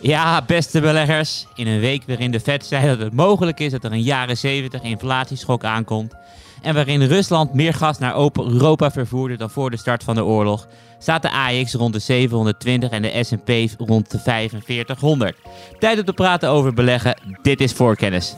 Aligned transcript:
Ja, 0.00 0.42
beste 0.42 0.80
beleggers. 0.80 1.46
In 1.54 1.66
een 1.66 1.80
week 1.80 2.02
waarin 2.06 2.30
de 2.30 2.40
Fed 2.40 2.66
zei 2.66 2.86
dat 2.86 2.98
het 2.98 3.12
mogelijk 3.12 3.60
is 3.60 3.72
dat 3.72 3.84
er 3.84 3.92
een 3.92 4.02
jaren 4.02 4.36
70 4.36 4.82
inflatieschok 4.82 5.64
aankomt. 5.64 6.14
En 6.62 6.74
waarin 6.74 7.02
Rusland 7.02 7.54
meer 7.54 7.74
gas 7.74 7.98
naar 7.98 8.14
Europa 8.34 8.90
vervoerde 8.90 9.36
dan 9.36 9.50
voor 9.50 9.70
de 9.70 9.76
start 9.76 10.04
van 10.04 10.14
de 10.14 10.24
oorlog, 10.24 10.66
staat 10.98 11.22
de 11.22 11.30
AX 11.30 11.74
rond 11.74 11.92
de 11.92 11.98
720 11.98 12.90
en 12.90 13.02
de 13.02 13.24
SP 13.28 13.50
rond 13.78 14.10
de 14.10 14.18
4500. 14.18 15.36
Tijd 15.78 15.98
om 15.98 16.04
te 16.04 16.12
praten 16.12 16.48
over 16.48 16.74
beleggen. 16.74 17.20
Dit 17.42 17.60
is 17.60 17.72
voorkennis. 17.72 18.34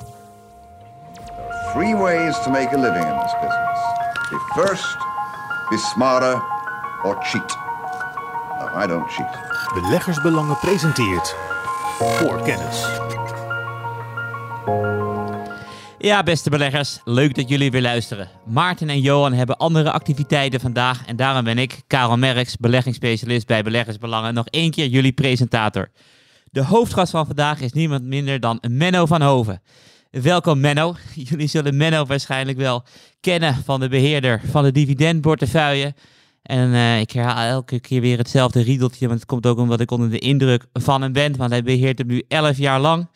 Three 1.72 1.96
ways 1.96 2.42
to 2.42 2.50
make 2.50 2.76
a 2.76 2.80
living 2.80 3.04
in 3.04 3.18
this 3.22 3.34
business. 3.40 3.80
Be 4.30 4.52
first, 4.54 4.96
be 5.68 5.78
smarter, 5.94 6.42
or 7.02 7.16
cheat. 7.20 7.58
No, 8.58 8.82
I 8.82 8.86
don't 8.86 9.10
cheat. 9.10 9.38
Beleggersbelangen 9.74 10.58
presenteert 10.58 11.36
voor 11.98 12.42
kennis. 12.42 12.86
Ja, 15.98 16.22
beste 16.22 16.50
beleggers, 16.50 17.00
leuk 17.04 17.34
dat 17.34 17.48
jullie 17.48 17.70
weer 17.70 17.82
luisteren. 17.82 18.28
Maarten 18.46 18.88
en 18.88 19.00
Johan 19.00 19.32
hebben 19.32 19.56
andere 19.56 19.90
activiteiten 19.90 20.60
vandaag 20.60 21.06
en 21.06 21.16
daarom 21.16 21.44
ben 21.44 21.58
ik, 21.58 21.80
Karel 21.86 22.16
Merks, 22.16 22.56
beleggingsspecialist 22.56 23.46
bij 23.46 23.62
Beleggersbelangen, 23.62 24.34
nog 24.34 24.46
één 24.46 24.70
keer 24.70 24.86
jullie 24.86 25.12
presentator. 25.12 25.90
De 26.50 26.64
hoofdgast 26.64 27.10
van 27.10 27.26
vandaag 27.26 27.60
is 27.60 27.72
niemand 27.72 28.04
minder 28.04 28.40
dan 28.40 28.62
Menno 28.68 29.06
van 29.06 29.22
Hoven. 29.22 29.62
Welkom 30.10 30.60
Menno. 30.60 30.96
Jullie 31.28 31.48
zullen 31.48 31.76
Menno 31.76 32.04
waarschijnlijk 32.04 32.58
wel 32.58 32.84
kennen 33.20 33.54
van 33.64 33.80
de 33.80 33.88
beheerder 33.88 34.40
van 34.50 34.62
de 34.62 34.72
dividendportefeuille. 34.72 35.94
En 36.48 36.70
uh, 36.70 37.00
ik 37.00 37.10
herhaal 37.10 37.48
elke 37.48 37.80
keer 37.80 38.00
weer 38.00 38.18
hetzelfde 38.18 38.60
riedeltje, 38.60 39.06
want 39.06 39.18
het 39.18 39.28
komt 39.28 39.46
ook 39.46 39.58
omdat 39.58 39.80
ik 39.80 39.90
onder 39.90 40.10
de 40.10 40.18
indruk 40.18 40.66
van 40.72 41.02
hem 41.02 41.12
ben, 41.12 41.36
want 41.36 41.50
hij 41.50 41.62
beheert 41.62 41.98
hem 41.98 42.06
nu 42.06 42.24
11 42.28 42.56
jaar 42.56 42.80
lang. 42.80 43.08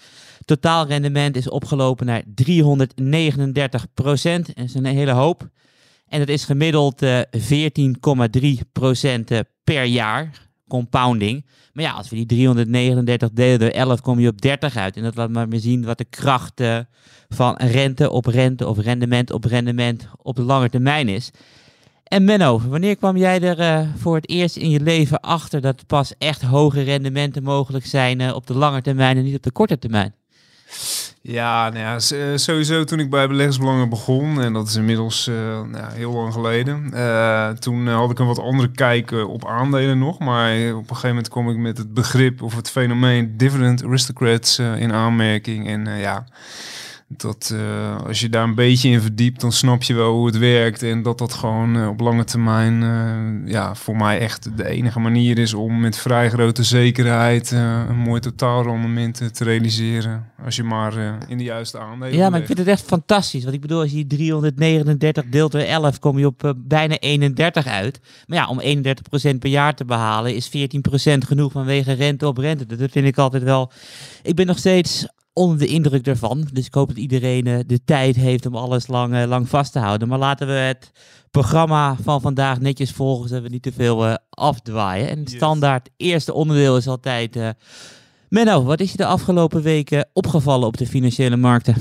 Totaalrendement 0.44 1.36
is 1.36 1.48
opgelopen 1.48 2.06
naar 2.06 2.22
339 2.34 3.86
procent. 3.94 4.46
En 4.46 4.54
dat 4.54 4.64
is 4.64 4.74
een 4.74 4.84
hele 4.84 5.10
hoop. 5.10 5.48
En 6.08 6.18
dat 6.18 6.28
is 6.28 6.44
gemiddeld 6.44 7.02
uh, 7.02 7.20
14,3 7.20 8.48
procent 8.72 9.30
per 9.64 9.84
jaar. 9.84 10.30
Compounding. 10.68 11.46
Maar 11.72 11.84
ja, 11.84 11.92
als 11.92 12.08
we 12.08 12.16
die 12.16 12.26
339 12.26 13.30
delen 13.32 13.58
door 13.58 13.68
11, 13.68 14.00
kom 14.00 14.20
je 14.20 14.28
op 14.28 14.40
30 14.40 14.76
uit. 14.76 14.96
En 14.96 15.02
dat 15.02 15.16
laat 15.16 15.30
maar 15.30 15.48
weer 15.48 15.60
zien 15.60 15.84
wat 15.84 15.98
de 15.98 16.04
kracht 16.04 16.62
van 17.28 17.56
rente 17.56 18.10
op 18.10 18.26
rente 18.26 18.68
of 18.68 18.78
rendement 18.78 19.30
op 19.30 19.44
rendement 19.44 20.08
op 20.22 20.36
de 20.36 20.42
lange 20.42 20.70
termijn 20.70 21.08
is. 21.08 21.30
En 22.12 22.24
Menno, 22.24 22.60
wanneer 22.68 22.96
kwam 22.96 23.16
jij 23.16 23.40
er 23.40 23.58
uh, 23.60 23.88
voor 23.96 24.14
het 24.14 24.28
eerst 24.28 24.56
in 24.56 24.70
je 24.70 24.80
leven 24.80 25.20
achter 25.20 25.60
dat 25.60 25.86
pas 25.86 26.14
echt 26.18 26.42
hoge 26.42 26.82
rendementen 26.82 27.42
mogelijk 27.42 27.86
zijn 27.86 28.20
uh, 28.20 28.34
op 28.34 28.46
de 28.46 28.54
lange 28.54 28.82
termijn 28.82 29.16
en 29.16 29.24
niet 29.24 29.36
op 29.36 29.42
de 29.42 29.50
korte 29.50 29.78
termijn? 29.78 30.14
Ja, 31.22 31.70
nou 31.70 31.78
ja, 31.84 31.98
sowieso 32.36 32.84
toen 32.84 32.98
ik 32.98 33.10
bij 33.10 33.28
beleggersbelangen 33.28 33.88
begon, 33.88 34.40
en 34.40 34.52
dat 34.52 34.68
is 34.68 34.76
inmiddels 34.76 35.26
nou, 35.70 35.92
heel 35.92 36.12
lang 36.12 36.32
geleden, 36.32 36.90
toen 37.58 37.86
had 37.88 38.10
ik 38.10 38.18
een 38.18 38.26
wat 38.26 38.38
andere 38.38 38.70
kijk 38.70 39.10
op 39.10 39.46
aandelen 39.46 39.98
nog. 39.98 40.18
Maar 40.18 40.52
op 40.52 40.80
een 40.80 40.86
gegeven 40.88 41.08
moment 41.08 41.28
kom 41.28 41.50
ik 41.50 41.56
met 41.56 41.78
het 41.78 41.94
begrip 41.94 42.42
of 42.42 42.56
het 42.56 42.70
fenomeen 42.70 43.36
dividend 43.36 43.84
aristocrats 43.84 44.58
in 44.58 44.92
aanmerking. 44.92 45.68
En 45.68 45.98
ja, 45.98 46.26
dat 47.16 47.50
uh, 47.54 47.96
als 48.06 48.20
je 48.20 48.28
daar 48.28 48.44
een 48.44 48.54
beetje 48.54 48.88
in 48.88 49.00
verdiept, 49.00 49.40
dan 49.40 49.52
snap 49.52 49.82
je 49.82 49.94
wel 49.94 50.12
hoe 50.12 50.26
het 50.26 50.38
werkt. 50.38 50.82
En 50.82 51.02
dat 51.02 51.18
dat 51.18 51.32
gewoon 51.32 51.76
uh, 51.76 51.88
op 51.88 52.00
lange 52.00 52.24
termijn 52.24 52.82
uh, 52.82 53.52
ja, 53.52 53.74
voor 53.74 53.96
mij 53.96 54.18
echt 54.18 54.56
de 54.56 54.68
enige 54.68 55.00
manier 55.00 55.38
is 55.38 55.54
om 55.54 55.80
met 55.80 55.96
vrij 55.96 56.30
grote 56.30 56.62
zekerheid 56.62 57.50
een 57.50 57.98
mooi 57.98 58.20
totaalrendement 58.20 59.34
te 59.34 59.44
realiseren. 59.44 60.30
Als 60.44 60.56
je 60.56 60.62
maar 60.62 60.92
in 61.28 61.38
de 61.38 61.44
juiste 61.44 61.78
aandelen. 61.78 62.16
Ja, 62.16 62.30
maar 62.30 62.40
ik 62.40 62.46
vind 62.46 62.58
het 62.58 62.66
echt 62.66 62.82
fantastisch. 62.82 63.42
Want 63.42 63.54
ik 63.54 63.60
bedoel, 63.60 63.80
als 63.80 63.92
je 63.92 64.06
339 64.06 65.24
deelt 65.30 65.52
door 65.52 65.60
11, 65.60 65.98
kom 65.98 66.18
je 66.18 66.26
op 66.26 66.54
bijna 66.56 66.98
31 66.98 67.66
uit. 67.66 68.00
Maar 68.26 68.38
ja, 68.38 68.46
om 68.48 68.60
31% 69.34 69.38
per 69.38 69.50
jaar 69.50 69.74
te 69.74 69.84
behalen 69.84 70.34
is 70.34 70.48
14% 70.48 70.50
genoeg 71.18 71.52
vanwege 71.52 71.92
rente 71.92 72.26
op 72.26 72.38
rente. 72.38 72.66
Dat 72.66 72.90
vind 72.90 73.06
ik 73.06 73.18
altijd 73.18 73.42
wel. 73.42 73.72
Ik 74.22 74.34
ben 74.34 74.46
nog 74.46 74.58
steeds 74.58 75.06
onder 75.32 75.58
de 75.58 75.66
indruk 75.66 76.06
ervan. 76.06 76.48
Dus 76.52 76.66
ik 76.66 76.74
hoop 76.74 76.88
dat 76.88 76.96
iedereen 76.96 77.46
uh, 77.46 77.58
de 77.66 77.84
tijd 77.84 78.16
heeft 78.16 78.46
om 78.46 78.56
alles 78.56 78.86
lang, 78.86 79.14
uh, 79.14 79.24
lang 79.26 79.48
vast 79.48 79.72
te 79.72 79.78
houden. 79.78 80.08
Maar 80.08 80.18
laten 80.18 80.46
we 80.46 80.52
het 80.52 80.92
programma 81.30 81.96
van 82.02 82.20
vandaag 82.20 82.60
netjes 82.60 82.90
volgen, 82.90 83.28
zodat 83.28 83.42
we 83.42 83.48
niet 83.48 83.62
te 83.62 83.72
veel 83.72 84.08
uh, 84.08 84.14
afdwaaien. 84.30 85.08
En 85.08 85.26
standaard 85.26 85.90
eerste 85.96 86.34
onderdeel 86.34 86.76
is 86.76 86.88
altijd 86.88 87.54
Menno, 88.32 88.64
wat 88.64 88.80
is 88.80 88.90
je 88.90 88.96
de 88.96 89.06
afgelopen 89.06 89.62
weken 89.62 90.08
opgevallen 90.12 90.66
op 90.66 90.76
de 90.76 90.86
financiële 90.86 91.36
markten? 91.36 91.74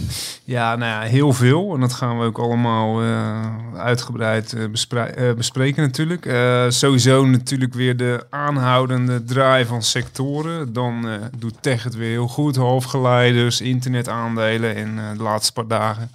Ja, 0.44 0.76
nou 0.76 0.92
ja, 0.92 1.10
heel 1.10 1.34
veel. 1.34 1.74
En 1.74 1.80
dat 1.80 1.94
gaan 1.94 2.20
we 2.20 2.26
ook 2.26 2.40
allemaal 2.40 3.04
uh, 3.04 3.48
uitgebreid 3.76 4.56
bespre 4.72 5.16
uh, 5.18 5.34
bespreken 5.34 5.84
natuurlijk. 5.84 6.26
sowieso 6.70 7.26
natuurlijk 7.26 7.74
weer 7.74 7.98
de 7.98 8.26
aanhoudende 8.30 9.24
draai 9.24 9.66
van 9.66 9.84
sectoren. 9.84 10.74
Dan 10.74 11.08
doet 11.38 11.56
tech 11.62 11.84
het 11.84 11.96
weer 11.96 12.10
heel 12.10 12.28
goed. 12.28 12.56
Halfgeleiders, 12.56 13.62
internetaandelen. 13.62 14.76
En 14.76 15.16
de 15.18 15.24
laatste 15.24 15.54
paar 15.54 15.68
dagen 15.68 16.12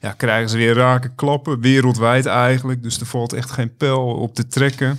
ja, 0.00 0.12
krijgen 0.12 0.48
ze 0.48 0.56
weer 0.56 0.74
rake 0.74 1.10
klappen. 1.14 1.60
Wereldwijd 1.60 2.26
eigenlijk. 2.26 2.82
Dus 2.82 3.00
er 3.00 3.06
valt 3.06 3.32
echt 3.32 3.50
geen 3.50 3.76
pijl 3.76 4.06
op 4.06 4.34
te 4.34 4.46
trekken. 4.46 4.98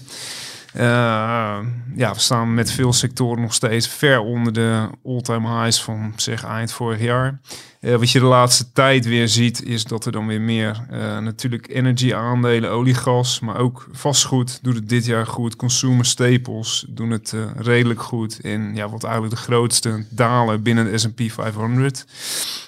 Uh, 0.79 1.59
ja, 1.95 2.13
we 2.13 2.19
staan 2.19 2.53
met 2.53 2.71
veel 2.71 2.93
sectoren 2.93 3.41
nog 3.41 3.53
steeds 3.53 3.87
ver 3.87 4.19
onder 4.19 4.53
de 4.53 4.89
all-time 5.05 5.61
highs 5.61 5.81
van 5.81 6.13
zeg 6.15 6.43
eind 6.43 6.71
vorig 6.71 6.99
jaar. 6.99 7.39
Uh, 7.81 7.95
wat 7.95 8.11
je 8.11 8.19
de 8.19 8.25
laatste 8.25 8.71
tijd 8.71 9.05
weer 9.05 9.27
ziet, 9.27 9.63
is 9.63 9.83
dat 9.83 10.05
er 10.05 10.11
dan 10.11 10.27
weer 10.27 10.41
meer 10.41 10.85
uh, 10.91 11.17
natuurlijk 11.17 11.69
energy 11.69 12.13
aandelen, 12.13 12.71
olie, 12.71 12.93
gas, 12.93 13.39
maar 13.39 13.57
ook 13.57 13.87
vastgoed 13.91 14.59
doet 14.61 14.75
het 14.75 14.89
dit 14.89 15.05
jaar 15.05 15.27
goed. 15.27 15.55
Consumer 15.55 16.05
staples 16.05 16.85
doen 16.89 17.09
het 17.09 17.35
redelijk 17.57 18.01
goed. 18.01 18.41
En 18.41 18.75
ja, 18.75 18.89
wat 18.89 19.03
eigenlijk 19.03 19.35
de 19.35 19.41
grootste 19.41 20.05
dalen 20.09 20.63
binnen 20.63 20.91
de 20.91 20.97
S&P 20.97 21.21
500 21.31 22.05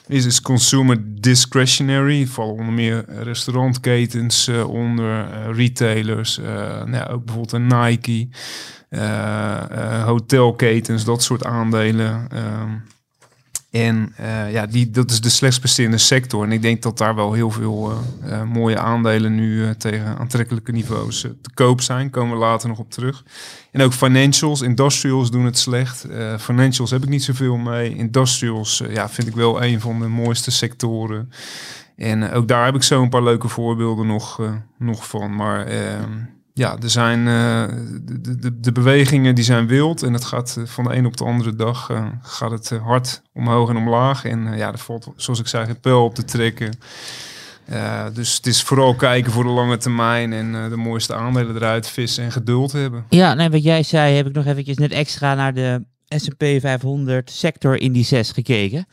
is, 0.08 0.26
is 0.26 0.42
consumer 0.42 0.98
discretionary. 1.22 2.28
Vallen 2.28 2.56
onder 2.56 2.74
meer 2.74 3.06
restaurantketens 3.24 4.48
onder, 4.48 5.28
retailers, 5.52 6.38
nou 6.86 7.10
ook 7.10 7.26
bijvoorbeeld 7.26 7.52
een 7.52 7.68
Nike, 7.68 8.28
hotelketens, 10.06 11.04
dat 11.04 11.24
soort 11.24 11.46
aandelen. 11.46 12.28
Um, 12.34 12.84
en 13.72 14.14
uh, 14.20 14.52
ja, 14.52 14.66
die, 14.66 14.92
dat 14.92 15.12
is 15.12 15.22
de 15.22 15.30
slechtst 15.30 15.60
presterende 15.60 15.98
sector. 15.98 16.44
En 16.44 16.52
ik 16.52 16.62
denk 16.62 16.82
dat 16.82 16.98
daar 16.98 17.16
wel 17.16 17.34
heel 17.34 17.52
veel 17.52 17.92
uh, 17.92 18.32
uh, 18.32 18.44
mooie 18.44 18.80
aandelen 18.80 19.36
nu 19.36 19.76
tegen 19.76 20.18
aantrekkelijke 20.18 20.72
niveaus 20.72 21.22
te 21.22 21.50
koop 21.54 21.82
zijn. 21.82 22.10
Komen 22.10 22.34
we 22.34 22.40
later 22.40 22.70
nog 22.70 22.80
op 22.80 22.92
terug. 22.92 23.24
En 23.72 23.82
ook 23.82 23.94
financials, 23.94 24.62
industrials 24.62 25.32
doen 25.32 25.46
het 25.46 25.58
slecht. 25.58 26.06
financials 26.40 26.92
heb 26.92 27.04
ik 27.04 27.10
niet 27.10 27.24
zoveel 27.24 27.58
mee. 27.58 27.96
Industrials 27.96 28.84
ja, 28.90 29.10
vind 29.10 29.28
ik 29.28 29.36
wel 29.36 29.64
een 29.64 29.82
van 29.82 30.00
de 30.00 30.08
mooiste 30.08 30.52
sectoren. 30.52 31.32
En 31.96 32.32
ook 32.32 32.48
daar 32.48 32.66
heb 32.66 32.76
ik 32.76 32.84
zo 32.84 33.02
een 33.02 33.10
paar 33.10 33.24
leuke 33.24 33.48
voorbeelden 33.48 34.08
nog, 34.08 34.42
nog 34.78 35.08
van. 35.08 35.36
Maar 35.36 35.66
ehm, 35.66 36.12
ja, 36.60 36.78
er 36.82 36.90
zijn 36.90 37.20
uh, 37.20 37.64
de, 38.22 38.36
de, 38.36 38.60
de, 38.60 38.72
bewegingen 38.72 39.36
die 39.36 39.44
zijn 39.44 39.68
wild 39.68 40.04
en 40.04 40.14
het 40.14 40.26
gaat 40.26 40.56
uh, 40.60 40.66
van 40.66 40.84
de 40.84 40.96
een 40.96 41.06
op 41.06 41.18
de 41.18 41.24
andere 41.24 41.56
dag 41.56 41.90
uh, 41.90 42.06
gaat 42.22 42.52
het 42.52 42.70
hard 42.70 43.22
omhoog 43.34 43.70
en 43.70 43.78
omlaag. 43.78 44.26
En 44.26 44.58
ja, 44.58 44.72
er 44.72 44.78
valt, 44.78 45.08
zoals 45.16 45.40
ik 45.40 45.48
zei, 45.48 45.70
een 45.70 45.80
pijl 45.80 46.04
op 46.04 46.16
te 46.16 46.24
trekken. 46.24 46.78
dus 48.14 48.36
het 48.36 48.46
is 48.46 48.64
vooral 48.64 48.96
kijken 48.96 49.32
voor 49.32 49.44
de 49.44 49.50
lange 49.50 49.78
termijn 49.78 50.34
en 50.34 50.70
de 50.70 50.76
mooiste 50.76 51.16
aandelen 51.16 51.56
eruit 51.56 51.90
vissen 51.90 52.24
en 52.24 52.32
geduld 52.32 52.72
hebben. 52.72 53.06
Ja, 53.10 53.34
nee, 53.34 53.50
wat 53.50 53.64
jij 53.64 53.84
zei, 53.84 54.16
heb 54.16 54.28
ik 54.28 54.34
nog 54.34 54.46
eventjes 54.46 54.78
net 54.78 54.92
extra 54.92 55.36
naar 55.36 55.54
de 55.54 55.86
S&P 56.08 56.44
500 56.60 57.32
sector 57.32 57.80
indices 57.80 58.32
gekeken. 58.32 58.88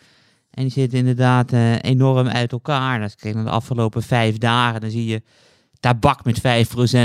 En 0.51 0.63
die 0.63 0.73
zitten 0.73 0.99
inderdaad 0.99 1.53
enorm 1.81 2.29
uit 2.29 2.53
elkaar. 2.53 3.03
Als 3.03 3.13
ik 3.13 3.19
kijk 3.19 3.35
naar 3.35 3.45
de 3.45 3.51
afgelopen 3.51 4.03
vijf 4.03 4.39
dagen, 4.39 4.81
dan 4.81 4.91
zie 4.91 5.07
je 5.07 5.23
tabak 5.87 6.25
met 6.25 6.39
5% 6.39 6.43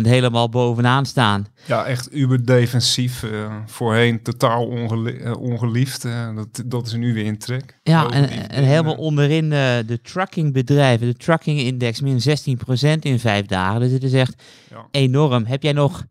helemaal 0.08 0.50
bovenaan 0.50 1.06
staan. 1.06 1.48
Ja, 1.66 1.86
echt 1.86 2.16
uber 2.16 2.46
defensief. 2.46 3.24
Uh, 3.24 3.56
voorheen 3.66 4.22
totaal 4.22 4.72
uh, 4.72 5.38
ongeliefd. 5.38 6.06
Uh, 6.06 6.36
dat, 6.36 6.64
dat 6.66 6.86
is 6.86 6.94
nu 6.94 7.14
weer 7.14 7.26
in 7.26 7.38
trek. 7.38 7.80
Ja, 7.84 8.10
en, 8.10 8.50
en, 8.50 8.64
helemaal 8.64 8.96
onderin 8.96 9.50
de, 9.50 10.00
truckingbedrijven. 10.04 11.08
De 11.08 11.16
trucking 11.16 11.60
index 11.60 12.02
min 12.02 12.20
16% 12.20 13.00
in 13.00 13.20
vijf 13.20 13.46
dagen. 13.46 13.80
Dus 13.80 13.92
het 13.92 14.04
is 14.04 14.14
echt 14.14 14.44
ja. 14.70 14.88
enorm. 14.92 15.46
Heb 15.46 15.64
jij 15.64 15.74
nog 15.74 16.06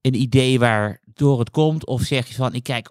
een 0.00 0.14
idee 0.14 0.58
waar 0.58 1.00
door 1.14 1.38
het 1.38 1.50
komt? 1.50 1.86
Of 1.86 2.02
zeg 2.02 2.28
je 2.28 2.34
van, 2.34 2.54
ik 2.54 2.62
kijk 2.62 2.90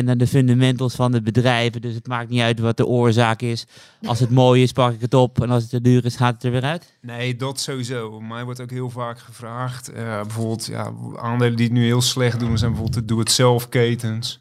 100% 0.00 0.04
naar 0.04 0.16
de 0.16 0.26
fundamentals 0.26 0.94
van 0.94 1.12
de 1.12 1.22
bedrijven, 1.22 1.80
dus 1.80 1.94
het 1.94 2.06
maakt 2.06 2.28
niet 2.28 2.40
uit 2.40 2.58
wat 2.58 2.76
de 2.76 2.86
oorzaak 2.86 3.42
is. 3.42 3.66
Als 4.06 4.20
het 4.20 4.30
mooi 4.30 4.62
is, 4.62 4.72
pak 4.72 4.92
ik 4.92 5.00
het 5.00 5.14
op 5.14 5.42
en 5.42 5.50
als 5.50 5.62
het 5.62 5.70
te 5.70 5.80
duur 5.80 6.04
is, 6.04 6.16
gaat 6.16 6.34
het 6.34 6.44
er 6.44 6.50
weer 6.50 6.62
uit? 6.62 6.94
Nee, 7.00 7.36
dat 7.36 7.60
sowieso. 7.60 8.20
Mij 8.20 8.44
wordt 8.44 8.60
ook 8.60 8.70
heel 8.70 8.90
vaak 8.90 9.18
gevraagd. 9.18 9.90
Uh, 9.90 10.20
bijvoorbeeld, 10.20 10.66
ja, 10.66 10.92
aandelen 11.16 11.56
die 11.56 11.66
het 11.66 11.74
nu 11.74 11.84
heel 11.84 12.00
slecht 12.00 12.40
doen, 12.40 12.58
zijn 12.58 12.70
bijvoorbeeld 12.70 13.08
de 13.08 13.14
do-it-zelf 13.14 13.68
ketens. 13.68 14.40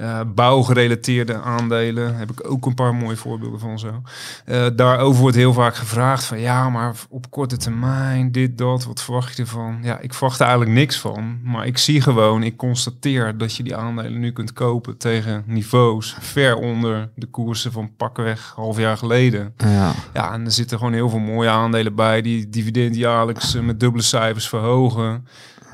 Uh, 0.00 0.20
bouwgerelateerde 0.34 1.40
aandelen 1.40 2.16
heb 2.16 2.30
ik 2.30 2.50
ook 2.50 2.66
een 2.66 2.74
paar 2.74 2.94
mooie 2.94 3.16
voorbeelden 3.16 3.60
van 3.60 3.78
zo. 3.78 4.02
Uh, 4.46 4.66
daarover 4.76 5.20
wordt 5.20 5.36
heel 5.36 5.52
vaak 5.52 5.76
gevraagd 5.76 6.24
van 6.24 6.40
ja, 6.40 6.70
maar 6.70 6.94
op 7.08 7.30
korte 7.30 7.56
termijn, 7.56 8.32
dit, 8.32 8.58
dat, 8.58 8.84
wat 8.84 9.02
verwacht 9.02 9.36
je 9.36 9.42
ervan? 9.42 9.78
Ja, 9.82 9.98
ik 9.98 10.14
verwacht 10.14 10.38
er 10.38 10.46
eigenlijk 10.46 10.76
niks 10.76 10.98
van, 10.98 11.38
maar 11.42 11.66
ik 11.66 11.78
zie 11.78 12.00
gewoon, 12.00 12.42
ik 12.42 12.56
constateer 12.56 13.38
dat 13.38 13.56
je 13.56 13.62
die 13.62 13.76
aandelen 13.76 14.20
nu 14.20 14.32
kunt 14.32 14.52
kopen 14.52 14.96
tegen 14.96 15.42
niveaus 15.46 16.16
ver 16.20 16.56
onder 16.56 17.10
de 17.14 17.26
koersen 17.26 17.72
van 17.72 17.90
pakweg 17.96 18.52
half 18.56 18.78
jaar 18.78 18.96
geleden. 18.96 19.54
Ja, 19.56 19.92
ja 20.14 20.32
en 20.32 20.44
er 20.44 20.52
zitten 20.52 20.78
gewoon 20.78 20.92
heel 20.92 21.08
veel 21.08 21.18
mooie 21.18 21.48
aandelen 21.48 21.94
bij 21.94 22.22
die 22.22 22.48
dividend 22.48 22.96
jaarlijks 22.96 23.54
met 23.54 23.80
dubbele 23.80 24.02
cijfers 24.02 24.48
verhogen 24.48 25.26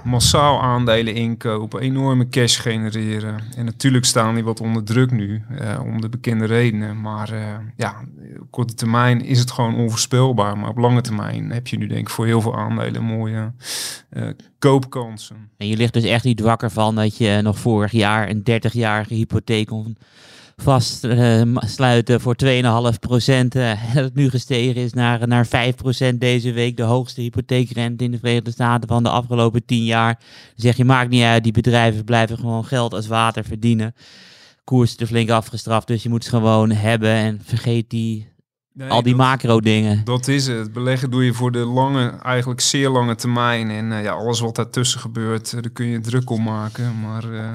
massaal 0.04 0.62
aandelen 0.62 1.14
inkopen, 1.14 1.80
enorme 1.80 2.28
cash 2.28 2.60
genereren. 2.60 3.40
En 3.56 3.64
natuurlijk 3.64 4.04
staan 4.04 4.34
die 4.34 4.44
wat 4.44 4.60
onder 4.60 4.84
druk 4.84 5.10
nu, 5.10 5.42
uh, 5.60 5.80
om 5.84 6.00
de 6.00 6.08
bekende 6.08 6.44
redenen. 6.44 7.00
Maar 7.00 7.32
uh, 7.32 7.40
ja, 7.76 7.94
op 8.40 8.50
korte 8.50 8.74
termijn 8.74 9.24
is 9.24 9.38
het 9.38 9.50
gewoon 9.50 9.74
onvoorspelbaar. 9.74 10.58
Maar 10.58 10.68
op 10.68 10.78
lange 10.78 11.00
termijn 11.00 11.50
heb 11.50 11.66
je 11.66 11.78
nu 11.78 11.86
denk 11.86 12.00
ik 12.00 12.10
voor 12.10 12.26
heel 12.26 12.40
veel 12.40 12.56
aandelen 12.56 13.02
mooie 13.02 13.52
uh, 14.12 14.28
koopkansen. 14.58 15.50
En 15.56 15.68
je 15.68 15.76
ligt 15.76 15.92
dus 15.92 16.04
echt 16.04 16.24
niet 16.24 16.40
wakker 16.40 16.70
van 16.70 16.94
dat 16.94 17.16
je 17.16 17.40
nog 17.42 17.58
vorig 17.58 17.92
jaar 17.92 18.30
een 18.30 18.42
30-jarige 18.50 19.14
hypotheek 19.14 19.66
kon 19.66 19.96
vastsluiten 20.56 22.14
uh, 22.14 22.20
voor 22.20 22.36
2,5 22.92 22.98
procent. 23.00 23.54
Uh, 23.64 23.72
het 23.76 24.14
nu 24.14 24.30
gestegen 24.30 24.82
is 24.82 24.92
naar, 24.92 25.28
naar 25.28 25.46
5 25.46 25.74
procent 25.74 26.20
deze 26.20 26.52
week. 26.52 26.76
De 26.76 26.82
hoogste 26.82 27.20
hypotheekrente 27.20 28.04
in 28.04 28.10
de 28.10 28.18
Verenigde 28.18 28.50
Staten 28.50 28.88
van 28.88 29.02
de 29.02 29.08
afgelopen 29.08 29.64
10 29.64 29.84
jaar. 29.84 30.14
Dan 30.14 30.24
zeg 30.56 30.76
je, 30.76 30.84
maakt 30.84 31.10
niet 31.10 31.22
uit, 31.22 31.42
die 31.42 31.52
bedrijven 31.52 32.04
blijven 32.04 32.38
gewoon 32.38 32.64
geld 32.64 32.94
als 32.94 33.06
water 33.06 33.44
verdienen. 33.44 33.94
Koers 34.64 34.94
te 34.94 35.06
flink 35.06 35.30
afgestraft, 35.30 35.86
dus 35.86 36.02
je 36.02 36.08
moet 36.08 36.24
ze 36.24 36.30
gewoon 36.30 36.70
hebben. 36.70 37.10
En 37.10 37.40
vergeet 37.44 37.90
die 37.90 38.32
Nee, 38.74 38.90
al 38.90 39.02
die 39.02 39.14
macro 39.14 39.60
dingen. 39.60 40.04
Dat 40.04 40.28
is 40.28 40.46
het. 40.46 40.72
Beleggen 40.72 41.10
doe 41.10 41.24
je 41.24 41.32
voor 41.32 41.52
de 41.52 41.58
lange, 41.58 42.08
eigenlijk 42.08 42.60
zeer 42.60 42.88
lange 42.88 43.14
termijn. 43.14 43.70
En 43.70 43.90
uh, 43.90 44.02
ja, 44.02 44.12
alles 44.12 44.40
wat 44.40 44.54
daartussen 44.56 45.00
gebeurt, 45.00 45.52
uh, 45.52 45.62
daar 45.62 45.70
kun 45.70 45.86
je 45.86 46.00
druk 46.00 46.30
om 46.30 46.42
maken. 46.42 47.00
Maar 47.00 47.24
uh, 47.24 47.54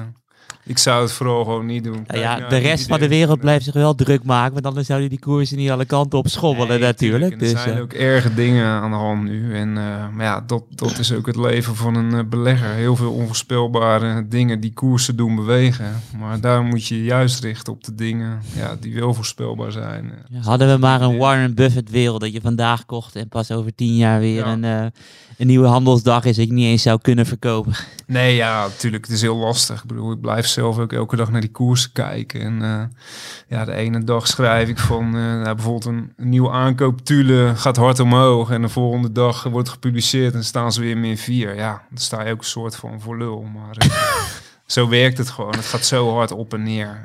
ik 0.64 0.78
zou 0.78 1.02
het 1.02 1.12
vooral 1.12 1.44
gewoon 1.44 1.66
niet 1.66 1.84
doen. 1.84 2.04
Nou 2.06 2.20
ja, 2.20 2.48
de 2.48 2.56
rest 2.56 2.86
van 2.86 2.98
de 2.98 3.08
wereld 3.08 3.40
blijft 3.40 3.64
zich 3.64 3.74
wel 3.74 3.94
druk 3.94 4.24
maken, 4.24 4.52
want 4.52 4.66
anders 4.66 4.86
zouden 4.86 5.08
die 5.08 5.18
koersen 5.18 5.56
niet 5.56 5.70
alle 5.70 5.84
kanten 5.84 6.18
op 6.18 6.28
schommelen 6.28 6.80
natuurlijk. 6.80 7.38
Dus, 7.38 7.52
er 7.52 7.58
zijn 7.58 7.76
uh, 7.76 7.82
ook 7.82 7.92
erge 7.92 8.34
dingen 8.34 8.66
aan 8.66 8.90
de 8.90 8.96
hand 8.96 9.22
nu. 9.22 9.54
En 9.54 9.68
uh, 9.68 10.08
maar 10.08 10.24
ja, 10.24 10.40
dat, 10.46 10.62
dat 10.70 10.98
is 10.98 11.12
ook 11.12 11.26
het 11.26 11.36
leven 11.36 11.76
van 11.76 11.94
een 11.94 12.14
uh, 12.14 12.20
belegger. 12.28 12.68
Heel 12.68 12.96
veel 12.96 13.12
onvoorspelbare 13.12 14.28
dingen 14.28 14.60
die 14.60 14.72
koersen 14.72 15.16
doen 15.16 15.36
bewegen. 15.36 16.00
Maar 16.18 16.40
daar 16.40 16.62
moet 16.62 16.86
je 16.86 17.04
juist 17.04 17.44
richten 17.44 17.72
op 17.72 17.84
de 17.84 17.94
dingen 17.94 18.42
ja, 18.56 18.76
die 18.80 18.94
wel 18.94 19.14
voorspelbaar 19.14 19.72
zijn. 19.72 20.12
Ja, 20.28 20.40
hadden 20.40 20.72
we 20.72 20.76
maar 20.78 21.00
een 21.00 21.16
Warren 21.16 21.54
Buffett 21.54 21.90
wereld 21.90 22.20
dat 22.20 22.32
je 22.32 22.40
vandaag 22.40 22.86
kocht 22.86 23.16
en 23.16 23.28
pas 23.28 23.50
over 23.50 23.74
tien 23.74 23.96
jaar 23.96 24.20
weer 24.20 24.46
een, 24.46 24.92
een 25.40 25.46
nieuwe 25.46 25.66
handelsdag 25.66 26.24
is, 26.24 26.38
ik 26.38 26.50
niet 26.50 26.66
eens 26.66 26.82
zou 26.82 27.00
kunnen 27.00 27.26
verkopen. 27.26 27.74
Nee, 28.06 28.34
ja, 28.34 28.62
natuurlijk. 28.66 29.04
Het 29.04 29.12
is 29.12 29.20
heel 29.20 29.36
lastig. 29.36 29.82
Ik 29.82 29.86
bedoel, 29.86 30.12
ik 30.12 30.20
blijf 30.20 30.46
zelf 30.46 30.78
ook 30.78 30.92
elke 30.92 31.16
dag 31.16 31.30
naar 31.30 31.40
die 31.40 31.50
koersen 31.50 31.92
kijken. 31.92 32.40
En 32.40 32.62
uh, 32.62 32.82
ja, 33.48 33.64
de 33.64 33.74
ene 33.74 34.04
dag 34.04 34.26
schrijf 34.26 34.68
ik 34.68 34.78
van 34.78 35.04
uh, 35.04 35.12
nou, 35.12 35.54
bijvoorbeeld 35.54 35.84
een, 35.84 36.12
een 36.16 36.28
nieuwe 36.28 36.50
aankoop 36.50 37.04
Tule 37.04 37.52
gaat 37.56 37.76
hard 37.76 38.00
omhoog. 38.00 38.50
En 38.50 38.62
de 38.62 38.68
volgende 38.68 39.12
dag 39.12 39.42
wordt 39.42 39.68
gepubliceerd 39.68 40.34
en 40.34 40.44
staan 40.44 40.72
ze 40.72 40.80
weer 40.80 40.96
min 40.96 41.18
4. 41.18 41.54
Ja, 41.54 41.82
dan 41.88 41.98
sta 41.98 42.24
je 42.24 42.32
ook 42.32 42.38
een 42.38 42.44
soort 42.44 42.76
van 42.76 43.00
voor 43.00 43.18
lul. 43.18 43.42
Maar 43.42 43.76
uh, 43.84 43.96
zo 44.66 44.88
werkt 44.88 45.18
het 45.18 45.30
gewoon. 45.30 45.54
Het 45.54 45.66
gaat 45.66 45.84
zo 45.84 46.14
hard 46.14 46.32
op 46.32 46.54
en 46.54 46.62
neer. 46.62 47.04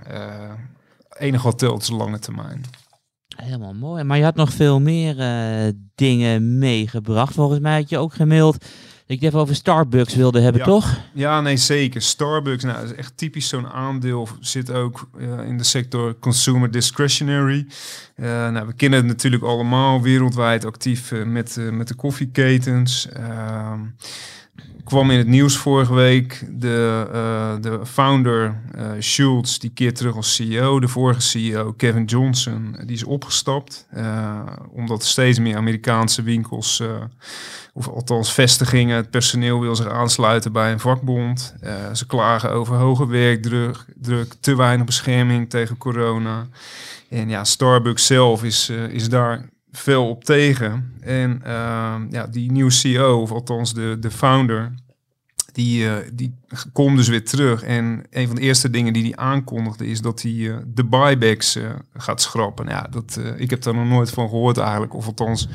enig 1.18 1.44
wat 1.44 1.60
telt 1.60 1.82
is 1.82 1.90
lange 1.90 2.20
termijn. 2.20 2.66
Helemaal 3.36 3.74
mooi. 3.74 4.04
Maar 4.04 4.18
je 4.18 4.24
had 4.24 4.36
nog 4.36 4.54
veel 4.54 4.80
meer 4.80 5.16
dingen 5.96 6.58
meegebracht. 6.58 7.34
Volgens 7.34 7.60
mij 7.60 7.80
had 7.80 7.90
je 7.90 7.98
ook 7.98 8.14
gemaild 8.14 8.66
ik 9.08 9.22
even 9.22 9.40
over 9.40 9.56
Starbucks 9.56 10.16
wilde 10.16 10.40
hebben, 10.40 10.64
toch? 10.64 11.00
Ja, 11.14 11.42
nee, 11.42 11.58
zeker. 11.58 12.02
Starbucks, 12.02 12.64
nou, 12.64 12.86
is 12.86 12.94
echt 12.94 13.18
typisch 13.18 13.48
zo'n 13.48 13.68
aandeel. 13.68 14.28
Zit 14.40 14.72
ook 14.72 15.10
uh, 15.18 15.48
in 15.48 15.58
de 15.58 15.64
sector 15.64 16.20
consumer 16.20 16.72
discretionary. 16.72 17.68
Uh, 18.16 18.26
nou, 18.26 18.68
we 18.68 18.74
kennen 18.74 19.00
het 19.00 19.08
natuurlijk 19.08 19.44
allemaal 19.44 20.02
wereldwijd 20.02 20.66
actief 20.66 21.12
uh, 21.12 21.26
met, 21.26 21.58
met 21.72 21.88
de 21.88 21.96
koffieketens. 21.96 23.08
Kwam 24.86 25.12
in 25.12 25.18
het 25.18 25.28
nieuws 25.28 25.58
vorige 25.58 25.94
week. 25.94 26.46
De, 26.50 27.08
uh, 27.14 27.62
de 27.62 27.86
founder 27.86 28.62
uh, 28.76 28.92
Schultz, 29.00 29.58
die 29.58 29.72
keert 29.74 29.96
terug 29.96 30.16
als 30.16 30.36
CEO. 30.36 30.80
De 30.80 30.88
vorige 30.88 31.22
CEO, 31.22 31.74
Kevin 31.74 32.06
Johnson, 32.06 32.78
die 32.86 32.96
is 32.96 33.04
opgestapt. 33.04 33.88
Uh, 33.96 34.40
omdat 34.72 35.04
steeds 35.04 35.40
meer 35.40 35.56
Amerikaanse 35.56 36.22
winkels, 36.22 36.84
of 37.74 37.88
althans 37.88 38.34
vestigingen, 38.34 38.96
het 38.96 39.10
personeel 39.10 39.60
wil 39.60 39.76
zich 39.76 39.90
aansluiten 39.90 40.52
bij 40.52 40.72
een 40.72 40.80
vakbond. 40.80 41.56
ze 41.94 42.06
klagen 42.06 42.52
over 42.52 42.76
hoge 42.76 43.08
werkdruk, 43.08 43.86
druk, 43.96 44.34
te 44.40 44.56
weinig 44.56 44.86
bescherming 44.86 45.50
tegen 45.50 45.78
corona. 45.78 46.48
En 47.10 47.30
ja, 47.30 47.44
Starbucks 47.44 48.06
zelf 48.06 48.44
is, 48.44 48.70
is 48.70 49.10
daar 49.10 49.50
veel 49.76 50.10
op 50.10 50.24
tegen. 50.24 50.94
En 51.02 51.42
uh, 51.46 51.96
ja, 52.10 52.28
die 52.28 52.52
nieuwe 52.52 52.72
CEO, 52.72 53.22
of 53.22 53.32
althans 53.32 53.74
de, 53.74 53.98
de 54.00 54.12
founder, 54.12 54.74
die, 55.52 55.84
uh, 55.84 55.94
die 56.14 56.34
komt 56.74 56.98
dus 56.98 57.08
weer 57.08 57.26
terug. 57.26 57.64
En 57.64 58.04
een 58.10 58.28
van 58.28 58.36
de 58.36 58.42
eerste 58.42 58.70
dingen 58.70 58.94
die 58.94 59.04
hij 59.04 59.16
aankondigde 59.16 59.88
is 59.88 60.02
dat 60.02 60.22
hij 60.22 60.32
uh, 60.32 60.58
de 60.68 60.84
buybacks 60.84 61.56
uh, 61.56 61.70
gaat 61.94 62.22
schrappen. 62.22 62.68
Ja, 62.68 62.88
dat, 62.92 63.20
ik 63.38 63.50
heb 63.50 63.62
daar 63.62 63.76
nog 63.76 63.88
nooit 63.88 64.10
van 64.10 64.30
gehoord 64.30 64.58
eigenlijk. 64.58 64.94
Of 64.94 65.06
althans 65.06 65.48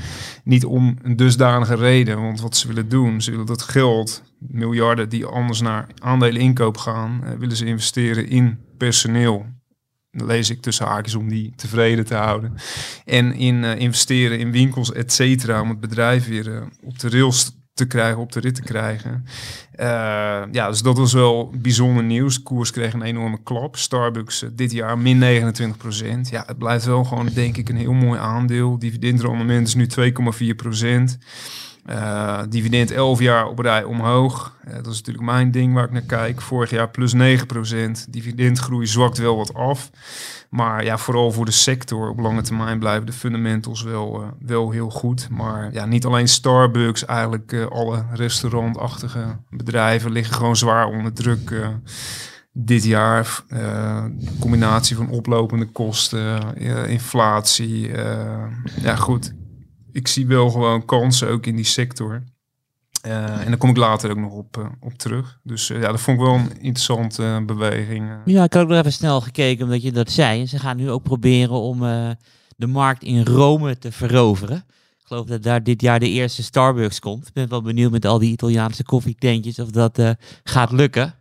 niet 0.45 0.65
om 0.65 0.97
een 1.03 1.17
dusdanige 1.17 1.75
reden. 1.75 2.23
Want 2.23 2.41
wat 2.41 2.57
ze 2.57 2.67
willen 2.67 2.89
doen, 2.89 3.23
ze 3.23 3.31
willen 3.31 3.47
dat 3.47 3.63
geld, 3.63 4.23
miljarden 4.39 5.09
die 5.09 5.27
anders 5.27 5.61
naar 5.61 5.87
aandelen 5.99 6.41
inkoop 6.41 6.77
gaan, 6.77 7.23
willen 7.39 7.57
ze 7.57 7.67
investeren 7.67 8.29
in 8.29 8.59
personeel 8.77 9.47
lees 10.11 10.51
ik 10.51 10.63
tussen 10.63 10.87
haakjes 10.87 11.15
om 11.15 11.29
die 11.29 11.53
tevreden 11.57 12.07
te 12.07 12.15
houden. 12.15 12.55
En 13.05 13.35
in 13.35 13.63
uh, 13.63 13.79
investeren 13.79 14.39
in 14.39 14.53
winkels, 14.53 14.93
et 14.93 15.13
cetera, 15.13 15.61
om 15.61 15.69
het 15.69 15.81
bedrijf 15.81 16.27
weer 16.29 16.47
uh, 16.47 16.63
op 16.83 16.99
de 16.99 17.09
rails 17.09 17.59
te 17.75 17.87
krijgen, 17.87 18.21
op 18.21 18.33
de 18.33 18.41
rit 18.41 18.55
te 18.55 18.63
krijgen. 18.63 19.25
Uh, 19.81 19.87
ja, 20.53 20.69
dus 20.69 20.83
dat 20.83 20.99
was 20.99 21.13
wel 21.13 21.51
bijzonder 21.57 22.05
nieuws. 22.05 22.35
De 22.35 22.43
koers 22.43 22.71
kreeg 22.71 22.93
een 22.93 23.03
enorme 23.03 23.43
klap. 23.43 23.77
Starbucks 23.77 24.45
dit 24.53 24.73
jaar 24.73 24.99
min 24.99 25.19
29 25.19 25.77
procent. 25.77 26.29
Ja, 26.29 26.43
het 26.47 26.59
blijft 26.59 26.85
wel 26.85 27.05
gewoon, 27.05 27.29
denk 27.35 27.57
ik, 27.57 27.69
een 27.69 27.77
heel 27.77 27.93
mooi 27.93 28.19
aandeel. 28.19 28.79
Dividendrendement 28.79 29.67
is 29.67 29.75
nu 29.75 29.87
2,4 30.51 30.57
procent. 30.57 31.19
Uh, 31.87 32.41
dividend 32.49 32.91
11 32.91 33.21
jaar 33.21 33.47
op 33.47 33.59
rij 33.59 33.85
omhoog. 33.85 34.57
Uh, 34.69 34.75
dat 34.75 34.87
is 34.87 34.97
natuurlijk 34.97 35.25
mijn 35.25 35.51
ding 35.51 35.75
waar 35.75 35.85
ik 35.85 35.91
naar 35.91 36.03
kijk. 36.03 36.41
Vorig 36.41 36.71
jaar 36.71 36.91
plus 36.91 37.15
9%. 37.15 37.19
Dividendgroei 38.11 38.87
zwakt 38.87 39.19
wel 39.19 39.37
wat 39.37 39.55
af. 39.55 39.91
Maar 40.51 40.85
ja, 40.85 40.99
vooral 40.99 41.33
voor 41.33 41.45
de 41.45 41.51
sector 41.51 42.09
op 42.09 42.19
lange 42.19 42.43
termijn 42.43 42.79
blijven 42.79 43.07
de 43.07 43.13
fundamentals 43.13 43.83
wel, 43.83 44.21
uh, 44.21 44.29
wel 44.39 44.71
heel 44.71 44.91
goed. 44.91 45.29
Maar 45.31 45.73
ja, 45.73 45.87
niet 45.87 46.05
alleen 46.05 46.29
Starbucks, 46.29 47.05
eigenlijk 47.05 47.67
alle 47.71 48.05
restaurantachtige 48.13 49.37
bedrijven 49.51 50.13
liggen 50.13 50.35
gewoon 50.35 50.57
zwaar 50.57 50.87
onder 50.87 51.13
druk 51.13 51.55
dit 52.53 52.85
jaar. 52.85 53.43
combinatie 54.41 54.97
van 54.97 55.11
oplopende 55.11 55.67
kosten, 55.67 56.57
inflatie. 56.89 57.91
ja, 58.83 58.97
goed 58.97 59.33
ik 59.93 60.09
zie 60.09 60.27
wel 60.27 60.51
gewoon 60.51 60.85
kansen 60.85 61.29
ook 61.29 61.47
in 61.47 61.57
die 61.57 61.65
sector. 61.65 62.23
Uh, 63.07 63.41
en 63.41 63.47
daar 63.47 63.57
kom 63.57 63.71
ik 63.71 63.77
later 63.77 64.11
ook 64.11 64.17
nog 64.17 64.33
op, 64.33 64.57
uh, 64.57 64.67
op 64.81 64.93
terug. 64.93 65.39
Dus 65.43 65.71
uh, 65.71 65.81
ja, 65.81 65.91
dat 65.91 66.01
vond 66.01 66.19
ik 66.19 66.25
wel 66.25 66.35
een 66.35 66.61
interessante 66.61 67.43
beweging. 67.47 68.11
Ja, 68.25 68.45
ik 68.45 68.53
had 68.53 68.63
ook 68.63 68.69
nog 68.69 68.79
even 68.79 68.93
snel 68.93 69.21
gekeken 69.21 69.65
omdat 69.65 69.83
je 69.83 69.93
dat 69.93 70.11
zei. 70.11 70.47
Ze 70.47 70.59
gaan 70.59 70.77
nu 70.77 70.91
ook 70.91 71.03
proberen 71.03 71.61
om 71.61 71.79
de 72.57 72.67
markt 72.67 73.03
in 73.03 73.25
Rome 73.25 73.79
te 73.79 73.93
veroveren. 73.93 74.57
Ik 74.99 75.07
geloof 75.07 75.27
dat 75.27 75.43
daar 75.43 75.63
dit 75.63 75.81
jaar 75.81 76.01
de 76.01 76.09
eerste 76.09 76.43
Starbucks 76.43 76.99
komt. 76.99 77.27
Ik 77.27 77.33
ben 77.33 77.49
wel 77.49 77.63
benieuwd 77.63 77.91
met 77.91 78.05
al 78.05 78.19
die 78.19 78.33
Italiaanse 78.33 78.83
koffietentjes 78.83 79.59
of 79.59 79.71
dat 79.71 80.03
gaat 80.45 80.73
lukken. 80.73 81.15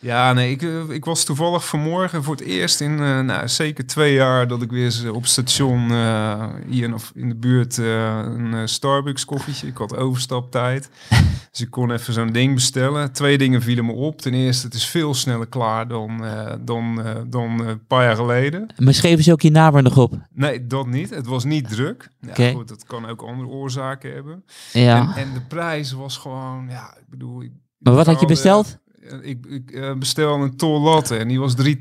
Ja, 0.00 0.32
nee, 0.32 0.50
ik, 0.50 0.62
eh, 0.62 0.88
ik 0.88 1.04
was 1.04 1.24
toevallig 1.24 1.66
vanmorgen 1.66 2.22
voor 2.22 2.34
het 2.34 2.44
eerst 2.44 2.80
in 2.80 2.90
uh, 2.90 3.20
nou, 3.20 3.48
zeker 3.48 3.86
twee 3.86 4.14
jaar 4.14 4.48
dat 4.48 4.62
ik 4.62 4.70
weer 4.70 5.14
op 5.14 5.26
station 5.26 5.90
uh, 5.90 6.46
hier 6.68 6.84
in, 6.84 6.94
in 7.14 7.28
de 7.28 7.34
buurt 7.34 7.76
uh, 7.76 8.18
een 8.18 8.68
Starbucks 8.68 9.24
koffietje. 9.24 9.66
Ik 9.66 9.76
had 9.76 9.96
overstaptijd. 9.96 10.90
dus 11.50 11.60
ik 11.60 11.70
kon 11.70 11.90
even 11.90 12.12
zo'n 12.12 12.32
ding 12.32 12.54
bestellen. 12.54 13.12
Twee 13.12 13.38
dingen 13.38 13.62
vielen 13.62 13.86
me 13.86 13.92
op. 13.92 14.20
Ten 14.20 14.34
eerste, 14.34 14.66
het 14.66 14.74
is 14.74 14.86
veel 14.86 15.14
sneller 15.14 15.46
klaar 15.46 15.88
dan, 15.88 16.24
dan, 16.60 17.02
dan 17.26 17.60
een 17.60 17.86
paar 17.86 18.04
jaar 18.04 18.16
geleden. 18.16 18.74
Maar 18.76 18.94
schreven 18.94 19.24
ze 19.24 19.32
ook 19.32 19.40
je 19.40 19.50
naam 19.50 19.76
er 19.76 19.82
nog 19.82 19.96
op? 19.96 20.14
Nee, 20.32 20.66
dat 20.66 20.86
niet. 20.86 21.10
Het 21.10 21.26
was 21.26 21.44
niet 21.44 21.68
druk. 21.68 22.08
Ja, 22.20 22.30
okay. 22.30 22.52
goed, 22.52 22.68
dat 22.68 22.84
kan 22.84 23.06
ook 23.06 23.22
andere 23.22 23.48
oorzaken 23.48 24.12
hebben. 24.12 24.44
Ja. 24.72 25.00
En, 25.00 25.22
en 25.22 25.32
de 25.34 25.40
prijs 25.40 25.92
was 25.92 26.16
gewoon, 26.16 26.66
ja, 26.68 26.94
ik 26.96 27.08
bedoel... 27.08 27.44
Maar 27.78 27.94
wat 27.94 28.06
had 28.06 28.20
je 28.20 28.26
besteld? 28.26 28.78
Ik, 29.22 29.46
ik 29.46 29.70
eh, 29.70 29.92
bestel 29.92 30.42
een 30.42 30.56
tol 30.56 30.80
latte 30.80 31.16
en 31.16 31.28
die 31.28 31.40
was 31.40 31.54
3,80. 31.56 31.72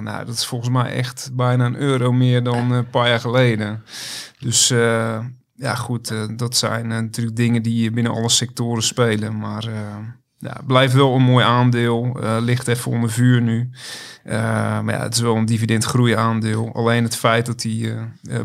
Nou, 0.00 0.24
dat 0.24 0.34
is 0.34 0.46
volgens 0.46 0.70
mij 0.70 0.92
echt 0.92 1.30
bijna 1.32 1.66
een 1.66 1.76
euro 1.76 2.12
meer 2.12 2.42
dan 2.42 2.70
een 2.70 2.90
paar 2.90 3.08
jaar 3.08 3.20
geleden. 3.20 3.82
Dus 4.38 4.70
eh, 4.70 5.18
ja, 5.54 5.74
goed, 5.74 6.10
eh, 6.10 6.22
dat 6.36 6.56
zijn 6.56 6.86
natuurlijk 6.86 7.36
dingen 7.36 7.62
die 7.62 7.90
binnen 7.90 8.12
alle 8.12 8.28
sectoren 8.28 8.82
spelen. 8.82 9.38
Maar 9.38 9.64
ja, 10.38 10.60
blijft 10.66 10.94
wel 10.94 11.14
een 11.14 11.22
mooi 11.22 11.44
aandeel. 11.44 12.16
Ligt 12.40 12.68
even 12.68 12.90
onder 12.92 13.10
vuur 13.10 13.42
nu. 13.42 13.70
Maar 14.24 14.94
ja, 14.94 15.02
het 15.02 15.14
is 15.14 15.20
wel 15.20 15.36
een 15.36 15.46
dividendgroei 15.46 16.12
aandeel. 16.12 16.70
Alleen 16.74 17.02
het 17.02 17.16
feit 17.16 17.46
dat 17.46 17.60
die 17.60 17.92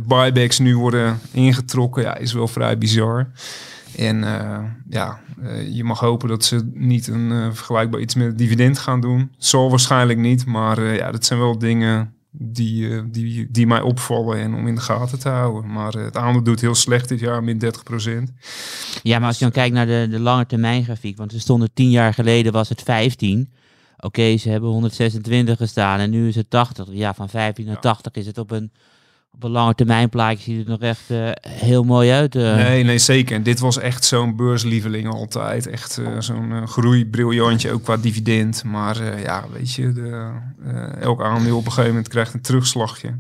buybacks 0.01 0.59
nu 0.59 0.77
worden 0.77 1.19
ingetrokken, 1.31 2.03
ja, 2.03 2.17
is 2.17 2.33
wel 2.33 2.47
vrij 2.47 2.77
bizar. 2.77 3.31
En 3.97 4.23
eh, 4.23 4.63
ja, 4.89 5.19
eh, 5.41 5.75
je 5.75 5.83
mag 5.83 5.99
hopen 5.99 6.29
dat 6.29 6.43
ze 6.43 6.69
niet 6.73 7.07
een 7.07 7.31
eh, 7.31 7.47
vergelijkbaar 7.51 7.99
iets 7.99 8.15
met 8.15 8.37
dividend 8.37 8.79
gaan 8.79 9.01
doen. 9.01 9.31
Zal 9.37 9.69
waarschijnlijk 9.69 10.19
niet, 10.19 10.45
maar 10.45 10.81
ja, 10.81 11.11
dat 11.11 11.25
zijn 11.25 11.39
wel 11.39 11.57
dingen 11.57 12.13
die, 12.31 13.09
die, 13.09 13.47
die 13.51 13.67
mij 13.67 13.81
opvallen 13.81 14.37
en 14.37 14.53
om 14.53 14.67
in 14.67 14.75
de 14.75 14.81
gaten 14.81 15.19
te 15.19 15.29
houden. 15.29 15.71
Maar 15.71 15.93
het 15.93 16.17
aandeel 16.17 16.43
doet 16.43 16.61
heel 16.61 16.75
slecht 16.75 17.09
dit 17.09 17.19
jaar, 17.19 17.43
min 17.43 17.61
30% 17.65 17.67
Ja, 19.03 19.19
maar 19.19 19.27
als 19.27 19.37
je 19.37 19.43
dan 19.43 19.53
kijkt 19.53 19.75
naar 19.75 19.85
de, 19.85 20.07
de 20.09 20.19
lange 20.19 20.45
termijn 20.45 20.83
grafiek, 20.83 21.17
want 21.17 21.31
we 21.31 21.39
stonden 21.39 21.73
tien 21.73 21.89
jaar 21.89 22.13
geleden 22.13 22.51
was 22.53 22.69
het 22.69 22.81
15. 22.81 23.53
Oké, 23.97 24.37
ze 24.37 24.49
hebben 24.49 24.69
126 24.69 25.57
gestaan 25.57 25.99
en 25.99 26.09
nu 26.09 26.27
is 26.27 26.35
het 26.35 26.49
80. 26.49 26.87
Ja, 26.91 27.13
van 27.13 27.29
15 27.29 27.65
naar 27.65 27.79
80 27.79 28.13
is 28.13 28.25
het 28.25 28.37
op 28.37 28.51
een, 28.51 28.71
op 29.37 29.43
een 29.43 29.51
lange 29.51 29.75
termijn 29.75 30.09
plaatje 30.09 30.43
ziet 30.43 30.57
het 30.57 30.67
nog 30.67 30.79
echt 30.79 31.09
eh, 31.09 31.29
heel 31.49 31.83
mooi 31.83 32.11
uit. 32.11 32.35
eh. 32.35 32.55
Nee, 32.55 32.83
nee, 32.83 32.97
zeker. 32.97 33.35
En 33.35 33.43
dit 33.43 33.59
was 33.59 33.77
echt 33.79 34.05
zo'n 34.05 34.35
beurslieveling 34.35 35.07
altijd. 35.07 35.67
Echt 35.67 35.97
eh, 35.97 36.19
zo'n 36.19 36.67
groeibriljantje, 36.67 37.71
ook 37.71 37.83
qua 37.83 37.97
dividend. 37.97 38.63
Maar 38.63 39.19
ja, 39.21 39.45
weet 39.53 39.73
je, 39.73 39.93
de, 39.93 40.31
elk 40.99 41.21
aandeel 41.21 41.57
op 41.57 41.65
een 41.65 41.71
gegeven 41.71 41.89
moment 41.89 42.07
krijgt 42.07 42.33
een 42.33 42.41
terugslagje. 42.41 43.19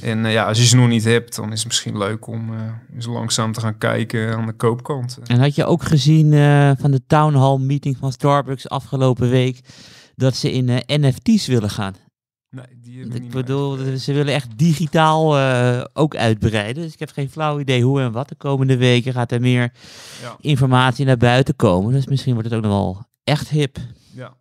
En 0.00 0.24
ja, 0.24 0.44
als 0.44 0.58
je 0.58 0.66
ze 0.66 0.76
nog 0.76 0.88
niet 0.88 1.04
hebt, 1.04 1.36
dan 1.36 1.52
is 1.52 1.58
het 1.58 1.66
misschien 1.66 1.98
leuk 1.98 2.26
om 2.26 2.50
eens 2.94 3.06
langzaam 3.06 3.52
te 3.52 3.60
gaan 3.60 3.78
kijken 3.78 4.36
aan 4.36 4.46
de 4.46 4.52
koopkant. 4.52 5.18
En 5.26 5.38
had 5.40 5.54
je 5.54 5.64
ook 5.64 5.82
gezien 5.82 6.30
van 6.78 6.90
de 6.90 7.00
town 7.06 7.34
hall 7.34 7.58
meeting 7.58 7.96
van 7.96 8.12
Starbucks 8.12 8.68
afgelopen 8.68 9.30
week 9.30 9.60
dat 10.16 10.36
ze 10.36 10.52
in 10.52 10.82
NFT's 10.86 11.46
willen 11.46 11.70
gaan? 11.70 11.94
Die 12.90 12.98
heb 12.98 13.14
ik 13.14 13.22
niet 13.22 13.30
bedoel, 13.30 13.76
ze 13.98 14.12
willen 14.12 14.34
echt 14.34 14.58
digitaal 14.58 15.38
eh, 15.38 15.84
ook 15.92 16.16
uitbreiden. 16.16 16.82
Dus 16.82 16.92
ik 16.92 16.98
heb 16.98 17.10
geen 17.10 17.30
flauw 17.30 17.58
idee 17.60 17.82
hoe 17.84 18.00
en 18.00 18.12
wat. 18.12 18.28
De 18.28 18.34
komende 18.34 18.76
weken 18.76 19.12
gaat 19.12 19.32
er 19.32 19.40
meer 19.40 19.72
Ja. 20.22 20.36
informatie 20.40 21.04
naar 21.04 21.16
buiten 21.16 21.56
komen. 21.56 21.92
Dus 21.92 22.06
misschien 22.06 22.32
wordt 22.34 22.48
het 22.48 22.56
ook 22.56 22.64
nog 22.64 22.72
wel 22.72 23.04
echt 23.24 23.48
hip. 23.48 23.78
Ja. 24.14 24.34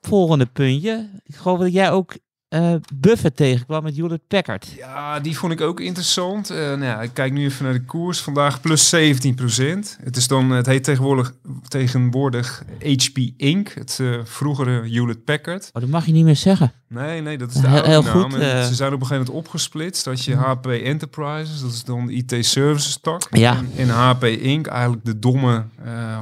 Volgende 0.00 0.46
puntje. 0.46 1.10
Ik 1.24 1.34
geloof 1.34 1.58
dat 1.58 1.72
jij 1.72 1.90
ook 1.90 2.16
eh 2.48 2.74
Buffett 2.94 3.36
tegenkwam 3.36 3.82
met 3.82 3.96
Hewlett 3.96 4.26
Packard. 4.28 4.72
Ja, 4.76 5.20
die 5.20 5.38
vond 5.38 5.52
ik 5.52 5.60
ook 5.60 5.80
interessant. 5.80 6.50
Eh, 6.50 6.56
nou 6.58 6.84
ja, 6.84 7.02
ik 7.02 7.10
kijk 7.12 7.32
nu 7.32 7.44
even 7.44 7.64
naar 7.64 7.72
de 7.72 7.84
koers. 7.84 8.20
Vandaag 8.20 8.60
plus 8.60 8.94
17% 8.94 9.96
Het 10.04 10.16
is 10.16 10.28
dan, 10.28 10.50
het 10.50 10.66
heet 10.66 10.84
tegenwoordig, 10.84 11.34
tegenwoordig 11.68 12.62
HP 12.78 13.18
Inc. 13.36 13.68
Het 13.74 13.98
eh, 14.00 14.14
vroegere 14.24 14.88
Hewlett 14.88 15.24
Packard. 15.24 15.70
Oh, 15.72 15.80
dat 15.80 15.90
mag 15.90 16.06
je 16.06 16.12
niet 16.12 16.24
meer 16.24 16.36
zeggen. 16.36 16.72
Nee, 16.88 17.20
nee, 17.20 17.38
dat 17.38 17.48
is 17.50 17.54
de 17.60 17.60
Heel- 17.68 17.70
oude 17.76 17.88
heel 17.90 18.02
naam. 18.02 18.20
goed, 18.22 18.40
En. 18.40 18.64
Ze 18.64 18.74
zijn 18.74 18.92
op 18.92 19.00
een 19.00 19.06
gegeven 19.06 19.26
moment 19.32 19.46
opgesplitst. 19.46 20.04
Dat 20.04 20.24
je 20.24 20.34
HP 20.34 20.66
Enterprises, 20.66 21.60
dat 21.60 21.72
is 21.72 21.84
dan 21.84 22.06
de 22.06 22.12
IT 22.12 22.46
services 22.46 22.98
tak. 23.00 23.26
Ja. 23.30 23.56
En, 23.56 23.70
en 23.76 23.88
HP 23.88 24.24
Inc. 24.24 24.66
eigenlijk 24.66 25.04
de 25.04 25.18
domme 25.18 25.64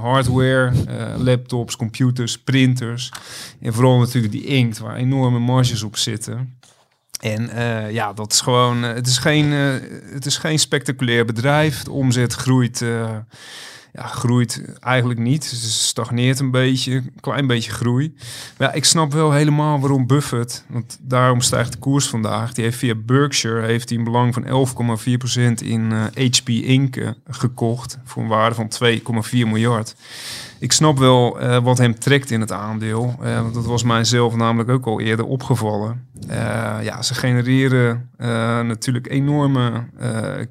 hardware, 0.01 0.73
laptops, 1.19 1.77
computers, 1.77 2.39
printers. 2.39 3.11
En 3.61 3.73
vooral 3.73 3.99
natuurlijk 3.99 4.33
die 4.33 4.45
inkt, 4.45 4.79
waar 4.79 4.97
enorme 4.97 5.39
marges 5.39 5.83
op 5.83 5.97
zitten. 5.97 6.24
En 7.25 7.49
eh, 7.49 7.93
ja, 7.93 8.13
dat 8.13 8.33
is 8.33 8.41
gewoon, 8.41 8.85
eh, 8.85 8.93
het, 8.95 9.07
is 9.07 9.19
geen, 9.19 9.53
eh, 9.53 9.89
het 10.13 10.27
is 10.27 10.37
geen 10.37 10.59
spectaculair 10.59 11.25
bedrijf. 11.25 11.83
De 11.83 11.91
omzet 11.91 12.33
groeit, 12.33 12.79
ja, 13.93 14.07
groeit 14.07 14.63
eigenlijk 14.81 15.21
niet. 15.21 15.51
Dus 15.51 15.87
stagneert 15.87 16.39
een 16.39 16.51
beetje, 16.51 16.93
een 16.93 17.21
klein 17.21 17.47
beetje 17.47 17.71
groei. 17.71 18.15
Maar 18.59 18.69
ja, 18.69 18.75
ik 18.75 18.85
snap 18.85 19.13
wel 19.13 19.33
helemaal 19.33 19.81
waarom 19.81 20.07
Buffett, 20.07 20.65
want 20.69 20.99
daarom 21.01 21.41
stijgt 21.41 21.73
de 21.73 21.79
koers 21.79 22.07
vandaag. 22.07 22.53
Die 22.53 22.65
heeft 22.65 22.79
via 22.79 22.95
Berkshire 22.95 23.67
heeft 23.67 23.91
een 23.91 24.05
belang 24.05 24.35
van 24.35 24.69
11,4% 25.59 25.63
in 25.65 25.93
HP 25.93 26.49
Inc. 26.49 27.15
gekocht 27.29 27.99
voor 28.05 28.23
een 28.23 28.29
waarde 28.29 28.55
van 28.55 28.69
2,4 28.69 29.31
miljard. 29.31 29.95
Ik 30.65 30.73
snap 30.73 30.99
wel 30.99 31.41
eh, 31.41 31.59
wat 31.59 31.79
hem 31.79 31.99
trekt 31.99 32.31
in 32.31 32.41
het 32.41 32.53
aandeel. 32.53 33.17
eh, 33.23 33.41
want 33.41 33.55
dat 33.55 33.67
was 33.67 33.83
mijzelf 33.83 34.35
namelijk 34.37 34.71
ook 34.71 34.87
al 34.87 35.01
eerder 35.01 35.25
opgevallen. 35.27 36.07
Eh, 36.29 36.77
ja, 36.83 37.03
ze 37.03 37.15
genereren 37.15 38.11
natuurlijk 38.67 39.11
enorme 39.11 39.87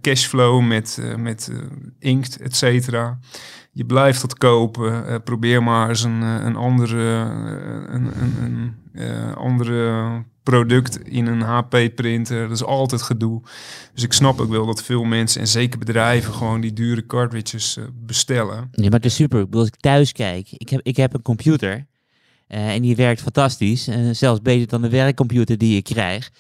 cashflow 0.01 0.61
met, 0.61 1.01
met 1.17 1.51
inkt, 1.99 2.37
et 2.37 2.55
cetera. 2.55 3.17
Je 3.71 3.85
blijft 3.85 4.21
dat 4.21 4.37
kopen. 4.37 5.23
Probeer 5.23 5.63
maar 5.63 5.89
eens 5.89 6.03
een, 6.03 6.21
een 6.21 6.55
andere, 6.55 7.01
een, 7.87 8.11
een, 8.21 8.35
een 8.43 8.75
eh, 8.93 9.33
andere 9.35 10.23
product 10.43 10.99
in 11.07 11.25
een 11.27 11.41
HP-printer. 11.41 12.41
Dat 12.47 12.51
is 12.57 12.63
altijd 12.63 13.01
gedoe. 13.01 13.41
Dus 13.93 14.03
ik 14.03 14.13
snap 14.13 14.39
ook 14.39 14.49
wel 14.49 14.65
dat 14.65 14.83
veel 14.83 15.03
mensen 15.03 15.41
en 15.41 15.47
zeker 15.47 15.79
bedrijven 15.79 16.33
gewoon 16.33 16.61
die 16.61 16.73
dure 16.73 17.05
cartridges 17.05 17.77
eh, 17.77 17.83
bestellen. 17.93 18.67
Nee, 18.71 18.89
maar 18.89 18.99
het 18.99 19.05
is 19.05 19.15
super. 19.15 19.39
Ik 19.39 19.45
bedoel, 19.45 19.59
als 19.59 19.69
ik 19.69 19.79
thuis 19.79 20.11
kijk, 20.11 20.47
ik 20.51 20.69
heb, 20.69 20.79
ik 20.83 20.97
heb 20.97 21.13
een 21.13 21.21
computer 21.21 21.85
eh, 22.47 22.73
en 22.73 22.81
die 22.81 22.95
werkt 22.95 23.21
fantastisch. 23.21 23.87
eh, 23.87 24.09
zelfs 24.11 24.41
beter 24.41 24.67
dan 24.67 24.81
de 24.81 24.89
werkcomputer 24.89 25.57
die 25.57 25.77
ik 25.77 25.83
krijg. 25.83 26.31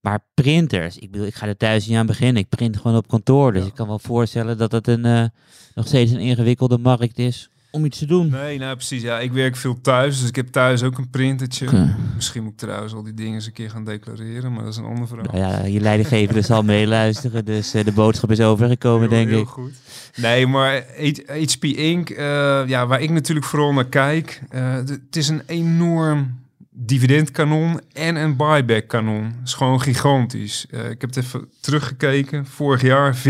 Maar 0.00 0.18
printers, 0.34 0.98
ik 0.98 1.10
bedoel, 1.10 1.26
ik 1.26 1.34
ga 1.34 1.46
er 1.46 1.56
thuis 1.56 1.86
niet 1.86 1.96
aan 1.96 2.06
beginnen. 2.06 2.42
Ik 2.42 2.48
print 2.48 2.76
gewoon 2.76 2.96
op 2.96 3.08
kantoor. 3.08 3.52
Dus 3.52 3.62
Ja. 3.62 3.68
ik 3.68 3.74
kan 3.74 3.86
wel 3.86 3.98
voorstellen 3.98 4.58
dat 4.58 4.72
het 4.72 4.88
een, 4.88 5.30
nog 5.74 5.86
steeds 5.86 6.10
een 6.12 6.20
ingewikkelde 6.20 6.78
markt 6.78 7.18
is 7.18 7.50
om 7.70 7.84
iets 7.84 7.98
te 7.98 8.06
doen. 8.06 8.30
Nee, 8.30 8.58
nou 8.58 8.74
precies. 8.76 9.02
Ja, 9.02 9.18
ik 9.20 9.32
werk 9.32 9.56
veel 9.56 9.80
thuis, 9.80 10.18
dus 10.20 10.28
ik 10.28 10.36
heb 10.36 10.48
thuis 10.48 10.82
ook 10.82 10.98
een 10.98 11.10
printertje. 11.10 11.94
Misschien 12.14 12.42
moet 12.42 12.52
ik 12.52 12.58
trouwens 12.58 12.92
al 12.94 13.02
die 13.02 13.14
dingen 13.14 13.34
eens 13.34 13.46
een 13.46 13.52
keer 13.52 13.70
gaan 13.70 13.84
declareren, 13.84 14.52
maar 14.52 14.62
dat 14.64 14.72
is 14.72 14.78
een 14.78 14.84
andere 14.84 15.06
vraag. 15.06 15.24
Nou 15.32 15.38
ja, 15.38 15.64
je 15.64 15.80
leidinggevende 15.80 16.42
zal 16.42 16.62
meeluisteren, 16.62 17.44
dus 17.44 17.74
eh, 17.74 17.84
de 17.84 17.92
boodschap 17.92 18.30
is 18.30 18.40
overgekomen, 18.40 19.00
Heel- 19.08 19.18
denk 19.18 19.28
heel 19.28 19.40
ik. 19.40 19.46
goed. 19.48 19.72
Nee, 20.16 20.46
maar 20.46 20.84
HP 21.26 21.64
Inc., 21.64 22.10
eh, 22.10 22.62
ja, 22.66 22.86
waar 22.86 23.00
ik 23.00 23.10
natuurlijk 23.10 23.46
vooral 23.46 23.72
naar 23.72 23.86
kijk, 23.88 24.42
eh, 24.48 24.74
het 24.74 25.16
is 25.16 25.28
een 25.28 25.42
enorm 25.46 26.38
dividendkanon 26.82 27.80
en 27.92 28.16
een 28.16 28.36
buyback 28.36 28.88
kanon. 28.88 29.24
Het 29.24 29.34
is 29.48 29.54
gewoon 29.54 29.80
gigantisch. 29.80 30.66
Eh, 30.70 30.90
ik 30.90 31.00
heb 31.00 31.14
het 31.14 31.16
even 31.16 31.48
teruggekeken. 31.60 32.46
Vorig 32.46 32.82
jaar 32.82 33.16
14% 33.16 33.20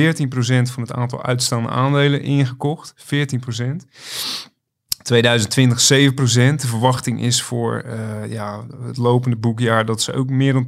van 0.71 0.83
het 0.83 0.93
aantal 0.93 1.23
uitstaande 1.23 1.69
aandelen 1.69 2.23
ingekocht. 2.23 2.95
14%. 2.97 3.87
2020 5.11 5.81
7%. 5.81 6.61
De 6.61 6.67
verwachting 6.67 7.23
is 7.23 7.43
voor 7.43 7.79
eh, 7.79 8.33
ja, 8.33 8.67
het 8.83 8.97
lopende 8.97 9.37
boekjaar 9.37 9.85
dat 9.85 10.03
ze 10.03 10.13
ook 10.13 10.31
meer 10.31 10.53
dan 10.53 10.67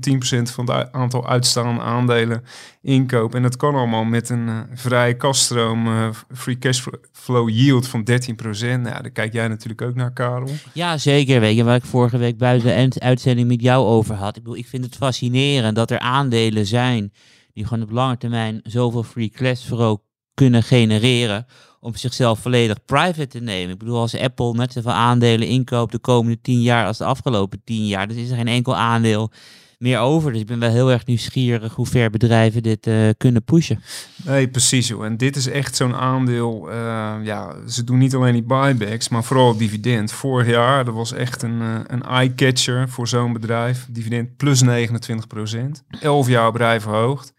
10% 0.48 0.52
van 0.52 0.70
het 0.70 0.92
aantal 0.92 1.28
uitstaande 1.28 1.80
aandelen 1.80 2.44
inkopen. 2.80 3.36
En 3.36 3.42
dat 3.42 3.56
kan 3.56 3.74
allemaal 3.74 4.04
met 4.04 4.28
een 4.28 4.48
eh, 4.48 4.60
vrije 4.74 5.16
kaststroom, 5.16 5.86
eh, 5.86 6.08
free 6.34 6.58
cash 6.58 6.86
flow 7.12 7.48
yield 7.48 7.88
van 7.88 8.04
13%. 8.04 8.82
Nou, 8.82 9.02
daar 9.02 9.10
kijk 9.10 9.32
jij 9.32 9.48
natuurlijk 9.48 9.82
ook 9.82 9.94
naar, 9.94 10.12
Karel. 10.12 10.50
Ja, 10.72 10.98
zeker. 10.98 11.40
Weet 11.40 11.56
je, 11.56 11.64
waar 11.64 11.76
ik 11.76 11.84
vorige 11.84 12.18
week 12.18 12.38
buiten 12.38 12.68
de 12.68 12.74
end- 12.74 13.00
uitzending 13.00 13.48
met 13.48 13.62
jou 13.62 13.86
over 13.86 14.14
had. 14.14 14.36
Ik 14.36 14.42
bedoel, 14.42 14.58
ik 14.58 14.68
vind 14.68 14.84
het 14.84 14.96
fascinerend 14.96 15.76
dat 15.76 15.90
er 15.90 15.98
aandelen 15.98 16.66
zijn 16.66 17.12
die 17.52 17.66
gewoon 17.66 17.82
op 17.82 17.90
lange 17.90 18.16
termijn 18.16 18.60
zoveel 18.62 19.02
free 19.02 19.28
cash 19.30 19.64
flow 19.64 19.98
kunnen 20.34 20.62
genereren 20.62 21.46
om 21.82 21.96
zichzelf 21.96 22.38
volledig 22.38 22.84
private 22.84 23.26
te 23.26 23.40
nemen. 23.40 23.72
Ik 23.72 23.78
bedoel, 23.78 23.98
als 23.98 24.16
Apple 24.18 24.52
net 24.52 24.72
zoveel 24.72 24.92
aandelen 24.92 25.48
inkoopt 25.48 25.92
de 25.92 25.98
komende 25.98 26.40
tien 26.40 26.62
jaar 26.62 26.86
als 26.86 26.98
de 26.98 27.04
afgelopen 27.04 27.60
tien 27.64 27.86
jaar, 27.86 28.08
dan 28.08 28.16
is 28.16 28.30
er 28.30 28.36
geen 28.36 28.48
enkel 28.48 28.76
aandeel 28.76 29.30
meer 29.78 29.98
over. 29.98 30.32
Dus 30.32 30.40
ik 30.40 30.46
ben 30.46 30.58
wel 30.58 30.70
heel 30.70 30.90
erg 30.90 31.06
nieuwsgierig 31.06 31.74
hoe 31.74 31.86
ver 31.86 32.10
bedrijven 32.10 32.62
dit 32.62 32.86
eh, 32.86 33.08
kunnen 33.16 33.44
pushen. 33.44 33.82
Nee, 34.24 34.48
precies. 34.48 34.88
Joh. 34.88 35.04
En 35.04 35.16
dit 35.16 35.36
is 35.36 35.46
echt 35.46 35.76
zo'n 35.76 35.94
aandeel. 35.94 36.70
eh, 36.70 37.14
ja, 37.22 37.54
ze 37.68 37.84
doen 37.84 37.98
niet 37.98 38.14
alleen 38.14 38.32
die 38.32 38.42
buybacks, 38.42 39.08
maar 39.08 39.24
vooral 39.24 39.56
dividend. 39.56 40.12
Vorig 40.12 40.46
jaar, 40.46 40.84
dat 40.84 40.94
was 40.94 41.12
echt 41.12 41.42
een, 41.42 41.60
eh, 41.60 41.80
een 41.86 42.02
eye-catcher 42.02 42.88
voor 42.88 43.08
zo'n 43.08 43.32
bedrijf. 43.32 43.86
Dividend 43.90 44.36
plus 44.36 44.62
29 44.62 45.26
procent. 45.26 45.82
Elf 46.00 46.28
jaar 46.28 46.56
rij 46.56 46.80
verhoogd. 46.80 47.32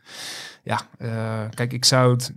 Ja, 0.63 0.87
kijk, 1.53 1.73
ik 1.73 1.85
zou 1.85 2.11
het... 2.11 2.33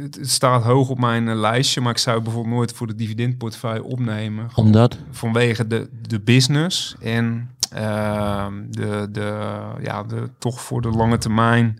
Het 0.00 0.14
het 0.14 0.30
staat 0.30 0.62
hoog 0.62 0.88
op 0.88 0.98
mijn 0.98 1.28
eh, 1.28 1.36
lijstje, 1.36 1.80
maar 1.80 1.92
ik 1.92 1.98
zou 1.98 2.22
bijvoorbeeld 2.22 2.54
nooit 2.54 2.72
voor 2.72 2.86
de 2.86 2.94
dividendportefeuille 2.94 3.84
opnemen. 3.84 4.48
Omdat? 4.54 4.98
vanwege 5.10 5.66
de, 5.66 5.88
de 6.08 6.20
business 6.20 6.94
en 7.00 7.50
ehm, 7.72 8.52
de, 8.70 9.08
de, 9.12 9.58
ja, 9.82 10.02
de, 10.02 10.30
toch 10.38 10.60
voor 10.60 10.80
de 10.82 10.90
lange 10.90 11.18
termijn 11.18 11.78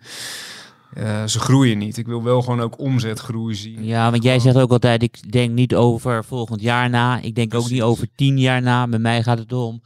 eh, 0.95 1.25
ze 1.25 1.39
groeien 1.41 1.79
niet. 1.79 1.97
Ik 1.97 2.07
wil 2.07 2.23
wel 2.23 2.43
gewoon 2.43 2.61
ook 2.61 2.79
omzetgroei 2.79 3.55
zien. 3.55 3.85
Ja, 3.85 4.11
want 4.11 4.23
jij 4.23 4.39
zegt 4.39 4.57
ook 4.57 4.71
altijd, 4.71 5.03
ik 5.03 5.33
denk 5.33 5.53
niet 5.53 5.75
over 5.75 6.25
volgend 6.25 6.61
jaar 6.61 6.91
na. 6.91 7.21
Ik 7.21 7.35
denk 7.35 7.55
ook 7.55 7.71
niet 7.71 7.83
over 7.83 8.09
tien 8.15 8.39
jaar 8.39 8.63
na. 8.63 8.89
Bij 8.89 8.99
mij 8.99 9.23
gaat 9.23 9.39
het 9.39 9.53
om 9.53 9.83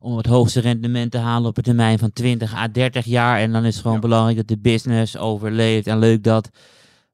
om 0.00 0.16
het 0.16 0.26
hoogste 0.26 0.60
rendement 0.60 1.10
te 1.10 1.18
halen 1.18 1.48
op 1.48 1.56
een 1.56 1.62
termijn 1.62 1.98
van 1.98 2.12
20 2.12 2.54
à 2.54 2.68
30 2.72 3.04
jaar. 3.04 3.38
En 3.38 3.52
dan 3.52 3.64
is 3.64 3.72
het 3.72 3.82
gewoon 3.82 3.96
Ja. 3.96 4.02
belangrijk 4.02 4.36
dat 4.36 4.48
de 4.48 4.58
business 4.58 5.16
overleeft. 5.16 5.86
En 5.86 5.98
leuk 5.98 6.24
dat 6.24 6.50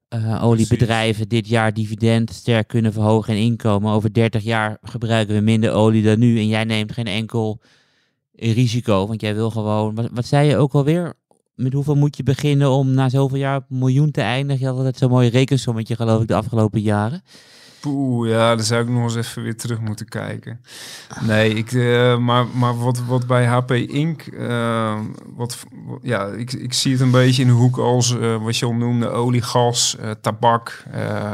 eh, 0.09 0.43
oliebedrijven 0.43 1.29
dit 1.29 1.47
jaar 1.47 1.73
dividend 1.73 2.31
sterk 2.33 2.67
kunnen 2.67 2.93
verhogen 2.93 3.33
en 3.33 3.39
inkomen. 3.39 3.91
Over 3.91 4.13
30 4.13 4.43
jaar 4.43 4.77
gebruiken 4.81 5.35
we 5.35 5.41
minder 5.41 5.71
olie 5.71 6.03
dan 6.03 6.19
nu. 6.19 6.37
En 6.37 6.47
jij 6.47 6.63
neemt 6.63 6.91
geen 6.91 7.07
enkel 7.07 7.61
risico, 8.33 9.07
want 9.07 9.21
jij 9.21 9.35
wil 9.35 9.51
gewoon... 9.51 9.95
Wat, 9.95 10.09
wat 10.13 10.25
zei 10.25 10.47
je 10.47 10.57
ook 10.57 10.73
alweer? 10.73 11.13
Met 11.55 11.73
hoeveel 11.73 11.95
moet 11.95 12.17
je 12.17 12.23
beginnen 12.23 12.69
om 12.69 12.91
na 12.91 13.09
zoveel 13.09 13.37
jaar 13.37 13.57
op 13.57 13.65
een 13.69 13.77
miljoen 13.77 14.11
te 14.11 14.21
eindigen? 14.21 14.61
Je 14.61 14.67
had 14.67 14.77
altijd 14.77 14.97
zo'n 14.97 15.09
mooi 15.09 15.29
rekensommetje, 15.29 15.95
geloof 15.95 16.21
ik, 16.21 16.27
de 16.27 16.35
afgelopen 16.35 16.81
jaren. 16.81 17.23
Poeh, 17.79 18.29
ja, 18.29 18.55
daar 18.55 18.65
zou 18.65 18.81
ik 18.81 18.89
nog 18.89 19.03
eens 19.03 19.15
even 19.15 19.43
weer 19.43 19.57
terug 19.57 19.79
moeten 19.79 20.07
kijken. 20.07 20.59
Nee, 21.21 21.53
ik, 21.53 21.71
eh, 21.71 22.17
maar, 22.17 22.45
maar 22.47 22.77
wat, 22.77 23.05
wat 23.05 23.27
bij 23.27 23.45
HP 23.45 23.71
Inc. 23.71 24.21
eh, 24.21 24.99
wat, 25.35 25.57
ja, 26.01 26.25
ik, 26.25 26.53
ik 26.53 26.73
zie 26.73 26.91
het 26.91 27.01
een 27.01 27.11
beetje 27.11 27.41
in 27.41 27.47
de 27.47 27.53
hoek 27.53 27.77
als 27.77 28.19
eh, 28.19 28.43
wat 28.43 28.57
je 28.57 28.65
al 28.65 28.73
noemde, 28.73 29.09
olie, 29.09 29.41
gas, 29.41 29.97
tabak. 30.21 30.83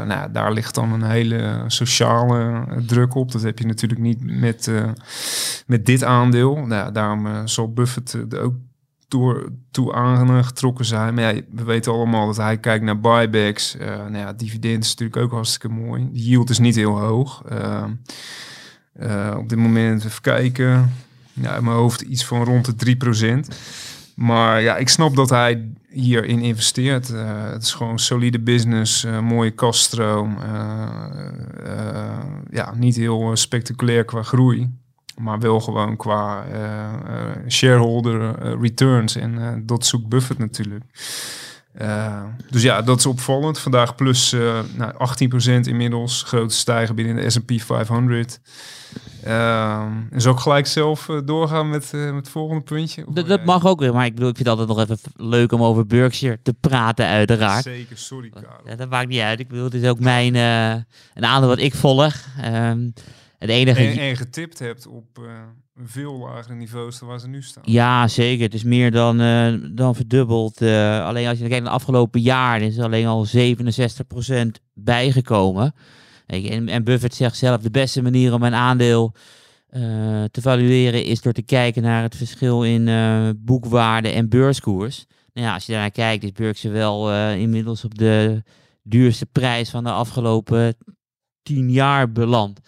Nou, 0.06 0.32
daar 0.32 0.52
ligt 0.52 0.74
dan 0.74 0.92
een 0.92 1.02
hele 1.02 1.64
sociale 1.66 2.64
druk 2.86 3.14
op. 3.14 3.32
Dat 3.32 3.42
heb 3.42 3.58
je 3.58 3.66
natuurlijk 3.66 4.00
niet 4.00 4.18
met, 4.20 4.70
met 5.66 5.86
dit 5.86 6.04
aandeel. 6.04 6.56
Nou, 6.56 6.92
daarom 6.92 7.48
zal 7.48 7.72
Buffett 7.72 8.34
ook 8.34 8.54
door, 9.08 9.52
toe 9.70 9.92
aangetrokken 9.92 10.84
zijn. 10.84 11.14
Maar 11.14 11.34
ja, 11.34 11.40
we 11.50 11.64
weten 11.64 11.92
allemaal 11.92 12.26
dat 12.26 12.36
hij 12.36 12.58
kijkt 12.58 12.84
naar 12.84 13.00
buybacks. 13.00 13.76
Eh 13.76 13.86
nou 13.88 14.16
ja, 14.16 14.32
dividend 14.32 14.84
is 14.84 14.90
natuurlijk 14.90 15.16
ook 15.16 15.32
hartstikke 15.32 15.68
mooi. 15.68 16.08
De 16.12 16.22
yield 16.22 16.50
is 16.50 16.58
niet 16.58 16.76
heel 16.76 16.98
hoog. 16.98 17.42
Eh, 17.48 17.84
eh, 18.92 19.34
op 19.38 19.48
dit 19.48 19.58
moment, 19.58 20.04
even 20.04 20.22
kijken. 20.22 20.92
Ja, 21.32 21.56
in 21.56 21.64
mijn 21.64 21.76
hoofd 21.76 22.00
iets 22.00 22.24
van 22.24 22.44
rond 22.44 22.64
de 22.64 22.74
3%. 22.74 23.56
Maar 24.14 24.60
ja, 24.60 24.76
ik 24.76 24.88
snap 24.88 25.16
dat 25.16 25.30
hij 25.30 25.68
hierin 25.88 26.40
investeert. 26.40 27.10
Eh, 27.10 27.50
het 27.50 27.62
is 27.62 27.72
gewoon 27.72 27.98
solide 27.98 28.40
business, 28.40 29.06
mooie 29.22 29.50
kaststroom. 29.50 30.38
ja, 32.50 32.74
niet 32.74 32.96
heel 32.96 33.36
spectaculair 33.36 34.04
qua 34.04 34.22
groei. 34.22 34.70
Maar 35.16 35.38
wel 35.38 35.60
gewoon 35.60 35.96
qua 35.96 36.44
eh, 36.44 36.84
eh, 36.84 37.48
shareholder 37.48 38.38
eh, 38.38 38.52
returns. 38.60 39.16
En 39.16 39.62
dat 39.66 39.86
zoekt 39.86 40.08
Buffett 40.08 40.38
natuurlijk. 40.38 40.84
Dus 42.50 42.62
ja, 42.62 42.82
dat 42.82 42.98
is 42.98 43.06
opvallend. 43.06 43.58
Vandaag 43.58 43.94
plus 43.94 44.34
nou, 44.76 44.92
18% 44.92 45.60
inmiddels. 45.60 46.22
Grote 46.22 46.54
stijgen 46.54 46.94
binnen 46.94 47.16
de 47.16 47.30
S&P 47.30 47.52
500. 47.60 48.40
Ehm, 49.22 49.92
en 50.10 50.20
zal 50.20 50.32
ik 50.32 50.38
gelijk 50.38 50.66
zelf 50.66 51.08
doorgaan 51.24 51.70
met, 51.70 51.92
met 51.92 52.14
het 52.14 52.28
volgende 52.28 52.62
puntje? 52.62 53.06
Of 53.06 53.14
Dat, 53.14 53.26
dat 53.26 53.44
mag 53.44 53.66
ook 53.66 53.80
weer, 53.80 53.92
maar 53.92 54.06
ik 54.06 54.14
bedoel, 54.14 54.28
ik 54.28 54.36
vind 54.36 54.48
het 54.48 54.58
altijd 54.58 54.76
nog 54.76 54.88
even 54.88 55.28
leuk 55.30 55.52
om 55.52 55.62
over 55.62 55.86
Berkshire 55.86 56.38
te 56.42 56.54
praten, 56.60 57.06
uiteraard. 57.06 57.62
Zeker, 57.62 57.98
sorry 57.98 58.28
Karel. 58.28 58.60
Ja, 58.64 58.76
dat 58.76 58.88
maakt 58.88 59.08
niet 59.08 59.20
uit. 59.20 59.40
Ik 59.40 59.48
bedoel, 59.48 59.64
het 59.64 59.74
is 59.74 59.88
ook 59.88 60.00
mijn, 60.00 60.34
een 60.34 61.24
aandeel 61.24 61.48
wat 61.48 61.58
ik 61.58 61.74
volg. 61.74 62.14
Ehm, 62.42 62.88
het 63.38 63.50
enige... 63.50 63.80
En, 63.80 63.98
en 63.98 64.16
getipt 64.16 64.58
hebt 64.58 64.86
op 64.86 65.18
eh, 65.18 65.24
veel 65.84 66.18
lagere 66.18 66.54
niveaus 66.54 66.98
dan 66.98 67.08
waar 67.08 67.20
ze 67.20 67.28
nu 67.28 67.42
staan. 67.42 67.62
Ja, 67.66 68.08
zeker. 68.08 68.44
Het 68.44 68.54
is 68.54 68.62
meer 68.62 68.90
dan, 68.90 69.20
eh, 69.20 69.54
dan 69.70 69.94
verdubbeld. 69.94 70.60
Eh, 70.60 71.06
alleen 71.06 71.28
als 71.28 71.38
je 71.38 71.48
kijkt 71.48 71.62
naar 71.62 71.72
de 71.72 71.78
afgelopen 71.78 72.20
jaar, 72.20 72.60
is 72.60 72.76
er 72.76 72.84
alleen 72.84 73.06
al 73.06 73.24
67% 73.24 74.60
bijgekomen. 74.74 75.74
En, 76.26 76.68
en 76.68 76.84
Buffett 76.84 77.14
zegt 77.14 77.36
zelf, 77.36 77.60
de 77.60 77.70
beste 77.70 78.02
manier 78.02 78.34
om 78.34 78.42
een 78.42 78.54
aandeel 78.54 79.14
te 80.30 80.40
valueren 80.40 81.04
is 81.04 81.20
door 81.20 81.32
te 81.32 81.42
kijken 81.42 81.82
naar 81.82 82.02
het 82.02 82.16
verschil 82.16 82.64
in 82.64 82.88
boekwaarde 83.44 84.08
en 84.08 84.28
beurskoers. 84.28 85.04
Nou 85.32 85.46
ja, 85.46 85.54
als 85.54 85.66
je 85.66 85.72
daarnaar 85.72 85.90
kijkt, 85.90 86.24
is 86.24 86.32
Berkshire 86.32 86.76
wel 86.76 87.12
inmiddels 87.32 87.84
op 87.84 87.98
de 87.98 88.42
duurste 88.82 89.26
prijs 89.26 89.70
van 89.70 89.84
de 89.84 89.90
afgelopen 89.90 90.76
tien 91.42 91.70
jaar 91.70 92.12
beland. 92.12 92.60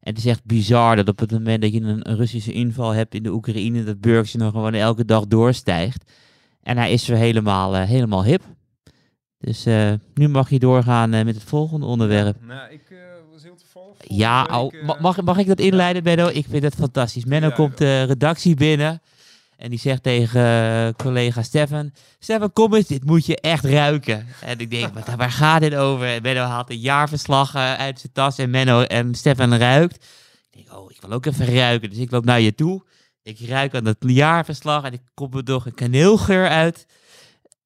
En 0.00 0.14
het 0.14 0.18
is 0.18 0.26
echt 0.26 0.44
bizar 0.44 0.96
dat 0.96 1.08
op 1.08 1.18
het 1.18 1.30
moment 1.30 1.62
dat 1.62 1.72
je 1.72 1.80
een, 1.80 2.10
een 2.10 2.16
Russische 2.16 2.52
inval 2.52 2.90
hebt 2.90 3.14
in 3.14 3.22
de 3.22 3.32
Oekraïne, 3.32 3.84
dat 3.84 4.00
Berkshire 4.00 4.44
nog 4.44 4.52
gewoon 4.52 4.74
elke 4.74 5.04
dag 5.04 5.26
doorstijgt. 5.26 6.12
En 6.62 6.76
hij 6.76 6.92
is 6.92 7.06
weer 7.06 7.16
helemaal, 7.16 7.76
eh, 7.76 7.82
helemaal 7.82 8.24
hip. 8.24 8.42
Dus 9.38 9.66
eh, 9.66 9.92
nu 10.14 10.28
mag 10.28 10.50
je 10.50 10.58
doorgaan 10.58 11.12
eh, 11.12 11.24
met 11.24 11.34
het 11.34 11.44
volgende 11.44 11.86
onderwerp. 11.86 12.36
Nou, 12.46 12.70
ik 12.70 12.80
was 13.32 13.42
heel 13.42 13.56
toevallig. 13.56 13.96
Ja, 14.06 14.60
week, 14.62 14.72
eh, 14.72 15.00
mag, 15.00 15.22
mag 15.22 15.38
ik 15.38 15.46
dat 15.46 15.58
inleiden, 15.58 16.02
Benno? 16.02 16.28
Ik 16.28 16.46
vind 16.48 16.62
het 16.62 16.74
fantastisch. 16.74 17.24
Menno 17.24 17.48
Ja, 17.48 17.54
komt 17.54 17.78
de 17.78 18.02
redactie 18.02 18.54
binnen 18.54 19.00
en 19.60 19.70
die 19.70 19.78
zegt 19.78 20.02
tegen 20.02 20.44
eh, 20.44 20.88
collega 20.96 21.42
Stefan... 21.42 21.92
Stefan, 22.18 22.52
kom 22.52 22.74
eens, 22.74 22.86
dit 22.86 23.04
moet 23.04 23.26
je 23.26 23.36
echt 23.40 23.64
ruiken. 23.64 24.26
En 24.40 24.58
ik 24.58 24.70
denk, 24.70 24.94
wat, 24.94 25.14
waar 25.16 25.30
gaat 25.30 25.60
dit 25.60 25.74
over? 25.74 26.06
En 26.06 26.22
Menno 26.22 26.42
haalt 26.42 26.70
een 26.70 26.78
jaarverslag 26.78 27.54
eh, 27.54 27.74
uit 27.74 28.00
zijn 28.00 28.12
tas 28.12 28.38
en, 28.38 28.50
Menno, 28.50 28.82
en 28.82 29.14
Stefan 29.14 29.54
ruikt. 29.54 29.94
Ik 30.50 30.64
denk, 30.66 30.78
oh, 30.78 30.90
ik 30.90 31.00
wil 31.00 31.12
ook 31.12 31.26
even 31.26 31.54
ruiken. 31.54 31.90
Dus 31.90 31.98
ik 31.98 32.10
loop 32.10 32.24
naar 32.24 32.40
je 32.40 32.54
toe. 32.54 32.82
Ik 33.22 33.40
ruik 33.40 33.74
aan 33.74 33.84
dat 33.84 33.96
jaarverslag 33.98 34.84
en 34.84 34.92
ik 34.92 35.02
kom 35.14 35.32
er 35.32 35.44
toch 35.44 35.66
een 35.66 35.74
kaneelgeur 35.74 36.48
uit. 36.48 36.86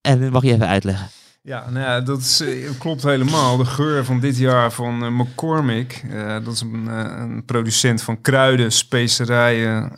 En 0.01 0.21
dat 0.21 0.31
mag 0.31 0.43
je 0.43 0.53
even 0.53 0.69
uitleggen. 0.69 1.09
Ja, 1.47 1.71
nou 1.71 1.85
ja, 1.87 2.01
dat 2.01 2.43
eh, 2.45 2.71
klopt 2.79 3.03
helemaal. 3.03 3.57
De 3.57 3.65
geur 3.65 4.05
van 4.05 4.21
dit 4.21 4.37
jaar 4.39 4.73
van 4.73 5.05
eh, 5.05 5.11
McCormick, 5.11 6.05
eh, 6.11 6.45
dat 6.45 6.55
is 6.55 6.61
een, 6.61 6.87
een 6.87 7.45
producent 7.45 8.03
van 8.03 8.21
kruiden, 8.21 8.73
specerijen, 8.73 9.93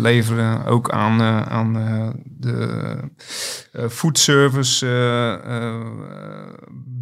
leveren 0.00 0.64
ook 0.64 0.90
aan, 0.90 1.22
aan 1.48 1.72
de 2.24 2.96
food 3.90 4.18
service 4.18 4.86
eh, 5.46 5.80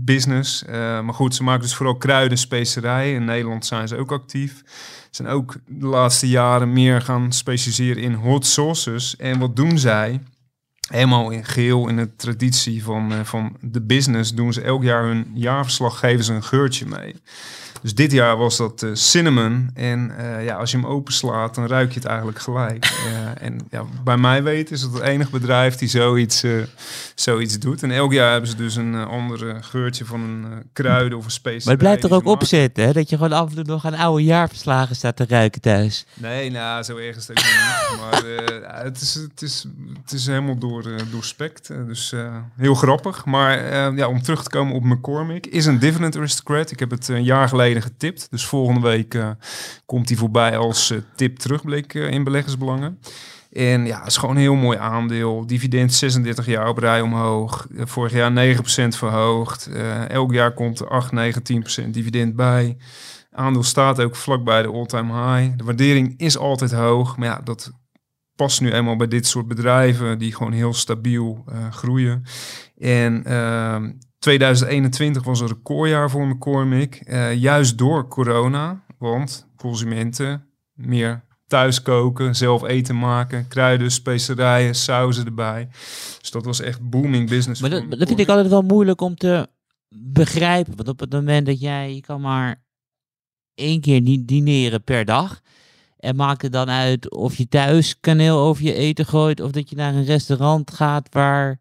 business. 0.05 0.65
Maar 1.05 1.15
goed, 1.15 1.35
ze 1.35 1.43
maken 1.43 1.63
dus 1.63 1.75
vooral 1.75 1.97
kruiden, 1.97 2.39
specerijen. 2.39 3.15
In 3.15 3.25
Nederland 3.25 3.67
zijn 3.67 3.89
ze 3.89 3.97
ook 3.97 4.13
actief. 4.13 4.63
Ze 4.67 5.09
zijn 5.11 5.29
ook 5.29 5.57
de 5.67 5.87
laatste 5.87 6.29
jaren 6.29 6.73
meer 6.73 7.03
gaan 7.03 7.33
specialiseren 7.33 8.03
in 8.03 8.15
hot 8.15 8.47
sauces. 8.47 9.17
En 9.17 9.39
wat 9.39 9.57
doen 9.57 9.79
zij? 9.79 10.21
Helemaal 10.91 11.31
in 11.31 11.45
geheel 11.45 11.89
in 11.89 11.97
de 11.97 12.17
traditie 12.17 12.85
van, 12.85 13.13
eh, 13.13 13.21
van 13.25 13.57
de 13.61 13.81
business 13.81 14.35
doen 14.35 14.53
ze 14.53 14.63
elk 14.63 14.83
jaar 14.83 15.05
hun 15.05 15.31
jaarverslag, 15.35 15.99
geven 15.99 16.25
ze 16.25 16.33
een 16.33 16.45
geurtje 16.45 16.87
mee. 16.87 17.15
Dus 17.83 17.95
dit 17.95 18.13
jaar 18.13 18.37
was 18.37 18.57
dat 18.57 18.83
eh, 18.83 18.91
cinnamon. 18.93 19.71
En 19.75 20.17
eh, 20.17 20.45
ja, 20.45 20.57
als 20.57 20.71
je 20.71 20.77
hem 20.77 20.87
openslaat, 20.87 21.55
dan 21.55 21.67
ruik 21.67 21.93
je 21.93 21.99
het 21.99 22.09
eigenlijk 22.09 22.39
gelijk. 22.39 22.89
Eh, 23.11 23.47
en 23.47 23.61
ja, 23.71 23.85
bij 24.05 24.17
mij 24.17 24.43
weten 24.43 24.75
is 24.75 24.83
het 24.83 24.93
het 24.93 25.03
enige 25.03 25.31
bedrijf 25.31 25.77
die 25.77 25.89
zoiets, 25.89 26.43
eh, 26.43 26.53
zoiets 27.15 27.59
doet. 27.59 27.83
En 27.83 27.91
elk 27.91 28.13
jaar 28.13 28.31
hebben 28.31 28.51
ze 28.51 28.57
dus 28.57 28.77
een 28.77 28.93
uh, 28.93 29.07
ander 29.07 29.57
geurtje 29.61 30.05
van 30.05 30.21
een 30.21 30.45
uh, 30.51 30.57
kruiden 30.73 31.19
of 31.19 31.25
een 31.25 31.31
specie. 31.31 31.63
Maar 31.63 31.73
het 31.73 31.83
blijft 31.83 32.05
er 32.05 32.15
ook 32.15 32.27
op 32.27 32.45
zitten, 32.45 32.85
hè? 32.85 32.93
Dat 32.93 33.11
je 33.11 33.17
gewoon 33.17 33.33
af 33.33 33.49
en 33.49 33.55
toe 33.55 33.65
nog 33.65 33.85
aan 33.85 33.95
oude 33.95 34.25
jaarverslagen 34.25 34.97
staat 34.97 35.17
te 35.17 35.25
ruiken 35.29 35.61
thuis. 35.61 36.07
Nee, 36.15 36.51
nou, 36.51 36.83
zo 36.83 36.97
erg 36.97 37.17
is 37.17 37.29
het 37.29 37.39
ook 37.39 37.45
niet. 37.45 37.59
Maar 38.01 38.25
uh, 38.27 38.83
het, 38.83 39.01
is, 39.01 39.15
het, 39.15 39.43
is, 39.43 39.67
het 40.03 40.13
is 40.13 40.27
helemaal 40.27 40.59
door, 40.59 40.87
uh, 40.87 40.97
doorspekt. 41.11 41.71
dus 41.87 42.13
uh, 42.13 42.37
heel 42.57 42.75
grappig. 42.75 43.25
Maar 43.25 43.65
uh, 43.65 43.99
ja, 43.99 44.09
om 44.09 44.23
terug 44.23 44.43
te 44.43 44.51
komen 44.51 44.75
op 44.75 44.85
McCormick. 44.85 45.47
Is 45.47 45.67
een 45.67 45.79
dividend 45.79 46.17
aristocrat. 46.17 46.71
Ik 46.71 46.79
heb 46.79 46.91
het 46.91 47.09
een 47.09 47.25
jaar 47.25 47.49
geleden 47.49 47.70
getipt. 47.79 48.31
Dus 48.31 48.47
volgende 48.47 48.81
week 48.81 49.15
uh, 49.15 49.31
komt 49.87 50.09
hij 50.09 50.19
voorbij 50.19 50.57
als 50.57 50.91
uh, 50.91 50.99
tip 51.17 51.39
terugblik 51.39 51.95
uh, 51.95 52.11
in 52.11 52.25
beleggersbelangen. 52.25 52.99
En 53.53 53.87
ja, 53.87 53.99
het 53.99 54.07
is 54.07 54.17
gewoon 54.17 54.35
een 54.35 54.41
heel 54.41 54.55
mooi 54.55 54.79
aandeel. 54.79 55.47
Dividend 55.47 55.95
36 55.95 56.47
jaar 56.47 56.69
op 56.69 56.79
rij 56.79 57.01
omhoog. 57.01 57.67
Vorig 57.75 58.13
jaar 58.13 58.57
9% 58.57 58.61
verhoogd. 58.89 59.69
Elk 60.09 60.33
jaar 60.33 60.55
komt 60.55 60.81
er 60.81 60.89
8, 60.89 61.13
9, 61.13 61.43
10% 61.87 61.91
dividend 61.91 62.37
bij. 62.37 62.77
Aandeel 63.33 63.63
staat 63.63 64.01
ook 64.01 64.17
vlakbij 64.17 64.63
de 64.63 64.69
all-time 64.69 65.13
high. 65.13 65.57
De 65.57 65.65
waardering 65.65 66.15
is 66.17 66.39
altijd 66.39 66.73
hoog. 66.73 67.17
Maar 67.17 67.29
ja, 67.29 67.41
dat 67.45 67.73
past 68.35 68.61
nu 68.61 68.73
eenmaal 68.73 68.97
bij 68.97 69.09
dit 69.09 69.27
soort 69.27 69.49
bedrijven 69.49 70.19
die 70.19 70.35
gewoon 70.35 70.53
heel 70.53 70.75
stabiel 70.75 71.45
groeien. 71.71 72.25
En 72.79 73.23
uh, 73.27 73.77
2021 74.21 75.25
was 75.25 75.41
een 75.41 75.47
recordjaar 75.47 76.11
voor 76.11 76.27
McCormick. 76.27 77.03
Uh, 77.05 77.35
juist 77.35 77.79
door 77.79 78.09
corona. 78.09 78.85
Want 78.99 79.47
consumenten 79.57 80.45
meer 80.73 81.25
thuis 81.47 81.83
koken, 81.83 82.37
zelf 82.37 82.63
eten 82.63 82.99
maken, 82.99 83.49
kruiden, 83.49 83.91
specerijen, 83.91 84.75
sauzen 84.75 85.25
erbij. 85.25 85.69
Dus 86.21 86.31
dat 86.31 86.45
was 86.45 86.61
echt 86.61 86.91
booming 86.91 87.29
business. 87.29 87.61
Maar 87.61 87.71
dat, 87.71 87.91
dat 87.91 88.09
vind 88.09 88.21
ik 88.21 88.29
altijd 88.29 88.49
wel 88.49 88.63
moeilijk 88.63 89.01
om 89.01 89.15
te 89.15 89.49
begrijpen. 89.89 90.77
Want 90.77 90.89
op 90.89 91.01
het 91.01 91.13
moment 91.13 91.47
dat 91.47 91.61
jij, 91.61 91.95
je 91.95 92.01
kan 92.01 92.21
maar 92.21 92.63
één 93.55 93.81
keer 93.81 94.25
dineren 94.27 94.85
per 94.85 95.05
dag. 95.05 95.41
En 95.97 96.17
maakt 96.17 96.43
het 96.43 96.53
dan 96.53 96.71
uit 96.71 97.11
of 97.11 97.37
je 97.37 97.49
thuis 97.49 98.01
kaneel 98.01 98.39
over 98.39 98.65
je 98.65 98.75
eten 98.75 99.07
gooit. 99.07 99.41
Of 99.41 99.51
dat 99.51 99.71
je 99.71 99.77
naar 99.77 99.95
een 99.95 100.05
restaurant 100.05 100.71
gaat 100.71 101.09
waar 101.11 101.59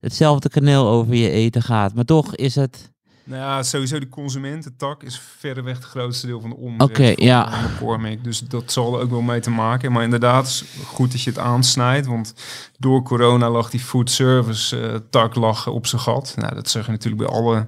hetzelfde 0.00 0.48
kaneel 0.48 0.88
over 0.88 1.14
je 1.14 1.30
eten 1.30 1.62
gaat. 1.62 1.94
Maar 1.94 2.04
toch 2.04 2.36
is 2.36 2.54
het... 2.54 2.90
Nou 3.24 3.42
ja, 3.42 3.62
sowieso 3.62 3.98
de 3.98 4.08
consumententak 4.08 5.02
is 5.02 5.20
verreweg 5.38 5.76
het 5.76 5.84
grootste 5.84 6.26
deel 6.26 6.40
van 6.40 6.50
de 6.50 6.56
omzet. 6.56 6.88
Oké, 6.88 7.14
van, 7.14 7.24
ja. 7.24 7.60
McCormick. 7.66 8.24
Dus 8.24 8.38
dat 8.38 8.72
zal 8.72 8.94
er 8.94 9.02
ook 9.02 9.10
wel 9.10 9.20
mee 9.20 9.40
te 9.40 9.50
maken. 9.50 9.92
Maar 9.92 10.02
inderdaad, 10.02 10.46
is 10.46 10.64
goed 10.86 11.12
dat 11.12 11.22
je 11.22 11.30
het 11.30 11.38
aansnijdt. 11.38 12.06
Want 12.06 12.34
door 12.78 13.02
corona 13.02 13.50
lag 13.50 13.70
die 13.70 13.80
food 13.80 14.10
service 14.10 14.80
eh, 14.80 14.96
tak 15.10 15.34
lag 15.34 15.66
op 15.66 15.86
zijn 15.86 16.00
gat. 16.00 16.34
Nou, 16.36 16.54
dat 16.54 16.68
zeg 16.68 16.86
je 16.86 16.90
natuurlijk 16.90 17.22
bij 17.22 17.38
alle 17.38 17.66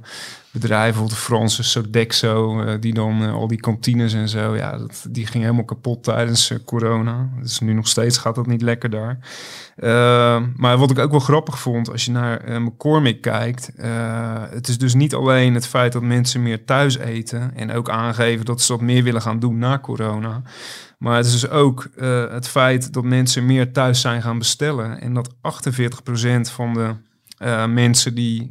bedrijven. 0.52 1.06
De 1.06 1.14
Franse 1.14 1.62
Sodexo, 1.62 2.62
eh, 2.62 2.80
die 2.80 2.94
dan 2.94 3.22
eh, 3.22 3.34
al 3.34 3.46
die 3.46 3.60
kantines 3.60 4.12
en 4.12 4.28
zo. 4.28 4.56
Ja, 4.56 4.78
dat, 4.78 5.06
die 5.10 5.26
ging 5.26 5.42
helemaal 5.42 5.64
kapot 5.64 6.04
tijdens 6.04 6.50
eh, 6.50 6.58
corona. 6.64 7.28
Dus 7.40 7.60
nu 7.60 7.72
nog 7.72 7.88
steeds 7.88 8.18
gaat 8.18 8.34
dat 8.34 8.46
niet 8.46 8.62
lekker 8.62 8.90
daar. 8.90 9.18
Uh, 9.76 10.42
maar 10.56 10.76
wat 10.78 10.90
ik 10.90 10.98
ook 10.98 11.10
wel 11.10 11.20
grappig 11.20 11.58
vond, 11.58 11.90
als 11.90 12.04
je 12.04 12.10
naar 12.10 12.48
uh, 12.48 12.58
McCormick 12.58 13.20
kijkt, 13.20 13.72
uh, 13.76 14.42
het 14.50 14.68
is 14.68 14.78
dus 14.78 14.94
niet 14.94 15.14
alleen 15.14 15.54
het 15.54 15.66
feit 15.66 15.92
dat 15.92 16.02
mensen 16.02 16.42
meer 16.42 16.64
thuis 16.64 16.98
eten 16.98 17.54
en 17.56 17.72
ook 17.72 17.90
aangeven 17.90 18.44
dat 18.44 18.60
ze 18.60 18.72
dat 18.72 18.80
meer 18.80 19.02
willen 19.02 19.22
gaan 19.22 19.38
doen 19.38 19.58
na 19.58 19.78
corona. 19.78 20.42
Maar 20.98 21.16
het 21.16 21.26
is 21.26 21.32
dus 21.32 21.48
ook 21.48 21.88
het 22.30 22.48
feit 22.48 22.92
dat 22.92 23.04
mensen 23.04 23.46
meer 23.46 23.72
thuis 23.72 24.00
zijn 24.00 24.22
gaan 24.22 24.38
bestellen 24.38 25.00
en 25.00 25.14
dat 25.14 25.34
48% 25.34 25.34
van 26.40 26.74
de 26.74 26.94
mensen 27.68 28.14
die 28.14 28.50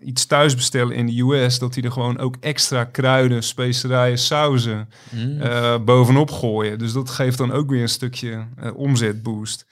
iets 0.00 0.26
thuis 0.26 0.54
bestellen 0.54 0.96
in 0.96 1.06
de 1.06 1.20
US, 1.20 1.58
dat 1.58 1.74
die 1.74 1.82
er 1.82 1.92
gewoon 1.92 2.18
ook 2.18 2.36
extra 2.40 2.84
kruiden, 2.84 3.42
specerijen, 3.42 4.18
sauzen 4.18 4.88
Mm. 5.10 5.84
bovenop 5.84 6.30
gooien. 6.30 6.78
Dus 6.78 6.92
dat 6.92 7.10
geeft 7.10 7.38
dan 7.38 7.52
ook 7.52 7.70
weer 7.70 7.82
een 7.82 7.88
stukje 7.88 8.46
omzetboost. 8.74 9.66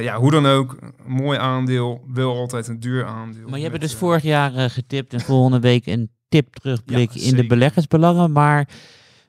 Ja, 0.00 0.16
hoe 0.18 0.30
dan 0.30 0.46
ook, 0.46 0.78
mooi 1.06 1.38
aandeel, 1.38 2.04
wel 2.14 2.36
altijd 2.36 2.68
een 2.68 2.80
duur 2.80 3.04
aandeel. 3.04 3.48
Maar 3.48 3.58
je 3.58 3.68
hebt 3.68 3.80
dus 3.80 3.94
vorig 3.94 4.22
jaar 4.22 4.70
getipt 4.70 5.12
en 5.12 5.20
volgende 5.20 5.60
week 5.60 5.86
een 5.86 6.10
tip 6.28 6.54
terugblik 6.54 7.10
ja, 7.12 7.28
in 7.30 7.36
de 7.36 7.46
beleggersbelangen. 7.46 8.32
Maar 8.32 8.68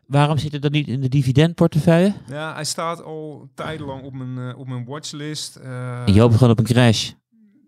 waarom 0.08 0.38
zit 0.38 0.52
het 0.52 0.62
dan 0.62 0.72
niet 0.72 0.88
in 0.88 1.02
de 1.02 1.10
dividendportefeuille? 1.10 2.14
Ja, 2.30 2.54
hij 2.54 2.64
staat 2.64 3.04
al 3.04 3.50
tijdenlang 3.54 4.04
op 4.04 4.14
mijn, 4.14 4.56
op 4.56 4.68
mijn 4.68 4.86
watchlist. 4.86 5.56
en 5.56 6.14
je 6.14 6.20
hoopt 6.20 6.34
gewoon 6.34 6.52
op 6.52 6.60
een 6.60 6.66
crash. 6.66 7.12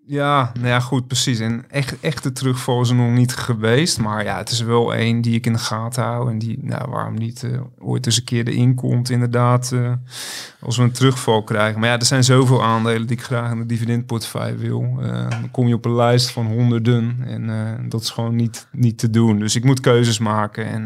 Ja, 0.10 0.52
nou 0.54 0.68
ja, 0.68 0.80
goed, 0.80 1.08
precies. 1.08 1.40
En 1.40 1.66
echt, 1.68 2.00
echte 2.00 2.32
terugval 2.32 2.82
is 2.82 2.90
er 2.90 2.96
nog 2.96 3.12
niet 3.12 3.36
geweest. 3.36 4.00
Maar 4.00 4.24
ja, 4.24 4.38
het 4.38 4.50
is 4.50 4.62
wel 4.62 4.94
één 4.94 5.22
die 5.22 5.34
ik 5.34 5.46
in 5.46 5.54
de 5.54 5.60
gaten 5.60 6.04
hou. 6.04 6.30
En 6.30 6.40
die, 6.40 6.60
nou, 6.62 6.90
waarom 6.90 7.16
niet 7.16 7.44
uh, 7.44 7.62
ooit 7.80 8.06
eens 8.06 8.18
een 8.18 8.24
keer 8.24 8.48
erin 8.48 8.76
komt, 8.76 9.10
inderdaad, 9.10 9.72
uh, 9.74 9.92
als 10.62 10.78
we 10.78 10.84
een 10.84 10.92
terugval 10.92 11.44
krijgen. 11.44 11.80
Maar 11.80 11.90
ja, 11.90 12.00
er 12.00 12.06
zijn 12.06 12.24
zoveel 12.24 12.64
aandelen 12.64 13.08
die 13.08 13.18
ik 13.18 13.24
graag 13.24 13.52
in 13.52 13.58
de 13.58 13.66
dividendportefeuille 13.66 14.58
wil. 14.58 14.98
Uh, 15.00 15.30
dan 15.30 15.52
kom 15.52 15.68
je 15.68 15.74
op 15.74 15.86
een 15.86 15.96
lijst 15.96 16.32
van 16.32 16.46
honderden. 16.46 17.18
En 17.26 17.90
dat 17.90 18.02
is 18.02 18.10
gewoon 18.10 18.36
niet, 18.36 18.68
niet 18.72 18.98
te 18.98 19.10
doen. 19.10 19.40
Dus 19.40 19.56
ik 19.56 19.64
moet 19.64 19.80
keuzes 19.80 20.20
maken. 20.20 20.66
En 20.66 20.86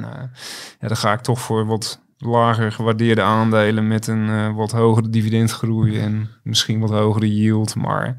ja, 0.79 0.87
dan 0.87 0.97
ga 0.97 1.13
ik 1.13 1.21
toch 1.21 1.41
voor 1.41 1.65
wat 1.65 2.01
lager 2.25 2.71
gewaardeerde 2.71 3.21
aandelen 3.21 3.87
met 3.87 4.07
een 4.07 4.27
uh, 4.27 4.55
wat 4.55 4.71
hogere 4.71 5.09
dividendgroei 5.09 5.99
en 5.99 6.29
misschien 6.43 6.79
wat 6.79 6.89
hogere 6.89 7.35
yield. 7.35 7.75
Maar 7.75 8.17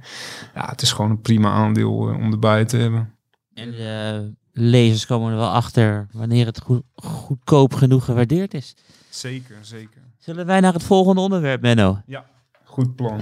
ja, 0.55 0.69
het 0.69 0.83
is 0.83 0.93
gewoon 0.93 1.11
een 1.11 1.21
prima 1.21 1.51
aandeel 1.51 2.11
uh, 2.11 2.17
om 2.17 2.33
erbij 2.33 2.65
te 2.65 2.77
hebben. 2.77 3.15
En 3.55 3.71
de 3.71 4.33
lezers 4.53 5.07
komen 5.07 5.31
er 5.31 5.37
wel 5.37 5.51
achter 5.51 6.07
wanneer 6.13 6.47
het 6.47 6.61
goed, 6.61 6.83
goedkoop 6.95 7.75
genoeg 7.75 8.05
gewaardeerd 8.05 8.55
is. 8.55 8.77
Zeker, 9.09 9.57
zeker. 9.61 10.01
Zullen 10.19 10.47
wij 10.47 10.61
naar 10.61 10.73
het 10.73 10.83
volgende 10.83 11.21
onderwerp, 11.21 11.61
Menno? 11.61 12.01
Ja, 12.07 12.25
goed 12.65 12.95
plan. 12.97 13.21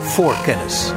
Voor 0.00 0.36
kennis 0.44 0.92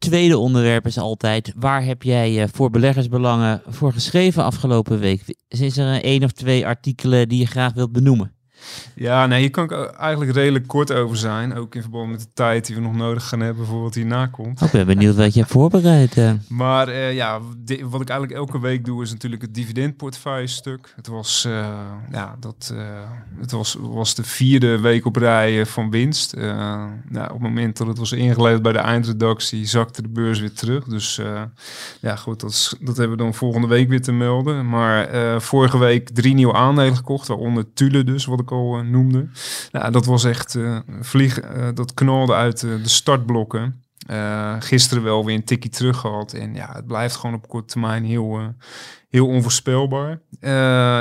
tweede 0.00 0.38
onderwerp 0.38 0.86
is 0.86 0.98
altijd, 0.98 1.52
waar 1.56 1.84
heb 1.84 2.02
jij 2.02 2.42
uh, 2.42 2.44
voor 2.52 2.70
beleggersbelangen 2.70 3.62
voor 3.66 3.92
geschreven 3.92 4.44
afgelopen 4.44 4.98
week? 4.98 5.34
Is 5.48 5.76
er 5.76 5.86
een 5.86 6.02
één 6.02 6.24
of 6.24 6.32
twee 6.32 6.66
artikelen 6.66 7.28
die 7.28 7.38
je 7.38 7.46
graag 7.46 7.72
wilt 7.72 7.92
benoemen? 7.92 8.34
Ja, 8.94 9.26
nee, 9.26 9.40
hier 9.40 9.50
kan 9.50 9.64
ik 9.64 9.72
eigenlijk 9.72 10.32
redelijk 10.32 10.66
kort 10.66 10.92
over 10.92 11.16
zijn. 11.16 11.54
Ook 11.54 11.74
in 11.74 11.80
verband 11.80 12.10
met 12.10 12.20
de 12.20 12.26
tijd 12.34 12.66
die 12.66 12.74
we 12.74 12.80
nog 12.80 12.94
nodig 12.94 13.28
gaan 13.28 13.40
hebben 13.40 13.66
voor 13.66 13.82
wat 13.82 13.94
hierna 13.94 14.26
komt. 14.26 14.62
Oh, 14.62 14.66
ik 14.66 14.72
ben 14.72 14.86
benieuwd 14.86 15.16
wat 15.16 15.34
je 15.34 15.40
hebt 15.40 15.52
voorbereid. 15.52 16.16
Uh. 16.16 16.32
Maar 16.48 16.88
uh, 16.88 17.14
ja, 17.14 17.40
wat 17.82 18.00
ik 18.00 18.08
eigenlijk 18.08 18.32
elke 18.32 18.60
week 18.60 18.84
doe 18.84 19.02
is 19.02 19.10
natuurlijk 19.10 19.42
het 19.42 19.54
dividendportefeuille 19.54 20.46
stuk. 20.46 20.92
Het 20.96 21.06
was, 21.06 21.44
uh, 21.48 21.68
ja, 22.10 22.36
dat, 22.40 22.74
het 23.40 23.50
was, 23.50 23.76
was 23.80 24.14
de 24.14 24.24
vierde 24.24 24.80
week 24.80 25.06
op 25.06 25.16
rij 25.16 25.66
van 25.66 25.90
winst. 25.90 26.36
nou, 26.36 27.24
op 27.24 27.30
het 27.30 27.40
moment 27.40 27.76
dat 27.76 27.86
het 27.86 27.98
was 27.98 28.12
ingeleverd 28.12 28.62
bij 28.62 28.72
de 28.72 28.78
eindredactie 28.78 29.66
zakte 29.66 30.02
de 30.02 30.08
beurs 30.08 30.40
weer 30.40 30.52
terug. 30.52 30.84
Dus 30.84 31.20
ja, 32.00 32.16
goed, 32.16 32.40
dat, 32.40 32.50
is, 32.50 32.74
dat 32.80 32.96
hebben 32.96 33.16
we 33.16 33.22
dan 33.22 33.34
volgende 33.34 33.66
week 33.66 33.88
weer 33.88 34.02
te 34.02 34.12
melden. 34.12 34.68
Maar 34.68 35.08
vorige 35.42 35.78
week 35.78 36.08
drie 36.08 36.34
nieuwe 36.34 36.54
aandelen 36.54 36.96
gekocht, 36.96 37.28
waaronder 37.28 37.72
Tule 37.74 38.04
dus, 38.04 38.24
wat 38.24 38.40
ik 38.40 38.49
uh, 38.52 38.80
noemde. 38.80 39.28
Nou, 39.72 39.92
dat 39.92 40.06
was 40.06 40.24
echt 40.24 40.54
uh, 40.54 40.78
vlieg, 41.00 41.42
uh, 41.42 41.68
dat 41.74 41.94
knalde 41.94 42.34
uit 42.34 42.60
de 42.60 42.88
startblokken. 42.88 43.82
gisteren 44.58 45.02
wel 45.02 45.24
weer 45.24 45.34
een 45.34 45.44
tikkie 45.44 45.70
terug 45.70 45.96
gehad. 45.96 46.32
En 46.32 46.54
ja, 46.54 46.70
het 46.72 46.86
blijft 46.86 47.16
gewoon 47.16 47.36
op 47.36 47.48
korte 47.48 47.66
termijn 47.66 48.04
heel, 48.04 48.54
heel 49.08 49.26
onvoorspelbaar. 49.26 50.20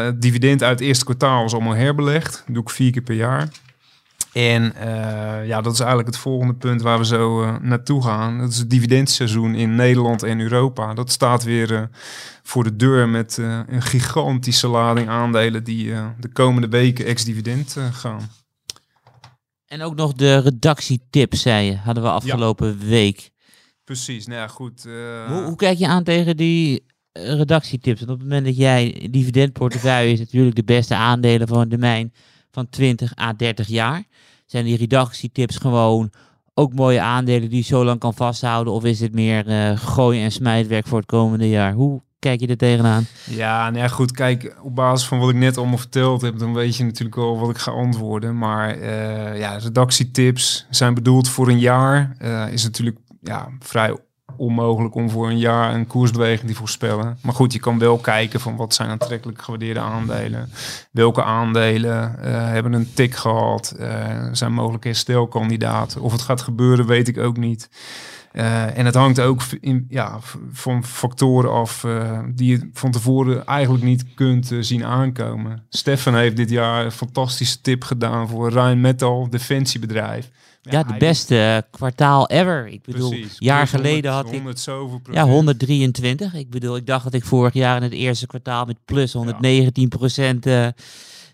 het 0.05 0.21
dividend 0.21 0.63
uit 0.63 0.79
het 0.79 0.87
eerste 0.87 1.05
kwartaal 1.05 1.45
is 1.45 1.53
allemaal 1.53 1.75
herbelegd. 1.75 2.43
Dat 2.45 2.55
doe 2.55 2.63
ik 2.63 2.69
vier 2.69 2.91
keer 2.91 3.01
per 3.01 3.15
jaar. 3.15 3.49
En 4.33 4.73
uh, 4.75 5.47
ja, 5.47 5.61
dat 5.61 5.73
is 5.73 5.79
eigenlijk 5.79 6.09
het 6.09 6.17
volgende 6.17 6.53
punt 6.53 6.81
waar 6.81 6.97
we 6.97 7.05
zo 7.05 7.43
uh, 7.43 7.55
naartoe 7.61 8.03
gaan. 8.03 8.37
Dat 8.37 8.49
is 8.49 8.57
het 8.57 8.69
dividendseizoen 8.69 9.55
in 9.55 9.75
Nederland 9.75 10.23
en 10.23 10.39
Europa. 10.39 10.93
Dat 10.93 11.11
staat 11.11 11.43
weer 11.43 11.71
uh, 11.71 11.81
voor 12.43 12.63
de 12.63 12.75
deur 12.75 13.09
met 13.09 13.37
een 13.67 13.81
gigantische 13.81 14.67
lading 14.67 15.09
aandelen 15.09 15.63
die 15.63 15.93
de 16.19 16.31
komende 16.31 16.67
weken 16.67 17.05
ex-dividend 17.05 17.77
gaan. 17.91 18.29
En 19.65 19.81
ook 19.81 19.95
nog 19.95 20.13
de 20.13 20.37
redactietips, 20.37 21.41
zei 21.41 21.65
je, 21.65 21.77
hadden 21.77 22.03
we 22.03 22.09
afgelopen 22.09 22.77
ja. 22.79 22.85
week. 22.85 23.29
Precies, 23.83 24.27
nou 24.27 24.39
ja, 24.39 24.47
goed. 24.47 24.83
Hoe, 25.27 25.43
hoe, 25.43 25.55
kijk 25.55 25.77
je 25.77 25.87
aan 25.87 26.03
tegen 26.03 26.37
die 26.37 26.85
redactietips? 27.13 27.99
Want 27.99 28.11
op 28.11 28.19
het 28.19 28.27
moment 28.27 28.45
dat 28.45 28.57
jij 28.57 29.07
dividendportefeuille 29.11 30.11
is 30.11 30.19
natuurlijk 30.19 30.55
de 30.55 30.63
beste 30.63 30.95
aandelen 30.95 31.47
van 31.47 31.59
een 31.59 31.69
domein 31.69 32.13
van 32.51 32.69
20 32.69 33.17
à 33.17 33.33
30 33.33 33.67
jaar. 33.67 34.03
Zijn 34.45 34.65
die 34.65 34.77
redactietips 34.77 35.57
gewoon 35.57 36.11
ook 36.53 36.73
mooie 36.73 37.01
aandelen 37.01 37.49
die 37.49 37.57
je 37.57 37.63
zo 37.63 37.85
lang 37.85 37.99
kan 37.99 38.13
vasthouden? 38.13 38.73
Of 38.73 38.83
is 38.83 38.99
het 38.99 39.13
meer 39.13 39.47
uh, 39.47 39.77
gooien 39.79 40.23
en 40.23 40.31
smijtwerk 40.31 40.87
voor 40.87 40.97
het 40.97 41.07
komende 41.07 41.49
jaar? 41.49 41.73
Hoe 41.73 42.01
kijk 42.19 42.39
je 42.39 42.47
er 42.47 42.57
tegenaan? 42.57 43.05
Ja, 43.25 43.69
nou 43.69 43.83
ja, 43.83 43.87
goed. 43.87 44.11
Kijk, 44.11 44.55
op 44.61 44.75
basis 44.75 45.07
van 45.07 45.19
wat 45.19 45.29
ik 45.29 45.35
net 45.35 45.57
allemaal 45.57 45.77
verteld 45.77 46.21
heb, 46.21 46.39
dan 46.39 46.53
weet 46.53 46.75
je 46.75 46.83
natuurlijk 46.83 47.17
al 47.17 47.39
wat 47.39 47.49
ik 47.49 47.57
ga 47.57 47.71
antwoorden. 47.71 48.37
Maar 48.37 48.77
uh, 48.77 49.39
ja, 49.39 49.57
redactietips 49.57 50.65
zijn 50.69 50.93
bedoeld 50.93 51.29
voor 51.29 51.47
een 51.47 51.59
jaar. 51.59 52.15
Uh, 52.21 52.51
is 52.51 52.63
natuurlijk 52.63 52.97
ja, 53.21 53.49
vrij 53.59 53.97
onmogelijk 54.39 54.95
om 54.95 55.09
voor 55.09 55.29
een 55.29 55.37
jaar 55.37 55.73
een 55.73 55.87
koersbeweging 55.87 56.49
te 56.49 56.55
voorspellen. 56.55 57.17
Maar 57.21 57.33
goed, 57.33 57.53
je 57.53 57.59
kan 57.59 57.79
wel 57.79 57.97
kijken 57.97 58.39
van 58.39 58.55
wat 58.55 58.73
zijn 58.73 58.89
aantrekkelijk 58.89 59.41
gewaardeerde 59.41 59.79
aandelen. 59.79 60.49
Welke 60.91 61.23
aandelen 61.23 62.15
uh, 62.19 62.25
hebben 62.25 62.73
een 62.73 62.93
tik 62.93 63.15
gehad? 63.15 63.75
Uh, 63.79 63.87
zijn 64.31 64.53
mogelijke 64.53 64.87
herstelkandidaten? 64.87 66.01
Of 66.01 66.11
het 66.11 66.21
gaat 66.21 66.41
gebeuren, 66.41 66.85
weet 66.85 67.07
ik 67.07 67.17
ook 67.17 67.37
niet. 67.37 67.69
Uh, 68.33 68.77
en 68.77 68.85
het 68.85 68.95
hangt 68.95 69.19
ook 69.19 69.41
in, 69.59 69.85
ja, 69.89 70.19
van 70.51 70.83
factoren 70.83 71.51
af 71.51 71.85
die 72.35 72.51
je 72.51 72.69
van 72.73 72.91
tevoren 72.91 73.45
eigenlijk 73.45 73.83
niet 73.83 74.05
kunt 74.15 74.51
zien 74.59 74.85
aankomen. 74.85 75.63
Stefan 75.69 76.15
heeft 76.15 76.35
dit 76.35 76.49
jaar 76.49 76.85
een 76.85 76.91
fantastische 76.91 77.61
tip 77.61 77.83
gedaan 77.83 78.27
voor 78.27 78.51
Rheinmetall, 78.51 79.27
defensiebedrijf. 79.29 80.29
Ja, 80.71 80.83
de 80.83 80.97
beste 80.97 81.35
uh, 81.35 81.57
kwartaal 81.71 82.27
ever. 82.27 82.67
Ik 82.67 82.81
bedoel, 82.81 83.09
Precies. 83.09 83.35
jaar 83.39 83.69
100, 83.69 83.75
geleden 83.75 84.11
had 84.11 84.29
100 84.29 84.57
ik... 84.57 84.63
Zoveel 84.63 85.01
ja, 85.11 85.25
123. 85.25 86.33
Ik 86.33 86.49
bedoel, 86.49 86.75
ik 86.75 86.85
dacht 86.85 87.03
dat 87.03 87.13
ik 87.13 87.25
vorig 87.25 87.53
jaar 87.53 87.77
in 87.77 87.83
het 87.83 87.93
eerste 87.93 88.27
kwartaal 88.27 88.65
met 88.65 88.77
plus 88.85 89.13
119 89.13 89.89
procent... 89.89 90.47
Uh, 90.47 90.67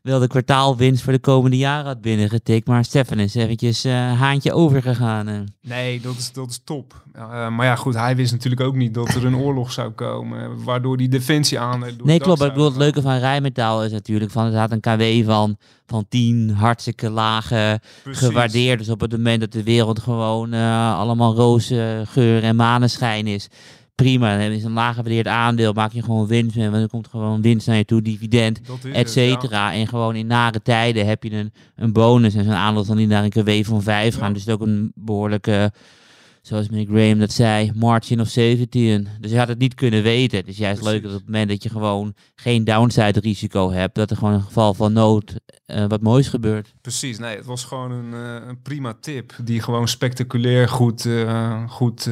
wel 0.05 0.19
de 0.19 0.27
kwartaalwinst 0.27 1.03
voor 1.03 1.13
de 1.13 1.19
komende 1.19 1.57
jaren 1.57 1.85
had 1.85 2.01
binnengetikt. 2.01 2.67
Maar 2.67 2.85
Stefan 2.85 3.19
is 3.19 3.35
eventjes 3.35 3.85
uh, 3.85 3.93
haantje 4.19 4.53
overgegaan. 4.53 5.29
Uh. 5.29 5.39
Nee, 5.61 6.01
dat 6.01 6.15
is, 6.17 6.31
dat 6.31 6.49
is 6.49 6.61
top. 6.63 7.03
Uh, 7.15 7.49
maar 7.49 7.65
ja, 7.65 7.75
goed, 7.75 7.93
hij 7.93 8.15
wist 8.15 8.31
natuurlijk 8.31 8.61
ook 8.61 8.75
niet 8.75 8.93
dat 8.93 9.07
er 9.07 9.25
een 9.25 9.35
oorlog 9.35 9.71
zou 9.71 9.91
komen. 9.91 10.63
Waardoor 10.63 10.97
die 10.97 11.09
defensie 11.09 11.59
aan... 11.59 11.79
Nee, 12.03 12.19
klopt. 12.19 12.41
Ik 12.41 12.47
bedoel, 12.47 12.65
het 12.65 12.77
leuke 12.77 13.01
van 13.01 13.17
Rijmetaal 13.17 13.83
is 13.83 13.91
natuurlijk... 13.91 14.31
van 14.31 14.45
er 14.45 14.59
had 14.59 14.71
een 14.71 14.79
KW 14.79 15.25
van, 15.25 15.57
van 15.85 16.05
10, 16.09 16.49
hartstikke 16.49 17.09
lage 17.09 17.79
Precies. 18.03 18.27
gewaardeerd. 18.27 18.79
Dus 18.79 18.89
op 18.89 19.01
het 19.01 19.11
moment 19.11 19.39
dat 19.39 19.51
de 19.51 19.63
wereld 19.63 19.99
gewoon 19.99 20.53
allemaal 20.53 21.35
roze 21.35 22.03
geur 22.05 22.43
en 22.43 22.55
maneschijn 22.55 23.27
is 23.27 23.49
prima. 23.95 24.37
Dan 24.37 24.51
is 24.51 24.63
een 24.63 24.71
lager 24.71 25.27
aandeel, 25.27 25.73
maak 25.73 25.91
je 25.91 26.03
gewoon 26.03 26.27
winst. 26.27 26.57
En 26.57 26.71
dan 26.71 26.87
komt 26.87 27.07
gewoon 27.07 27.41
winst 27.41 27.67
naar 27.67 27.77
je 27.77 27.85
toe, 27.85 28.01
dividend, 28.01 28.61
et 28.93 29.09
cetera. 29.09 29.73
En 29.73 29.87
gewoon 29.87 30.15
in 30.15 30.27
nare 30.27 30.61
tijden 30.61 31.07
heb 31.07 31.23
je 31.23 31.31
een, 31.31 31.53
een 31.75 31.93
bonus. 31.93 32.35
En 32.35 32.43
zo'n 32.43 32.53
aandeel 32.53 32.83
zal 32.83 32.95
niet 32.95 33.09
naar 33.09 33.23
een 33.23 33.29
KW 33.29 33.49
van 33.63 33.81
5 33.81 34.15
gaan. 34.15 34.33
Dus 34.33 34.41
het 34.41 34.49
is 34.49 34.53
ook 34.53 34.67
een 34.67 34.91
behoorlijke, 34.95 35.71
zoals 36.47 36.69
meneer 36.69 36.85
Graham 36.85 37.19
dat 37.19 37.31
zei, 37.31 37.71
margin 37.75 38.19
of 38.19 38.27
safety. 38.27 38.77
in. 38.77 39.07
Dus 39.19 39.31
je 39.31 39.37
had 39.37 39.47
het 39.47 39.57
niet 39.57 39.73
kunnen 39.73 40.03
weten. 40.03 40.45
Dus 40.45 40.57
juist 40.57 40.81
leuk 40.81 41.03
dat 41.03 41.11
op 41.11 41.17
het 41.17 41.25
moment 41.25 41.49
dat 41.49 41.63
je 41.63 41.69
gewoon 41.69 42.13
geen 42.35 42.63
downside 42.63 43.19
risico 43.19 43.71
hebt, 43.71 43.95
dat 43.95 44.11
er 44.11 44.17
gewoon 44.17 44.33
in 44.33 44.41
geval 44.41 44.73
van 44.73 44.93
nood 44.93 45.35
eh, 45.65 45.85
wat 45.87 46.01
moois 46.01 46.27
gebeurt. 46.27 46.73
Precies, 46.81 47.17
nee, 47.17 47.35
het 47.35 47.45
was 47.45 47.63
gewoon 47.63 47.91
een, 47.91 48.13
eh, 48.13 48.47
een 48.47 48.61
prima 48.61 48.93
tip 49.01 49.35
die 49.43 49.61
gewoon 49.61 49.87
spectaculair 49.87 50.69
goed, 50.69 51.05
eh, 51.05 51.69
goed 51.69 52.09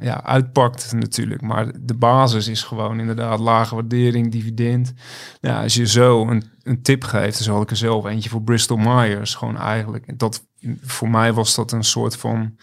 ja, 0.00 0.24
uitpakt 0.24 0.92
natuurlijk. 0.92 1.40
Maar 1.40 1.72
de 1.80 1.94
basis 1.94 2.48
is 2.48 2.62
gewoon 2.62 3.00
inderdaad 3.00 3.38
lage 3.38 3.74
waardering, 3.74 4.32
dividend. 4.32 4.92
Ja, 5.40 5.62
als 5.62 5.74
je 5.74 5.86
zo 5.86 6.26
een, 6.26 6.44
een 6.62 6.82
tip 6.82 7.04
geeft, 7.04 7.34
dan 7.34 7.42
zal 7.42 7.62
ik 7.62 7.70
er 7.70 7.76
zelf 7.76 8.04
eentje 8.04 8.30
voor 8.30 8.42
Bristol 8.42 8.76
Myers 8.76 9.34
gewoon 9.34 9.58
eigenlijk. 9.58 10.06
En 10.06 10.16
dat, 10.16 10.46
voor 10.82 11.10
mij 11.10 11.32
was 11.32 11.54
dat 11.54 11.72
een 11.72 11.84
soort 11.84 12.16
van 12.16 12.56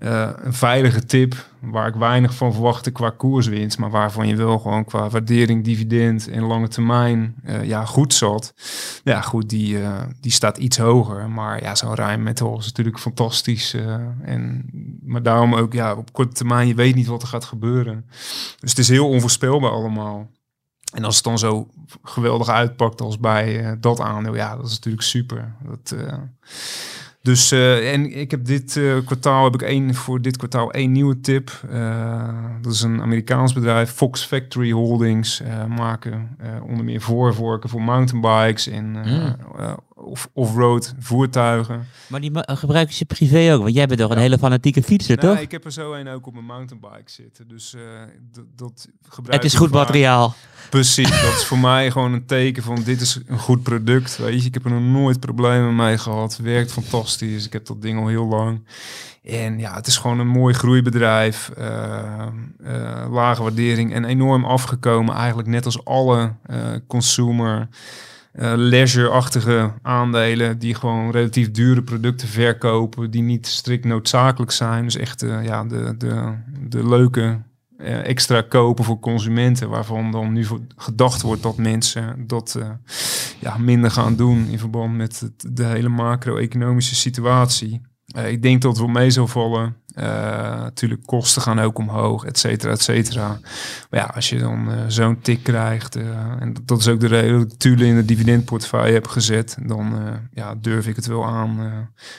eh, 0.00 0.28
een 0.36 0.52
veilige 0.52 1.04
tip 1.04 1.48
waar 1.58 1.86
ik 1.86 1.94
weinig 1.94 2.34
van 2.34 2.52
verwachtte 2.52 2.90
qua 2.90 3.10
koerswinst, 3.10 3.78
maar 3.78 3.90
waarvan 3.90 4.26
je 4.26 4.36
wel 4.36 4.58
gewoon 4.58 4.84
qua 4.84 5.08
waardering, 5.08 5.64
dividend 5.64 6.28
en 6.28 6.42
lange 6.42 6.68
termijn 6.68 7.34
eh, 7.44 7.64
ja, 7.64 7.84
goed 7.84 8.14
zat. 8.14 8.54
Ja, 9.04 9.20
goed, 9.20 9.48
die, 9.48 9.82
eh, 9.82 10.02
die 10.20 10.32
staat 10.32 10.58
iets 10.58 10.78
hoger. 10.78 11.30
Maar 11.30 11.62
ja, 11.62 11.74
zo'n 11.74 12.22
Metal 12.22 12.58
is 12.58 12.66
natuurlijk 12.66 12.98
fantastisch. 12.98 13.74
en, 14.22 14.70
maar 15.02 15.22
daarom 15.22 15.54
ook, 15.54 15.72
ja, 15.72 15.94
op 15.94 16.12
korte 16.12 16.32
termijn, 16.32 16.66
je 16.66 16.74
weet 16.74 16.94
niet 16.94 17.06
wat 17.06 17.22
er 17.22 17.28
gaat 17.28 17.44
gebeuren. 17.44 18.04
Dus 18.60 18.70
het 18.70 18.78
is 18.78 18.88
heel 18.88 19.08
onvoorspelbaar 19.08 19.70
allemaal. 19.70 20.30
En 20.92 21.04
als 21.04 21.14
het 21.14 21.24
dan 21.24 21.38
zo 21.38 21.68
geweldig 22.02 22.48
uitpakt 22.48 23.00
als 23.00 23.18
bij 23.18 23.76
dat 23.80 24.00
aandeel, 24.00 24.34
ja, 24.34 24.56
dat 24.56 24.66
is 24.66 24.74
natuurlijk 24.74 25.04
super. 25.04 25.54
Dat, 25.62 25.94
dus 27.22 27.52
eh, 27.52 27.92
en 27.92 28.18
ik 28.18 28.30
heb 28.30 28.44
dit 28.44 28.76
eh, 28.76 28.96
kwartaal 29.04 29.44
heb 29.44 29.54
ik 29.54 29.62
één 29.62 29.94
voor 29.94 30.22
dit 30.22 30.36
kwartaal 30.36 30.72
één 30.72 30.92
nieuwe 30.92 31.20
tip. 31.20 31.62
Eh, 31.70 32.28
dat 32.60 32.72
is 32.72 32.82
een 32.82 33.00
Amerikaans 33.00 33.52
bedrijf, 33.52 33.90
Fox 33.90 34.24
Factory 34.24 34.70
Holdings, 34.70 35.42
maken 35.68 36.36
onder 36.66 36.84
meer 36.84 37.00
voorvorken 37.00 37.70
voor 37.70 37.82
mountainbikes 37.82 38.66
en 38.66 38.88
Mm. 38.90 39.36
Eh, 40.00 40.06
of 40.06 40.28
off-road 40.32 40.94
voertuigen. 40.98 41.86
Maar 42.06 42.20
die 42.20 42.30
ma- 42.30 42.44
gebruik 42.46 42.90
je 42.90 43.04
privé 43.04 43.52
ook, 43.54 43.62
want 43.62 43.74
jij 43.74 43.86
bent 43.86 44.00
toch 44.00 44.10
een 44.10 44.18
hele 44.18 44.38
fanatieke 44.38 44.82
fietser, 44.82 45.16
Nou, 45.16 45.34
toch? 45.34 45.42
ik 45.44 45.50
heb 45.50 45.64
er 45.64 45.72
zo 45.72 45.92
een 45.92 46.08
ook 46.08 46.26
op 46.26 46.32
mijn 46.32 46.44
mountainbike 46.44 47.10
zitten, 47.10 47.48
dus 47.48 47.74
eh, 47.74 47.80
dat 48.56 48.88
gebruik 49.08 49.42
Het 49.42 49.52
is 49.52 49.58
goed 49.58 49.70
materiaal. 49.70 50.34
Precies, 50.70 51.10
dat 51.10 51.32
is 51.32 51.44
voor 51.50 51.58
mij 51.58 51.90
gewoon 51.90 52.12
een 52.12 52.26
teken 52.26 52.62
van 52.62 52.82
dit 52.82 53.00
is 53.00 53.18
een 53.26 53.38
goed 53.38 53.62
product. 53.62 54.16
Weet 54.16 54.40
je, 54.40 54.46
ik 54.46 54.54
heb 54.54 54.64
er 54.64 54.70
nog 54.70 54.82
nooit 54.82 55.20
problemen 55.20 55.76
mee 55.76 55.98
gehad. 55.98 56.36
Werkt 56.42 56.72
fantastisch. 56.72 57.46
Ik 57.46 57.52
heb 57.52 57.66
dat 57.66 57.82
ding 57.82 57.98
al 57.98 58.06
heel 58.06 58.26
lang. 58.26 58.64
En 59.24 59.58
ja, 59.58 59.74
het 59.74 59.86
is 59.86 59.96
gewoon 59.96 60.18
een 60.18 60.28
mooi 60.28 60.54
groeibedrijf. 60.54 61.48
eh, 61.56 62.26
eh, 62.64 63.06
lage 63.12 63.42
waardering 63.42 63.92
en 63.94 64.04
enorm 64.04 64.44
afgekomen. 64.44 65.14
Eigenlijk 65.14 65.48
net 65.48 65.64
als 65.64 65.84
alle 65.84 66.32
eh, 66.46 66.58
consumer 66.86 67.68
eh, 68.32 68.52
leisure-achtige 68.56 69.72
aandelen 69.82 70.58
die 70.58 70.74
gewoon 70.74 71.10
relatief 71.10 71.50
dure 71.50 71.82
producten 71.82 72.28
verkopen 72.28 73.10
die 73.10 73.22
niet 73.22 73.46
strikt 73.46 73.84
noodzakelijk 73.84 74.52
zijn. 74.52 74.84
Dus 74.84 74.96
echt 74.96 75.22
eh, 75.22 75.44
ja, 75.44 75.64
de, 75.64 75.94
de, 75.98 76.34
de 76.68 76.88
leuke 76.88 77.42
eh, 77.76 78.06
extra 78.06 78.42
kopen 78.42 78.84
voor 78.84 78.98
consumenten, 78.98 79.68
waarvan 79.68 80.10
dan 80.10 80.32
nu 80.32 80.46
gedacht 80.76 81.22
wordt 81.22 81.42
dat 81.42 81.56
mensen 81.56 82.26
dat 82.26 82.58
ja, 83.40 83.58
minder 83.58 83.90
gaan 83.90 84.16
doen 84.16 84.46
in 84.48 84.58
verband 84.58 84.96
met 84.96 85.30
de 85.36 85.64
hele 85.64 85.88
macro-economische 85.88 86.94
situatie. 86.94 87.80
Ik 88.26 88.42
denk 88.42 88.62
dat 88.62 88.78
wel 88.78 88.88
mee 88.88 89.10
zal 89.10 89.26
vallen. 89.26 89.76
Eh, 90.00 90.60
natuurlijk, 90.60 91.06
kosten 91.06 91.42
gaan 91.42 91.58
ook 91.60 91.78
omhoog, 91.78 92.24
et 92.24 92.38
cetera, 92.38 92.72
et 92.72 92.82
cetera. 92.82 93.28
Maar 93.90 94.00
ja, 94.00 94.10
als 94.14 94.28
je 94.28 94.38
dan 94.38 94.70
eh, 94.72 94.78
zo'n 94.88 95.20
tik 95.20 95.42
krijgt, 95.42 95.96
eh, 95.96 96.02
en 96.40 96.54
dat- 96.64 96.78
is 96.78 96.88
ook 96.88 97.00
de 97.00 97.06
reden 97.06 97.38
dat 97.38 97.52
ik 97.52 97.58
Tule 97.58 97.86
in 97.86 97.94
de 97.94 98.04
dividendportefeuille 98.04 98.92
heb 98.92 99.06
gezet, 99.06 99.56
dan 99.62 99.94
eh, 100.06 100.12
ja, 100.32 100.54
durf 100.60 100.86
ik 100.86 100.96
het 100.96 101.06
wel 101.06 101.24
aan. 101.26 101.60
eh 101.60 101.66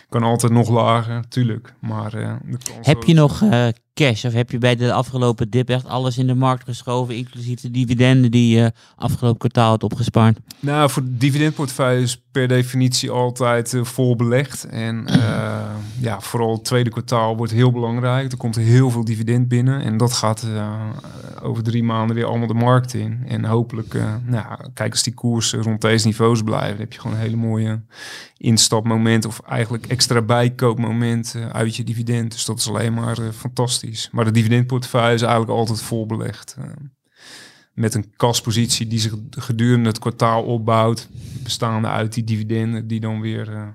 kan 0.09 0.23
altijd 0.23 0.51
nog 0.51 0.69
lager, 0.69 1.27
tuurlijk. 1.29 1.73
Maar, 1.79 2.13
eh, 2.13 2.33
Heb 2.81 3.03
je 3.03 3.13
nog 3.13 3.41
eh, 3.41 3.67
cash 3.93 4.25
of 4.25 4.33
heb 4.33 4.51
je 4.51 4.57
bij 4.57 4.75
de 4.75 4.93
afgelopen 4.93 5.49
dip 5.49 5.69
echt 5.69 5.85
alles 5.85 6.17
in 6.17 6.27
de 6.27 6.35
markt 6.35 6.63
geschoven, 6.63 7.15
inclusief 7.15 7.61
de 7.61 7.71
dividenden 7.71 8.31
die 8.31 8.55
je 8.55 8.71
afgelopen 8.95 9.39
kwartaal 9.39 9.69
had 9.69 9.83
opgespaard? 9.83 10.37
Nou, 10.59 10.89
voor 10.89 11.03
de 11.03 11.17
dividendportefeuille 11.17 12.01
is 12.01 12.21
per 12.31 12.47
definitie 12.47 13.09
altijd 13.09 13.73
eh, 13.73 13.83
vol 13.83 14.15
belegd. 14.15 14.63
En 14.63 15.07
eh, 15.07 15.75
ja, 16.07 16.21
vooral 16.21 16.53
het 16.53 16.63
tweede 16.63 16.89
kwartaal 16.89 17.37
wordt 17.37 17.51
heel 17.51 17.71
belangrijk. 17.71 18.31
Er 18.31 18.37
komt 18.37 18.55
heel 18.55 18.89
veel 18.89 19.05
dividend 19.05 19.47
binnen. 19.47 19.81
En 19.81 19.97
dat 19.97 20.13
gaat 20.13 20.43
eh, 20.43 20.79
over 21.41 21.63
drie 21.63 21.83
maanden 21.83 22.15
weer 22.15 22.25
allemaal 22.25 22.47
de 22.47 22.53
markt 22.53 22.93
in. 22.93 23.23
En 23.27 23.45
hopelijk, 23.45 23.93
nou, 24.25 24.45
kijk 24.73 24.91
als 24.91 25.03
die 25.03 25.13
koersen 25.13 25.61
rond 25.61 25.81
deze 25.81 26.07
niveaus 26.07 26.41
blijven, 26.41 26.79
heb 26.79 26.93
je 26.93 26.99
gewoon 26.99 27.15
een 27.15 27.23
hele 27.23 27.35
mooie 27.35 27.81
instapmoment. 28.41 29.25
Of 29.25 29.39
eigenlijk 29.39 29.87
extra 29.87 30.21
bijkoopmoment 30.21 31.35
eh, 31.35 31.49
uit 31.49 31.75
je 31.75 31.83
dividend. 31.83 32.31
Dus 32.31 32.45
dat 32.45 32.59
is 32.59 32.67
alleen 32.67 32.93
maar 32.93 33.17
eh, 33.17 33.29
fantastisch. 33.29 34.09
Maar 34.11 34.25
de 34.25 34.31
dividendportefeuille 34.31 35.13
is 35.13 35.21
eigenlijk 35.21 35.51
altijd 35.51 35.81
vol 35.81 36.05
belegd. 36.05 36.55
eh 36.59 36.65
met 37.71 37.93
een 37.93 38.13
kaspositie 38.15 38.87
die 38.87 38.99
zich 38.99 39.15
gedurende 39.29 39.89
het 39.89 39.99
kwartaal 39.99 40.43
opbouwt, 40.43 41.09
bestaande 41.43 41.87
uit 41.87 42.13
die 42.13 42.23
dividenden 42.23 42.87
die 42.87 42.99
dan 42.99 43.21
weer 43.21 43.73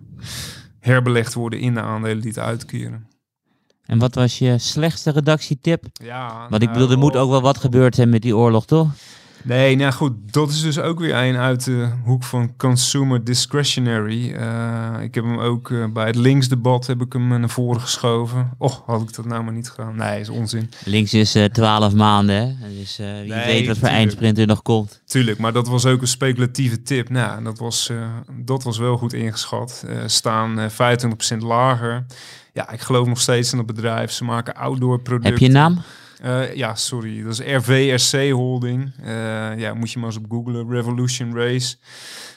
herbelegd 0.81 1.35
worden 1.35 1.61
in 1.61 1.75
de 1.75 1.81
aandelen 1.81 2.21
die 2.21 2.31
het 2.31 2.39
uitkeren. 2.39 3.07
En 3.87 3.99
wat 3.99 4.15
was 4.15 4.39
je 4.39 4.59
slechtste 4.59 5.11
redactietip? 5.11 5.85
Ja, 5.93 6.47
Want 6.51 6.63
ik 6.63 6.73
bedoel, 6.73 6.91
er 6.91 6.99
moet 6.99 7.17
ook 7.17 7.31
wel 7.31 7.41
wat 7.41 7.59
gebeurd 7.59 7.95
zijn 7.95 8.09
met 8.09 8.23
die 8.23 8.37
oorlog, 8.37 8.67
toch? 8.67 8.91
Nee, 9.47 9.77
nou 9.77 9.93
goed, 9.93 10.13
dat 10.31 10.51
is 10.51 10.61
dus 10.63 10.79
ook 10.79 10.99
weer 10.99 11.15
een 11.15 11.37
uit 11.37 11.65
de 11.65 11.89
hoek 12.05 12.23
van 12.23 12.57
consumer 12.57 13.25
discretionary. 13.25 14.33
Eh, 14.33 15.03
ik 15.03 15.15
heb 15.15 15.25
hem 15.25 15.39
ook 15.39 15.71
eh, 15.71 15.85
bij 15.93 16.07
het 16.07 16.17
linksdebat 16.17 16.87
heb 16.87 17.01
ik 17.01 17.13
hem 17.13 17.29
naar 17.41 17.49
voren 17.51 17.81
geschoven. 17.81 18.51
Och, 18.59 18.83
had 18.87 19.03
ik 19.03 19.15
dat 19.15 19.25
nou 19.25 19.45
maar 19.45 19.53
niet 19.53 19.69
gedaan. 19.71 19.97
Nee, 19.97 20.21
is 20.21 20.29
onzin. 20.29 20.71
Links 20.85 21.15
is 21.15 21.35
eh 21.35 21.45
12 21.45 21.95
maanden, 21.95 22.37
hè? 22.37 22.69
Dus 22.79 22.97
wie 22.97 23.07
Nee, 23.07 23.27
weet 23.27 23.57
wat 23.57 23.65
voor 23.67 23.75
tuurlijk. 23.75 23.93
eindsprint 23.93 24.39
er 24.39 24.47
nog 24.47 24.63
komt. 24.63 25.01
Tuurlijk, 25.05 25.39
maar 25.39 25.53
dat 25.53 25.69
was 25.69 25.87
ook 25.87 26.01
een 26.01 26.09
speculatieve 26.09 26.83
tip. 26.83 27.09
Nou, 27.09 27.45
dat 27.45 27.59
was, 27.59 27.91
dat 28.45 28.63
was 28.63 28.79
wel 28.79 28.97
goed 28.97 29.13
ingeschat. 29.13 29.85
Staan 30.07 30.59
eh 30.59 30.71
25% 31.35 31.39
lager. 31.39 32.07
Ja, 32.53 32.71
ik 32.71 32.81
geloof 32.81 33.07
nog 33.07 33.21
steeds 33.21 33.53
in 33.53 33.59
het 33.59 33.67
bedrijf. 33.67 34.11
Ze 34.13 34.25
maken 34.25 34.55
outdoor 34.55 35.01
producten. 35.01 35.31
Heb 35.31 35.41
je 35.41 35.47
een 35.47 35.53
naam? 35.53 35.83
Eh, 36.23 36.55
ja, 36.55 36.75
sorry. 36.75 37.23
Dat 37.23 37.33
is 37.33 37.41
RVRC 37.57 38.31
Holding. 38.31 38.93
Eh, 39.03 39.59
ja, 39.59 39.75
moet 39.75 39.93
je 39.93 39.99
maar 39.99 40.09
eens 40.09 40.19
op 40.19 40.25
googlen. 40.31 40.71
Revolution 40.71 41.35
Race. 41.37 41.77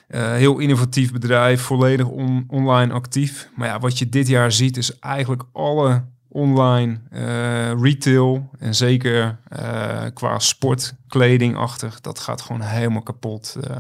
Eh, 0.07 0.31
heel 0.33 0.57
innovatief 0.59 1.11
bedrijf, 1.11 1.61
volledig 1.61 2.07
on- 2.07 2.43
online 2.47 2.93
actief. 2.93 3.49
Maar 3.55 3.67
ja, 3.67 3.79
wat 3.79 3.97
je 3.97 4.09
dit 4.09 4.27
jaar 4.27 4.51
ziet 4.51 4.77
is 4.77 4.99
eigenlijk 4.99 5.43
alle 5.53 6.03
online 6.31 6.99
eh, 7.09 7.81
retail 7.81 8.49
en 8.59 8.75
zeker 8.75 9.39
eh, 9.49 10.05
qua 10.13 10.39
sportkledingachtig, 10.39 12.01
dat 12.01 12.19
gaat 12.19 12.41
gewoon 12.41 12.61
helemaal 12.61 13.01
kapot. 13.01 13.57
Eh, 13.61 13.77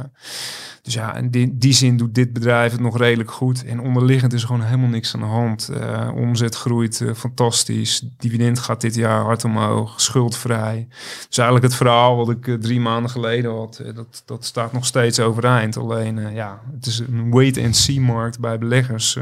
dus 0.81 0.93
ja, 0.93 1.15
in 1.15 1.57
die, 1.57 1.73
zin 1.73 1.97
doet 1.97 2.15
dit 2.15 2.33
bedrijf 2.33 2.71
het 2.71 2.81
nog 2.81 2.97
redelijk 2.97 3.31
goed. 3.31 3.65
En 3.65 3.79
onderliggend 3.79 4.33
is 4.33 4.43
gewoon 4.43 4.61
helemaal 4.61 4.89
niks 4.89 5.13
aan 5.13 5.19
de 5.19 5.25
hand. 5.25 5.69
Omzet 6.15 6.55
groeit 6.55 7.03
fantastisch. 7.15 8.05
Dividend 8.17 8.59
gaat 8.59 8.81
dit 8.81 8.95
jaar 8.95 9.21
hard 9.21 9.43
omhoog. 9.43 10.01
Schuldvrij. 10.01 10.87
Dus 11.27 11.37
eigenlijk 11.37 11.67
het 11.67 11.75
verhaal 11.75 12.15
wat 12.17 12.29
ik 12.29 12.61
drie 12.61 12.79
maanden 12.79 13.11
geleden 13.11 13.51
had, 13.51 13.81
dat, 13.95 14.23
dat 14.25 14.45
staat 14.45 14.73
nog 14.73 14.85
steeds 14.85 15.19
overeind. 15.19 15.77
Alleen 15.77 16.33
ja, 16.33 16.61
het 16.75 16.85
is 16.85 16.99
een 16.99 17.31
wait-and-see 17.31 18.01
markt 18.01 18.39
bij 18.39 18.57
beleggers. 18.57 19.17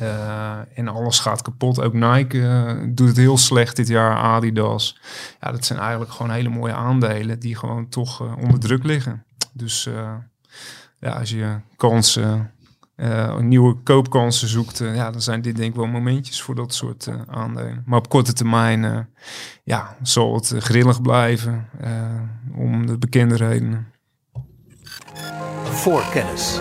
Eh. 0.00 0.58
En 0.74 0.88
alles 0.88 1.18
gaat 1.18 1.42
kapot. 1.42 1.80
Ook 1.80 1.92
Nike 1.92 2.42
eh, 2.42 2.74
doet 2.88 3.08
het 3.08 3.16
heel 3.16 3.38
slecht 3.38 3.76
dit 3.76 3.88
jaar. 3.88 4.16
Adidas. 4.16 5.00
Ja, 5.40 5.52
dat 5.52 5.64
zijn 5.64 5.78
eigenlijk 5.78 6.10
gewoon 6.10 6.32
hele 6.32 6.48
mooie 6.48 6.72
aandelen 6.72 7.38
die 7.38 7.56
gewoon 7.56 7.88
toch 7.88 8.20
eh, 8.20 8.36
onder 8.36 8.60
druk 8.60 8.84
liggen. 8.84 9.24
Dus 9.52 9.88
ja, 11.00 11.12
als 11.12 11.30
je 11.30 11.60
kansen, 11.76 12.50
nieuwe 13.38 13.74
koopkansen 13.82 14.48
zoekt, 14.48 14.78
ja, 14.78 15.10
dan 15.10 15.22
zijn 15.22 15.42
dit 15.42 15.56
denk 15.56 15.70
ik 15.70 15.76
wel 15.76 15.86
momentjes 15.86 16.42
voor 16.42 16.54
dat 16.54 16.74
soort 16.74 17.08
aandelen. 17.26 17.82
Maar 17.86 17.98
op 17.98 18.08
korte 18.08 18.32
termijn, 18.32 19.08
ja, 19.64 19.96
zal 20.02 20.34
het 20.34 20.54
grillig 20.58 21.02
blijven 21.02 21.68
om 22.54 22.86
de 22.86 22.98
bekende 22.98 23.36
redenen. 23.36 23.86
Voor 25.64 26.04
kennis. 26.12 26.60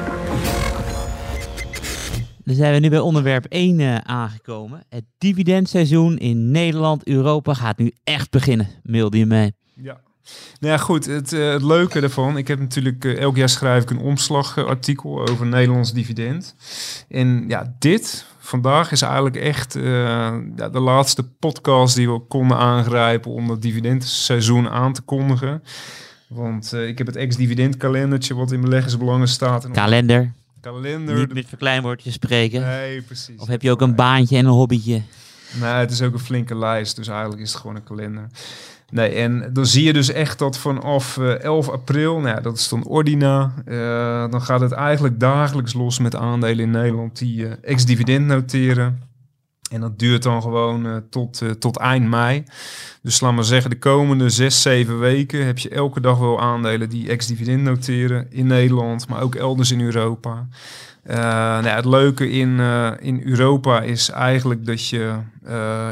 Dan 2.44 2.56
zijn 2.56 2.74
we 2.74 2.80
nu 2.80 2.90
bij 2.90 3.00
onderwerp 3.00 3.46
1 3.46 3.80
eh, 3.80 3.96
aangekomen. 3.96 4.84
Het 4.90 5.04
dividendseizoen 5.18 6.18
in 6.18 6.52
Nederland, 6.52 7.08
Europa 7.08 7.54
gaat 7.54 7.78
nu 7.78 7.92
echt 8.04 8.32
beginnen, 8.32 8.68
mailde 8.84 9.18
je 9.18 9.26
mee. 9.26 9.54
Ja. 9.76 10.02
Nou 10.60 10.74
ja, 10.74 10.78
goed. 10.78 11.06
Het, 11.06 11.34
eh, 11.34 11.52
het 11.52 11.64
leuke 11.64 12.00
ervan, 12.00 12.38
ik 12.38 12.48
heb 12.48 12.60
natuurlijk 12.60 13.06
eh, 13.06 13.18
elk 13.18 13.36
jaar 13.36 13.50
schrijf 13.50 13.84
ik 13.84 13.90
een 13.90 14.00
omslagartikel 14.00 15.28
over 15.30 15.46
Nederlands 15.46 15.94
dividend. 15.94 16.56
En 17.10 17.46
ja, 17.48 17.76
dit 17.80 18.26
vandaag 18.40 18.92
is 18.92 19.02
eigenlijk 19.02 19.36
echt 19.36 19.74
ja, 19.74 20.70
de 20.72 20.80
laatste 20.80 21.24
podcast 21.24 21.96
die 21.96 22.12
we 22.12 22.20
konden 22.20 22.58
aangrijpen 22.58 23.32
om 23.32 23.50
het 23.50 23.62
dividendseizoen 23.62 24.70
aan 24.70 24.94
te 24.94 25.02
kondigen. 25.02 25.64
Want 26.28 26.74
ik 26.74 26.98
heb 26.98 27.08
het 27.08 27.16
ex-dividend 27.16 27.78
kalendertje 27.78 28.36
wat 28.36 28.52
in 28.52 28.62
beleggersbelangen 28.62 29.28
staat. 29.28 29.66
En 29.66 29.72
Kalender, 29.72 30.34
kalender. 30.62 31.18
niet 31.18 31.34
met 31.34 31.46
verkleinwoordjes 31.48 32.14
spreken. 32.14 32.62
Nee, 32.62 33.02
precies. 33.02 33.40
Of 33.40 33.48
heb 33.48 33.62
je 33.62 33.72
ook 33.72 33.82
een 33.82 33.96
baantje 33.96 34.38
en 34.38 34.46
een 34.46 34.52
hobbytje? 34.52 35.02
Nee, 35.60 35.74
het 35.74 35.92
is 35.92 36.02
ook 36.02 36.14
een 36.14 36.20
flinke 36.20 36.56
lijst, 36.56 36.96
dus 36.96 37.08
eigenlijk 37.08 37.42
is 37.42 37.52
het 37.52 37.62
gewoon 37.62 37.76
een 37.76 37.84
kalender. 37.84 38.28
Nee, 38.90 39.10
en 39.10 39.50
dan 39.54 39.66
zie 39.66 39.84
je 39.84 39.94
dus 39.94 40.12
echt 40.12 40.40
dat 40.40 40.58
vanaf 40.58 41.18
eh, 41.18 41.40
11 41.40 41.70
april, 41.70 42.20
nou 42.20 42.36
ja, 42.36 42.42
dat 42.42 42.58
is 42.58 42.70
dan 42.70 42.86
Ordina, 42.86 43.54
eh, 43.66 44.32
dan 44.32 44.42
gaat 44.42 44.60
het 44.60 44.72
eigenlijk 44.72 45.20
dagelijks 45.20 45.74
los 45.74 46.00
met 46.00 46.16
aandelen 46.16 46.66
in 46.66 46.72
Nederland 46.72 47.18
die 47.18 47.48
eh, 47.48 47.52
ex-dividend 47.62 48.26
noteren. 48.26 49.09
En 49.70 49.82
dat 49.82 50.00
duurt 50.00 50.24
dan 50.24 50.42
gewoon 50.42 50.86
eh, 50.86 50.96
tot, 51.10 51.42
eh, 51.42 51.50
tot 51.50 51.78
eind 51.78 52.08
mei. 52.08 52.44
Dus 53.02 53.20
laat 53.20 53.34
maar 53.34 53.44
zeggen, 53.44 53.70
de 53.70 53.80
komende 53.80 54.30
zes, 54.30 54.62
zeven 54.62 55.00
weken 55.00 55.46
heb 55.46 55.58
je 55.58 55.70
elke 55.70 56.02
dag 56.02 56.18
wel 56.18 56.42
aandelen 56.42 56.90
die 56.90 57.10
ex-dividend 57.10 57.64
noteren 57.64 58.28
in 58.30 58.48
Nederland, 58.48 59.08
maar 59.08 59.22
ook 59.22 59.36
elders 59.36 59.72
in 59.72 59.82
Europa. 59.82 60.48
Eh, 61.04 61.18
nou 61.18 61.68
het 61.68 61.86
leuke 61.86 62.30
in, 62.30 62.60
in 63.00 63.22
Europa 63.24 63.82
is 63.82 64.10
eigenlijk 64.10 64.66
dat 64.66 64.88
je 64.88 65.16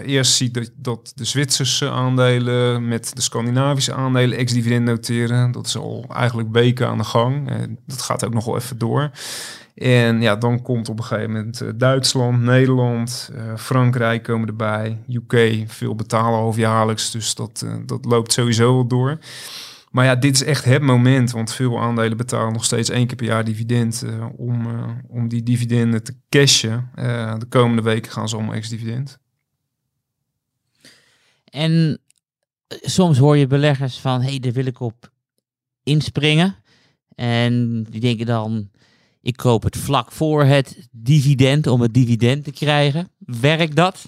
eerst 0.06 0.34
ziet 0.34 0.54
dat, 0.54 0.72
dat 0.76 1.12
de 1.16 1.26
Zwitserse 1.26 1.90
aandelen 1.90 2.88
met 2.88 3.12
de 3.16 3.22
Scandinavische 3.22 3.94
aandelen 3.94 4.38
ex-dividend 4.38 4.86
noteren. 4.86 5.52
Dat 5.52 5.66
is 5.66 5.78
al 5.78 6.06
eigenlijk 6.14 6.50
weken 6.52 6.88
aan 6.88 6.98
de 6.98 7.04
gang. 7.04 7.50
Dat 7.86 8.02
gaat 8.02 8.26
ook 8.26 8.34
nog 8.34 8.46
wel 8.46 8.58
even 8.58 8.78
door. 8.78 9.12
En 9.78 10.22
ja, 10.22 10.36
dan 10.36 10.62
komt 10.62 10.90
op 10.90 10.98
een 10.98 11.04
gegeven 11.04 11.32
moment 11.32 11.62
eh, 11.62 11.70
Duitsland, 11.76 12.42
Nederland, 12.42 13.30
eh, 13.36 13.56
Frankrijk 13.56 14.24
komen 14.24 14.48
erbij, 14.48 15.04
UK, 15.10 15.64
veel 15.68 15.96
betalen 15.96 16.40
halfjaarlijks, 16.40 17.12
dus 17.12 17.36
dat, 17.36 17.64
eh, 17.66 17.76
dat 17.86 18.06
loopt 18.06 18.34
sowieso 18.34 18.74
wel 18.74 18.88
door. 18.88 19.18
Maar 19.92 20.06
ja, 20.06 20.16
dit 20.16 20.36
is 20.36 20.44
echt 20.44 20.66
het 20.66 20.82
moment, 20.82 21.32
want 21.32 21.54
veel 21.54 21.80
aandelen 21.80 22.18
betalen 22.18 22.54
nog 22.54 22.66
steeds 22.66 22.90
één 22.90 23.08
keer 23.08 23.16
per 23.16 23.26
jaar 23.26 23.44
dividend 23.44 24.06
om, 24.36 24.68
om 25.08 25.28
die 25.28 25.44
dividenden 25.44 26.04
te 26.04 26.14
cashen. 26.30 26.90
De 27.40 27.46
komende 27.50 27.82
weken 27.82 28.12
gaan 28.12 28.30
ze 28.30 28.36
allemaal 28.36 28.54
ex-dividend. 28.54 29.20
En 31.44 32.00
soms 32.68 33.18
hoor 33.18 33.38
je 33.38 33.48
beleggers 33.48 34.00
van, 34.00 34.22
hé, 34.22 34.30
hey, 34.30 34.40
daar 34.40 34.52
wil 34.52 34.66
ik 34.66 34.80
op 34.80 35.12
inspringen. 35.84 36.56
En 37.16 37.84
die 37.84 38.02
denken 38.02 38.26
dan, 38.26 38.70
ik 39.28 39.38
koop 39.38 39.64
het 39.64 39.78
vlak 39.78 40.12
voor 40.12 40.44
het 40.44 40.88
dividend 40.92 41.68
om 41.68 41.82
het 41.82 41.94
dividend 41.94 42.44
te 42.44 42.52
krijgen. 42.52 43.10
Werkt 43.26 43.76
dat? 43.76 44.06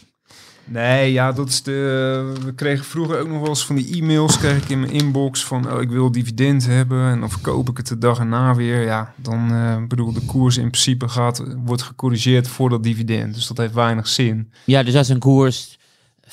Nee, 0.65 1.11
ja, 1.11 1.31
dat 1.31 1.49
is 1.49 1.63
de. 1.63 2.33
We 2.45 2.53
kregen 2.53 2.85
vroeger 2.85 3.19
ook 3.19 3.27
nog 3.27 3.39
wel 3.39 3.49
eens 3.49 3.65
van 3.65 3.75
die 3.75 4.01
e-mails 4.01 4.37
kreeg 4.37 4.63
ik 4.63 4.69
in 4.69 4.79
mijn 4.79 4.91
inbox 4.91 5.45
van 5.45 5.71
oh, 5.71 5.81
ik 5.81 5.89
wil 5.89 6.11
dividend 6.11 6.65
hebben 6.65 7.09
en 7.09 7.19
dan 7.19 7.29
verkoop 7.29 7.69
ik 7.69 7.77
het 7.77 7.87
de 7.87 7.97
dag 7.97 8.19
erna 8.19 8.55
weer. 8.55 8.83
Ja, 8.83 9.13
dan 9.15 9.51
eh 9.51 9.87
bedoel 9.87 10.13
de 10.13 10.25
koers 10.25 10.57
in 10.57 10.69
principe 10.69 11.07
gaat 11.07 11.43
wordt 11.65 11.81
gecorrigeerd 11.81 12.47
voor 12.47 12.69
dat 12.69 12.83
dividend, 12.83 13.33
dus 13.33 13.47
dat 13.47 13.57
heeft 13.57 13.73
weinig 13.73 14.07
zin. 14.07 14.51
Ja, 14.65 14.83
dus 14.83 14.95
als 14.95 15.09
een 15.09 15.19
koers 15.19 15.78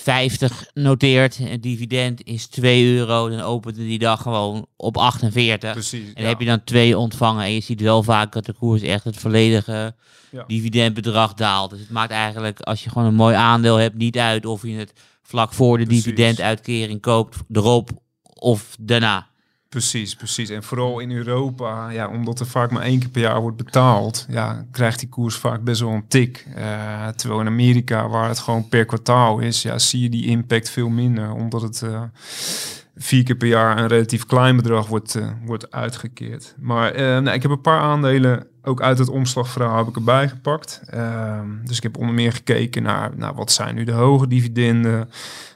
50 0.07 0.65
noteert 0.75 1.37
en 1.39 1.47
het 1.51 1.63
dividend 1.63 2.25
is 2.25 2.47
2 2.47 2.95
euro, 2.95 3.29
dan 3.29 3.41
opent 3.41 3.77
die 3.77 3.99
dag 3.99 4.23
gewoon 4.23 4.67
op 4.77 4.97
48. 4.97 5.73
Precies. 5.73 6.07
En 6.09 6.15
dan 6.15 6.25
heb 6.25 6.41
je 6.41 6.47
dan 6.47 6.65
twee 6.65 6.99
ontvangen 6.99 7.45
en 7.45 7.53
je 7.53 7.61
ziet 7.61 7.81
wel 7.81 8.03
vaak 8.03 8.33
dat 8.33 8.45
de 8.47 8.53
koers 8.53 8.83
echt 8.83 9.05
het 9.05 9.17
volledige 9.17 9.95
Ja. 10.31 10.45
dividendbedrag 10.47 11.35
daalt. 11.35 11.71
Dus 11.71 11.79
het 11.81 11.91
maakt 11.91 12.11
eigenlijk, 12.11 12.61
als 12.61 12.85
je 12.85 12.91
gewoon 12.91 13.09
een 13.09 13.15
mooi 13.15 13.35
aandeel 13.35 13.77
hebt, 13.77 13.97
niet 13.97 14.19
uit 14.19 14.47
of 14.47 14.63
je 14.63 14.73
het 14.77 14.93
vlak 15.23 15.53
voor 15.53 15.79
de 15.79 15.85
Precies. 15.85 16.05
dividenduitkering 16.05 17.01
koopt, 17.01 17.37
erop 17.53 17.91
of 18.35 18.77
daarna. 18.81 19.27
Precies, 19.69 20.15
precies. 20.15 20.51
En 20.51 20.63
vooral 20.63 20.99
in 20.99 21.11
Europa, 21.11 21.91
ja, 21.91 22.09
omdat 22.09 22.41
er 22.41 22.47
vaak 22.47 22.71
maar 22.71 22.83
één 22.83 22.99
keer 22.99 23.09
per 23.09 23.21
jaar 23.21 23.41
wordt 23.41 23.57
betaald, 23.57 24.27
ja, 24.29 24.67
krijgt 24.71 24.99
die 24.99 25.09
koers 25.09 25.37
vaak 25.37 25.63
best 25.65 25.81
wel 25.81 25.91
een 25.91 26.09
tik. 26.09 26.47
Eh, 26.55 27.09
terwijl 27.09 27.41
in 27.41 27.47
Amerika, 27.47 28.09
waar 28.09 28.29
het 28.29 28.39
gewoon 28.39 28.69
per 28.69 28.85
kwartaal 28.85 29.39
is, 29.39 29.63
ja, 29.63 29.79
zie 29.79 30.03
je 30.03 30.09
die 30.09 30.27
impact 30.27 30.71
veel 30.71 30.89
minder, 30.89 31.33
omdat 31.33 31.63
het 31.63 31.83
eh, 31.83 32.03
vier 32.97 33.25
keer 33.25 33.37
per 33.37 33.49
jaar 33.49 33.79
een 33.79 33.87
relatief 33.87 34.27
klein 34.27 34.57
bedrag 34.57 34.87
wordt, 34.87 35.15
eh, 35.15 35.29
wordt 35.45 35.71
uitgekeerd. 35.71 36.55
Maar 36.59 36.93
nou, 36.95 37.31
ik 37.31 37.43
heb 37.43 37.51
een 37.51 37.61
paar 37.61 37.81
aandelen, 37.81 38.47
ook 38.67 38.83
uit 38.83 38.99
het 38.99 39.09
omslagverhaal 39.09 39.77
heb 39.77 39.87
ik 39.87 39.97
erbij 39.97 40.29
gepakt. 40.29 40.81
Ehm, 40.87 41.49
dus 41.65 41.77
ik 41.77 41.83
heb 41.83 41.99
onder 41.99 42.15
meer 42.15 42.33
gekeken 42.33 42.83
naar, 42.83 43.35
wat 43.35 43.53
zijn 43.53 43.75
nu 43.75 43.85
de 43.85 43.93
hoge 43.93 44.29
dividenden, 44.29 45.11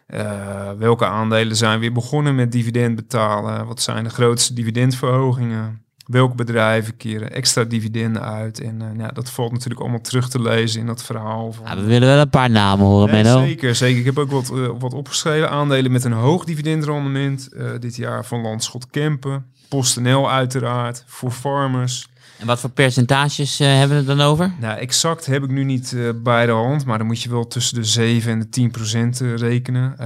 eh, 0.07 0.71
welke 0.79 1.07
aandelen 1.07 1.57
zijn 1.57 1.81
weer 1.81 1.93
begonnen 1.93 2.35
met 2.35 2.53
dividend 2.53 2.97
betalen? 2.97 3.67
Wat 3.67 3.83
zijn 3.83 4.05
de 4.05 4.11
grootste 4.11 4.55
dividendverhogingen? 4.55 5.83
Welke 6.07 6.35
bedrijven 6.35 6.97
keren 6.97 7.33
extra 7.33 7.65
dividenden 7.65 8.23
uit? 8.23 8.61
En 8.61 8.81
eh, 8.81 8.87
nou, 8.87 8.99
ja, 8.99 9.09
dat 9.09 9.31
valt 9.31 9.53
natuurlijk 9.53 9.81
allemaal 9.81 10.01
terug 10.01 10.29
te 10.29 10.43
lezen 10.43 10.81
in 10.81 10.87
dat 10.87 11.05
verhaal. 11.05 11.53
Van, 11.53 11.65
Ja, 11.67 11.77
we 11.77 11.87
willen 11.87 12.09
wel 12.09 12.19
een 12.19 12.31
paar 12.31 12.51
namen 12.51 12.87
horen, 12.87 13.11
Menno. 13.11 13.41
zeker, 13.41 13.75
zeker. 13.75 13.99
Ik 13.99 14.05
heb 14.05 14.19
ook 14.19 14.31
wat, 14.31 14.51
eh, 14.51 14.69
wat 14.79 14.95
opgeschreven. 14.95 15.51
Aandelen 15.51 15.93
met 15.93 16.05
een 16.05 16.13
hoog 16.13 16.45
dividendrendement. 16.45 17.49
dit 17.81 17.97
jaar 17.97 18.25
van 18.25 18.41
Landschot 18.41 18.91
Kempen. 18.91 19.45
PostNL 19.69 20.31
uiteraard. 20.31 21.05
Voor 21.07 21.31
Farmers. 21.31 22.09
En 22.41 22.47
wat 22.47 22.61
voor 22.61 22.71
percentages 22.71 23.61
eh, 23.61 23.69
hebben 23.69 23.89
we 23.89 24.11
het 24.11 24.19
dan 24.19 24.27
over? 24.27 24.53
Nou, 24.61 24.79
exact 24.79 25.27
heb 25.27 25.43
ik 25.43 25.51
nu 25.51 25.65
niet 25.65 25.93
eh, 25.93 26.09
bij 26.23 26.47
de 26.47 26.53
hand, 26.53 26.85
maar 26.85 26.99
dan 26.99 27.07
moet 27.07 27.23
je 27.23 27.31
wel 27.31 27.47
tussen 27.47 27.75
de 27.75 27.85
7 27.85 28.33
en 28.33 28.39
de 28.39 28.49
10 28.49 28.71
procent 28.71 29.21
eh, 29.21 29.35
rekenen. 29.35 29.97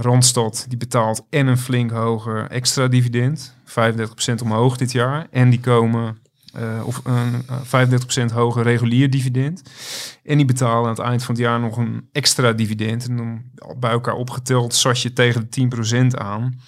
Randstad 0.00 0.64
die 0.68 0.78
betaalt 0.78 1.26
en 1.30 1.46
een 1.46 1.58
flink 1.58 1.90
hoger 1.90 2.46
extra 2.50 2.88
dividend, 2.88 3.54
35 3.64 4.14
procent 4.14 4.42
omhoog 4.42 4.76
dit 4.76 4.92
jaar. 4.92 5.26
En 5.30 5.50
die 5.50 5.60
komen 5.60 6.18
of 6.84 7.00
een 7.04 7.42
eh, 7.48 7.56
35 7.62 7.98
procent 7.98 8.30
hoger 8.30 8.62
regulier 8.62 9.10
dividend. 9.10 9.62
En 10.24 10.36
die 10.36 10.46
betalen 10.46 10.82
aan 10.82 10.96
het 10.96 10.98
eind 10.98 11.24
van 11.24 11.34
het 11.34 11.44
jaar 11.44 11.60
nog 11.60 11.76
een 11.76 12.08
extra 12.12 12.52
dividend. 12.52 13.08
En 13.08 13.16
dan 13.16 13.42
bij 13.78 13.90
elkaar 13.90 14.14
opgeteld 14.14 14.74
zat 14.74 15.00
je 15.00 15.12
tegen 15.12 15.40
de 15.40 15.48
10 15.48 15.68
procent 15.68 16.18
aan. 16.18 16.60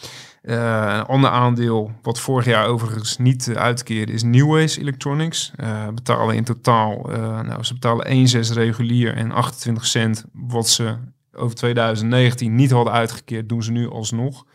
Eh, 0.46 0.94
een 0.98 1.06
ander 1.06 1.30
aandeel, 1.30 1.92
wat 2.02 2.20
vorig 2.20 2.44
jaar 2.44 2.66
overigens 2.66 3.18
niet 3.18 3.46
uh, 3.46 3.56
uitkeerde, 3.56 4.12
is 4.12 4.22
Newways 4.22 4.76
Electronics. 4.76 5.52
Eh, 5.56 5.88
betalen 5.88 6.34
in 6.34 6.44
totaal, 6.44 7.12
eh, 7.12 7.40
nou, 7.40 7.64
ze 7.64 7.72
betalen 7.72 8.06
1,6 8.06 8.50
regulier 8.52 9.14
en 9.14 9.32
28 9.32 9.86
cent, 9.86 10.24
wat 10.32 10.68
ze 10.68 10.96
over 11.32 11.56
2019 11.56 12.54
niet 12.54 12.70
hadden 12.70 12.92
uitgekeerd, 12.92 13.48
doen 13.48 13.62
ze 13.62 13.72
nu 13.72 13.90
alsnog. 13.90 14.46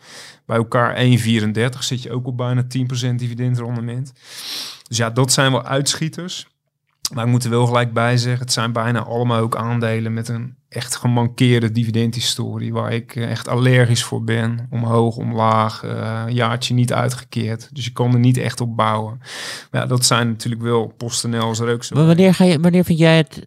Bij 0.46 0.56
elkaar 0.56 0.96
1,34 0.96 1.84
zit 1.84 2.02
je 2.02 2.12
ook 2.12 2.26
op 2.26 2.36
bijna 2.36 2.62
10% 2.62 3.18
dividendrendement. 3.18 4.12
Dus 4.88 4.96
ja, 4.96 5.10
dat 5.10 5.32
zijn 5.32 5.52
wel 5.52 5.64
uitschieters. 5.64 6.46
Maar 7.14 7.24
ik 7.24 7.30
moet 7.30 7.44
er 7.44 7.50
wel 7.50 7.66
gelijk 7.66 7.92
bij 7.92 8.16
zeggen, 8.16 8.42
het 8.42 8.52
zijn 8.52 8.72
bijna 8.72 9.04
allemaal 9.04 9.40
ook 9.40 9.56
aandelen 9.56 10.14
met 10.14 10.28
een 10.28 10.54
echt 10.68 10.96
gemankeerde 10.96 11.72
dividendhistorie, 11.72 12.72
waar 12.72 12.92
ik 12.92 13.16
eh, 13.16 13.30
echt 13.30 13.48
allergisch 13.48 14.04
voor 14.04 14.24
ben. 14.24 14.66
Omhoog, 14.70 15.16
omlaag, 15.16 15.84
eh, 15.84 16.22
jaartje 16.28 16.74
niet 16.74 16.92
uitgekeerd. 16.92 17.68
Dus 17.72 17.84
je 17.84 17.92
kan 17.92 18.12
er 18.12 18.18
niet 18.18 18.36
echt 18.36 18.60
op 18.60 18.76
bouwen. 18.76 19.18
Maar 19.70 19.80
ja, 19.80 19.86
dat 19.86 20.04
zijn 20.04 20.28
natuurlijk 20.28 20.62
wel 20.62 20.94
PostNL 20.96 21.50
is 21.50 21.58
er 21.58 21.72
ook 21.72 21.84
zo. 21.84 22.06
Wanneer, 22.06 22.34
ga 22.34 22.44
je, 22.44 22.60
wanneer 22.60 22.84
vind 22.84 22.98
jij 22.98 23.16
het 23.16 23.46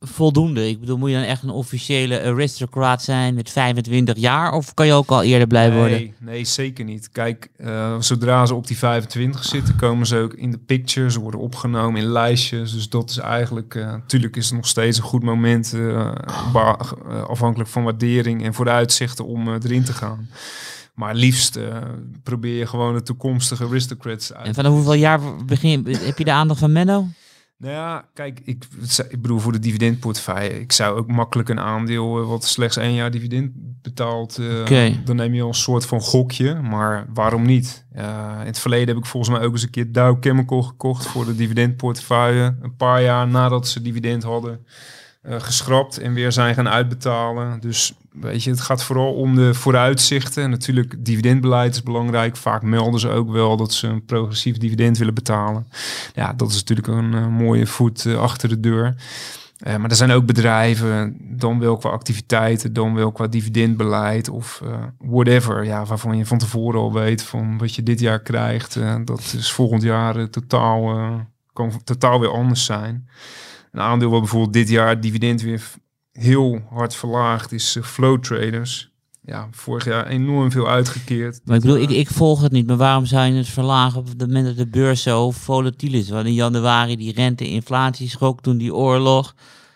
voldoende? 0.00 0.68
Ik 0.68 0.80
bedoel, 0.80 0.98
moet 0.98 1.10
je 1.10 1.16
dan 1.16 1.24
echt 1.24 1.42
een 1.42 1.50
officiële 1.50 2.22
aristocrat 2.22 3.02
zijn 3.02 3.34
met 3.34 3.50
25 3.50 4.16
jaar? 4.16 4.52
Of 4.52 4.74
kan 4.74 4.86
je 4.86 4.92
ook 4.92 5.10
al 5.10 5.22
eerder 5.22 5.46
blij 5.46 5.72
worden? 5.72 5.98
Nee, 5.98 6.14
nee, 6.18 6.44
zeker 6.44 6.84
niet. 6.84 7.10
Kijk, 7.10 7.50
uh, 7.56 8.00
zodra 8.00 8.46
ze 8.46 8.54
op 8.54 8.66
die 8.66 8.78
25 8.78 9.44
zitten, 9.44 9.76
komen 9.76 10.06
ze 10.06 10.16
ook 10.16 10.34
in 10.34 10.50
de 10.50 10.58
pictures, 10.58 11.12
ze 11.12 11.20
worden 11.20 11.40
opgenomen 11.40 12.00
in 12.00 12.06
lijstjes. 12.06 12.72
Dus 12.72 12.88
dat 12.88 13.10
is 13.10 13.18
eigenlijk, 13.18 13.74
uh, 13.74 13.86
natuurlijk 13.86 14.36
is 14.36 14.46
het 14.46 14.54
nog 14.54 14.66
steeds 14.66 14.98
een 14.98 15.04
goed 15.04 15.22
moment, 15.22 15.72
uh, 15.74 16.14
afhankelijk 17.26 17.70
van 17.70 17.84
waardering 17.84 18.44
en 18.44 18.54
vooruitzichten 18.54 19.26
om 19.26 19.48
erin 19.48 19.84
te 19.84 19.92
gaan. 19.92 20.28
Maar 20.94 21.14
liefst 21.14 21.58
probeer 22.22 22.58
je 22.58 22.66
gewoon 22.66 22.94
de 22.94 23.02
toekomstige 23.02 23.64
aristocrats 23.64 24.32
uit. 24.32 24.46
En 24.46 24.54
vanaf 24.54 24.72
hoeveel 24.72 24.94
jaar 24.94 25.20
begin, 25.46 25.86
heb 25.86 26.18
je 26.18 26.24
de 26.24 26.32
aandacht 26.32 26.60
van 26.60 26.72
Menno? 26.72 27.06
Nou 27.58 27.72
ja, 27.72 28.08
kijk, 28.14 28.40
ik, 28.44 28.64
ik 29.08 29.22
bedoel 29.22 29.38
voor 29.38 29.52
de 29.52 29.58
dividendportefeuille. 29.58 30.60
Ik 30.60 30.72
zou 30.72 30.98
ook 30.98 31.06
makkelijk 31.06 31.48
een 31.48 31.60
aandeel 31.60 32.20
eh, 32.20 32.28
wat 32.28 32.44
slechts 32.44 32.76
één 32.76 32.94
jaar 32.94 33.10
dividend 33.10 33.50
betaalt. 33.82 34.38
Oké. 34.60 35.00
Dan 35.04 35.16
neem 35.16 35.34
je 35.34 35.42
al 35.42 35.48
een 35.48 35.54
soort 35.54 35.86
van 35.86 36.00
gokje. 36.00 36.54
Maar 36.54 37.06
waarom 37.14 37.42
niet? 37.42 37.86
In 37.92 38.04
het 38.44 38.58
verleden 38.58 38.88
heb 38.88 38.96
ik 38.96 39.06
volgens 39.06 39.36
mij 39.36 39.46
ook 39.46 39.52
eens 39.52 39.62
een 39.62 39.70
keer 39.70 39.92
Dow 39.92 40.16
Chemical 40.20 40.62
gekocht 40.62 41.06
voor 41.06 41.24
de 41.24 41.34
dividendportefeuille. 41.34 42.56
Een 42.60 42.76
paar 42.76 43.02
jaar 43.02 43.28
nadat 43.28 43.68
ze 43.68 43.82
dividend 43.82 44.22
hadden 44.22 44.66
eh, 45.22 45.40
geschrapt 45.40 45.98
en 45.98 46.12
weer 46.12 46.32
zijn 46.32 46.54
gaan 46.54 46.68
uitbetalen. 46.68 47.60
Dus 47.60 47.94
weet 48.12 48.42
je, 48.42 48.50
het 48.50 48.60
gaat 48.60 48.84
vooral 48.84 49.12
om 49.12 49.34
de 49.34 49.54
vooruitzichten. 49.54 50.50
Natuurlijk, 50.50 50.94
dividendbeleid 50.98 51.74
is 51.74 51.82
belangrijk. 51.82 52.36
Vaak 52.36 52.62
melden 52.62 53.00
ze 53.00 53.08
ook 53.08 53.30
wel 53.30 53.56
dat 53.56 53.72
ze 53.72 53.86
een 53.86 54.04
progressief 54.04 54.56
dividend 54.56 54.98
willen 54.98 55.14
betalen. 55.14 55.66
Ja, 56.14 56.32
dat 56.32 56.50
is 56.50 56.56
natuurlijk 56.56 56.88
een 56.88 57.14
eh, 57.14 57.26
mooie 57.26 57.66
voet 57.66 58.06
eh, 58.06 58.20
achter 58.20 58.48
de 58.48 58.60
deur. 58.60 58.94
Maar 59.64 59.90
er 59.90 59.96
zijn 59.96 60.10
ook 60.10 60.26
bedrijven, 60.26 61.16
dan 61.20 61.58
wel 61.58 61.76
qua 61.76 61.90
activiteiten, 61.90 62.72
dan 62.72 62.94
wel 62.94 63.12
qua 63.12 63.26
dividendbeleid 63.26 64.28
of 64.28 64.62
whatever. 64.98 65.64
Ja, 65.64 65.84
waarvan 65.84 66.16
je 66.16 66.26
van 66.26 66.38
tevoren 66.38 66.80
al 66.80 66.92
weet 66.92 67.22
van 67.22 67.58
wat 67.58 67.74
je 67.74 67.82
dit 67.82 68.00
jaar 68.00 68.20
krijgt. 68.20 68.78
dat 69.04 69.34
is 69.36 69.52
volgend 69.52 69.82
jaar 69.82 70.30
totaal, 70.30 71.10
kan 71.52 71.80
totaal 71.84 72.20
weer 72.20 72.30
anders 72.30 72.64
zijn. 72.64 73.08
Een 73.72 73.80
aandeel 73.80 74.10
wat 74.10 74.20
bijvoorbeeld 74.20 74.52
dit 74.52 74.68
jaar 74.68 75.00
dividend 75.00 75.42
weer 75.42 75.62
heel 76.12 76.60
hard 76.70 76.94
verlaagd 76.94 77.52
is 77.52 77.76
eh, 77.76 77.82
Flow 77.82 78.22
Traders. 78.22 78.90
Ja, 79.22 79.48
vorig 79.50 79.84
jaar 79.84 80.06
enorm 80.06 80.50
veel 80.50 80.68
uitgekeerd. 80.68 81.40
Maar 81.44 81.56
ik 81.56 81.62
bedoel, 81.62 81.78
ik, 81.78 81.90
ik 81.90 82.08
volg 82.08 82.42
het 82.42 82.52
niet. 82.52 82.66
Maar 82.66 82.76
waarom 82.76 83.06
zou 83.06 83.26
je 83.26 83.32
het 83.32 83.48
verlagen 83.48 84.00
op 84.00 84.08
het 84.08 84.18
moment 84.18 84.46
dat 84.46 84.56
de 84.56 84.66
beurs 84.66 85.02
zo 85.02 85.30
volatiel 85.30 85.92
is? 85.92 86.08
Want 86.08 86.26
in 86.26 86.34
januari 86.34 86.96
die 86.96 87.12
rente-inflatie 87.12 88.08
schrok, 88.08 88.40
toen 88.40 88.58
die 88.58 88.74
oorlog. 88.74 89.34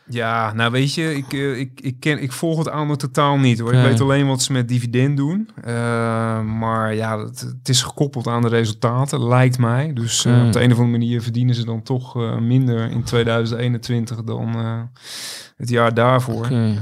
Ja, 0.08 0.52
nou 0.52 0.70
weet 0.70 0.94
je, 0.94 1.16
ik, 1.16 1.32
eh, 1.32 1.58
ik, 1.58 1.80
ik, 1.80 2.00
ken, 2.00 2.22
ik 2.22 2.32
volg 2.32 2.58
het 2.58 2.68
aandeel 2.68 2.96
totaal 2.96 3.38
niet 3.38 3.58
hoor. 3.58 3.72
Ik 3.72 3.82
weet 3.82 4.00
alleen 4.00 4.26
wat 4.26 4.42
ze 4.42 4.52
met 4.52 4.68
dividend 4.68 5.16
doen. 5.16 5.48
Eh, 5.64 6.40
maar 6.40 6.94
ja, 6.94 7.18
het, 7.18 7.40
het 7.40 7.68
is 7.68 7.82
gekoppeld 7.82 8.26
aan 8.26 8.42
de 8.42 8.48
resultaten, 8.48 9.28
lijkt 9.28 9.58
mij. 9.58 9.92
Dus 9.92 10.24
eh, 10.24 10.36
Oké. 10.36 10.46
op 10.46 10.52
de 10.52 10.62
een 10.62 10.72
of 10.72 10.78
andere 10.78 10.98
manier 10.98 11.22
verdienen 11.22 11.54
ze 11.54 11.64
dan 11.64 11.82
toch 11.82 12.40
minder 12.40 12.90
in 12.90 13.02
2021 13.02 14.22
dan 14.22 14.56
het 15.56 15.68
jaar 15.68 15.94
daarvoor. 15.94 16.44
Oké. 16.44 16.76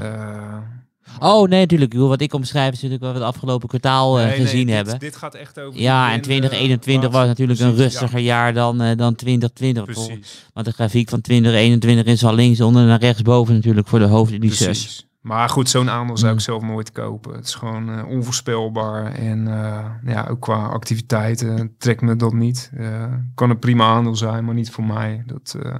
Eh, 1.20 1.28
Oh 1.28 1.48
nee, 1.48 1.60
natuurlijk. 1.60 1.94
Wat 1.94 2.20
ik 2.20 2.34
omschrijf 2.34 2.66
is 2.72 2.74
natuurlijk 2.82 3.02
wat 3.02 3.12
we 3.12 3.18
het 3.18 3.28
afgelopen 3.34 3.68
kwartaal 3.68 4.18
eh, 4.18 4.26
nee, 4.26 4.40
gezien 4.40 4.66
dit- 4.66 4.74
hebben. 4.74 4.98
Dit 4.98 5.16
gaat 5.16 5.34
echt 5.34 5.60
over. 5.60 5.80
Ja, 5.80 6.04
en 6.12 6.14
dividenden, 6.20 6.50
2021 6.50 7.10
was 7.10 7.12
laatste- 7.26 7.28
natuurlijk 7.28 7.60
een 7.60 7.76
ja, 7.76 7.82
rustiger 7.90 8.18
jaar 8.20 8.52
dan, 8.54 8.80
eh, 8.80 8.96
dan 8.96 9.14
2020. 9.14 9.84
bijvoorbeeld. 9.84 10.18
Precies. 10.20 10.46
Want 10.52 10.66
de 10.66 10.72
grafiek 10.72 11.08
van 11.08 11.20
2021 11.20 12.04
is 12.04 12.24
al 12.24 12.34
linksonder 12.34 12.84
naar 12.84 13.00
rechtsboven 13.00 13.54
natuurlijk 13.54 13.88
voor 13.88 13.98
de 13.98 14.04
hoofdindices. 14.04 15.04
Maar 15.20 15.48
goed, 15.48 15.68
zo'n 15.68 15.90
aandeel 15.90 16.16
zou 16.16 16.30
ik 16.30 16.36
Mm. 16.38 16.44
zelf 16.44 16.62
nooit 16.62 16.92
kopen. 16.92 17.34
Het 17.34 17.46
is 17.46 17.54
gewoon 17.54 17.90
eh, 17.90 18.08
onvoorspelbaar. 18.08 19.12
En 19.14 19.48
eh, 19.48 19.84
ja, 20.12 20.26
ook 20.30 20.40
qua 20.40 20.66
activiteiten 20.66 21.74
trekt 21.78 22.00
me 22.00 22.16
dat 22.16 22.32
niet. 22.32 22.70
Eh, 22.76 23.04
kan 23.34 23.50
een 23.50 23.58
prima 23.58 23.84
aandeel 23.84 24.16
zijn, 24.16 24.44
maar 24.44 24.54
niet 24.54 24.70
voor 24.70 24.84
mij. 24.84 25.22
Dat, 25.26 25.56
eh, 25.62 25.74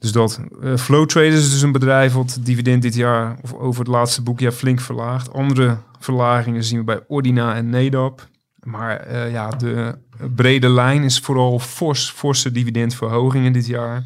dus 0.00 0.12
dat. 0.12 0.40
eh 0.62 0.76
Flow 0.76 1.06
Traders 1.06 1.44
is 1.44 1.50
dus 1.50 1.62
een 1.62 1.72
bedrijf 1.72 2.12
wat 2.12 2.38
dividend 2.40 2.82
dit 2.82 2.94
jaar, 2.94 3.36
of 3.42 3.52
over 3.52 3.80
het 3.80 3.88
laatste 3.88 4.22
boekjaar, 4.22 4.52
flink 4.52 4.80
verlaagt. 4.80 5.32
Andere 5.32 5.78
verlagingen 5.98 6.64
zien 6.64 6.78
we 6.78 6.84
bij 6.84 7.00
Ordina 7.08 7.54
en 7.54 7.70
Nedap. 7.70 8.28
Maar 8.60 8.96
eh, 8.96 9.32
ja, 9.32 9.48
de 9.48 9.98
brede 10.34 10.68
lijn 10.68 11.02
is 11.02 11.18
vooral 11.18 11.58
fors, 11.58 12.10
forse 12.10 12.52
dividendverhogingen 12.52 13.52
dit 13.52 13.66
jaar. 13.66 14.04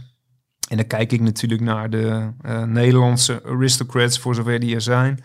En 0.68 0.76
dan 0.76 0.86
kijk 0.86 1.12
ik 1.12 1.20
natuurlijk 1.20 1.61
naar 1.62 1.90
de 1.90 2.30
eh, 2.42 2.62
Nederlandse 2.62 3.42
aristocrats, 3.47 4.18
voor 4.18 4.34
zover 4.34 4.61
die 4.61 4.74
er 4.74 4.80
zijn. 4.80 5.24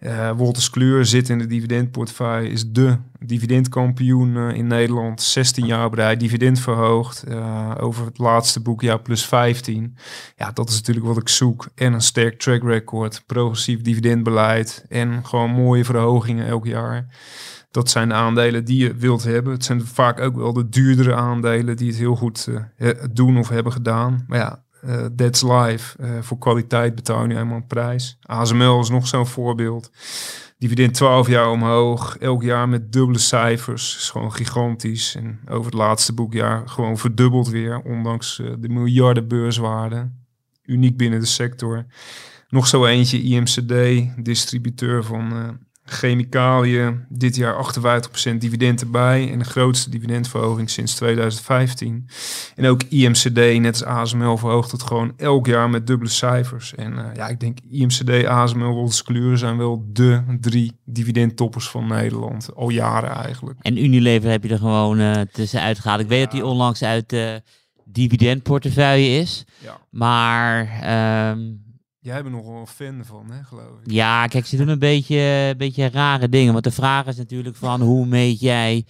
Eh 0.00 0.30
Wolters 0.30 0.70
Kluwer 0.70 1.06
zit 1.06 1.28
in 1.28 1.38
de 1.38 1.46
dividendportefeuille, 1.46 2.48
is 2.48 2.70
de 2.70 2.96
dividendkampioen 3.18 4.36
eh, 4.36 4.56
in 4.56 4.66
Nederland. 4.66 5.22
16 5.22 5.66
jaar 5.66 5.94
rij, 5.94 6.16
dividend 6.16 6.60
verhoogd. 6.60 7.22
eh, 7.22 7.74
over 7.80 8.04
het 8.04 8.18
laatste 8.18 8.60
boekjaar 8.60 9.00
plus 9.00 9.26
15. 9.26 9.96
Ja, 10.36 10.50
dat 10.50 10.68
is 10.68 10.74
natuurlijk 10.74 11.06
wat 11.06 11.16
ik 11.16 11.28
zoek. 11.28 11.68
En 11.74 11.92
een 11.92 12.00
sterk 12.00 12.38
track 12.38 12.62
record, 12.62 13.22
progressief 13.26 13.80
dividendbeleid 13.80 14.84
en 14.88 15.26
gewoon 15.26 15.50
mooie 15.50 15.84
verhogingen 15.84 16.46
elk 16.46 16.66
jaar. 16.66 17.06
Dat 17.70 17.90
zijn 17.90 18.08
de 18.08 18.14
aandelen 18.14 18.64
die 18.64 18.78
je 18.78 18.94
wilt 18.94 19.24
hebben. 19.24 19.52
Het 19.52 19.64
zijn 19.64 19.86
vaak 19.86 20.20
ook 20.20 20.36
wel 20.36 20.52
de 20.52 20.68
duurdere 20.68 21.14
aandelen 21.14 21.76
die 21.76 21.88
het 21.88 21.98
heel 21.98 22.16
goed 22.16 22.48
doen 23.12 23.38
of 23.38 23.48
hebben 23.48 23.72
gedaan. 23.72 24.24
Maar 24.26 24.38
ja, 24.38 24.64
eh, 24.82 25.04
that's 25.16 25.42
life. 25.42 26.02
Eh, 26.02 26.10
voor 26.20 26.38
kwaliteit 26.38 26.94
betaal 26.94 27.28
je 27.28 27.62
prijs. 27.66 28.18
ASML 28.22 28.80
is 28.80 28.88
nog 28.88 29.06
zo'n 29.06 29.26
voorbeeld. 29.26 29.90
Dividend 30.58 30.94
12 30.94 31.28
jaar 31.28 31.50
omhoog. 31.50 32.16
Elk 32.18 32.42
jaar 32.42 32.68
met 32.68 32.92
dubbele 32.92 33.18
cijfers. 33.18 33.96
Is 33.96 34.10
gewoon 34.10 34.32
gigantisch. 34.32 35.14
En 35.14 35.40
over 35.48 35.64
het 35.64 35.74
laatste 35.74 36.12
boekjaar 36.12 36.68
gewoon 36.68 36.98
verdubbeld 36.98 37.48
weer. 37.48 37.80
Ondanks 37.80 38.40
eh, 38.40 38.52
de 38.58 38.68
miljarden 38.68 39.28
beurswaarde. 39.28 40.10
Uniek 40.64 40.96
binnen 40.96 41.20
de 41.20 41.26
sector. 41.26 41.86
Nog 42.48 42.66
zo 42.66 42.84
eentje, 42.84 43.22
IMCD, 43.22 43.74
distributeur 44.24 45.04
van 45.04 45.58
chemicaliën. 45.84 47.04
Dit 47.08 47.36
jaar 47.36 47.54
58% 48.32 48.36
dividend 48.38 48.80
erbij 48.80 49.30
en 49.32 49.38
de 49.38 49.44
grootste 49.44 49.90
dividendverhoging 49.90 50.70
sinds 50.70 50.94
2015. 50.94 52.08
En 52.56 52.66
ook 52.66 52.82
IMCD, 52.82 53.58
net 53.60 53.66
als 53.66 53.84
ASML, 53.84 54.36
verhoogt 54.36 54.72
het 54.72 54.82
gewoon 54.82 55.12
elk 55.16 55.46
jaar 55.46 55.70
met 55.70 55.86
dubbele 55.86 56.10
cijfers. 56.10 56.74
En 56.74 56.98
eh, 56.98 57.14
ja, 57.14 57.28
ik 57.28 57.40
denk 57.40 57.58
IMCD, 57.70 58.24
ASML, 58.24 58.74
Wolters 58.74 59.02
Kluwer 59.02 59.38
zijn 59.38 59.56
wel 59.56 59.84
de 59.92 60.22
drie 60.40 60.80
dividendtoppers 60.84 61.68
van 61.68 61.86
Nederland. 61.86 62.54
Al 62.54 62.68
jaren 62.68 63.14
eigenlijk. 63.14 63.58
En 63.62 63.84
Unilever 63.84 64.30
heb 64.30 64.42
je 64.42 64.48
er 64.48 64.58
gewoon 64.58 64.98
eh 64.98 65.20
tussenuit 65.32 65.78
gehaald. 65.78 66.00
Ik 66.00 66.08
weet 66.08 66.22
dat 66.22 66.32
die 66.32 66.44
onlangs 66.44 66.82
uit 66.82 67.08
de 67.08 67.42
dividendportefeuille 67.84 69.08
is. 69.08 69.44
Ja. 69.58 69.78
Maar 69.90 70.68
ehm, 70.82 71.40
Jij 72.02 72.22
bent 72.22 72.34
nog 72.34 72.46
wel 72.46 72.60
een 72.60 72.66
fan 72.66 73.04
van, 73.04 73.30
hè, 73.30 73.42
geloof 73.42 73.80
ik. 73.84 73.90
ja, 73.90 74.26
kijk, 74.26 74.46
ze 74.46 74.56
doen 74.56 74.68
een 74.68 74.78
beetje, 74.78 75.16
een 75.50 75.56
beetje 75.56 75.88
rare 75.88 76.28
dingen. 76.28 76.52
Want 76.52 76.64
de 76.64 76.70
vraag 76.70 77.06
is 77.06 77.16
natuurlijk 77.16 77.56
van 77.56 77.80
hoe 77.80 78.06
meet 78.06 78.40
jij 78.40 78.84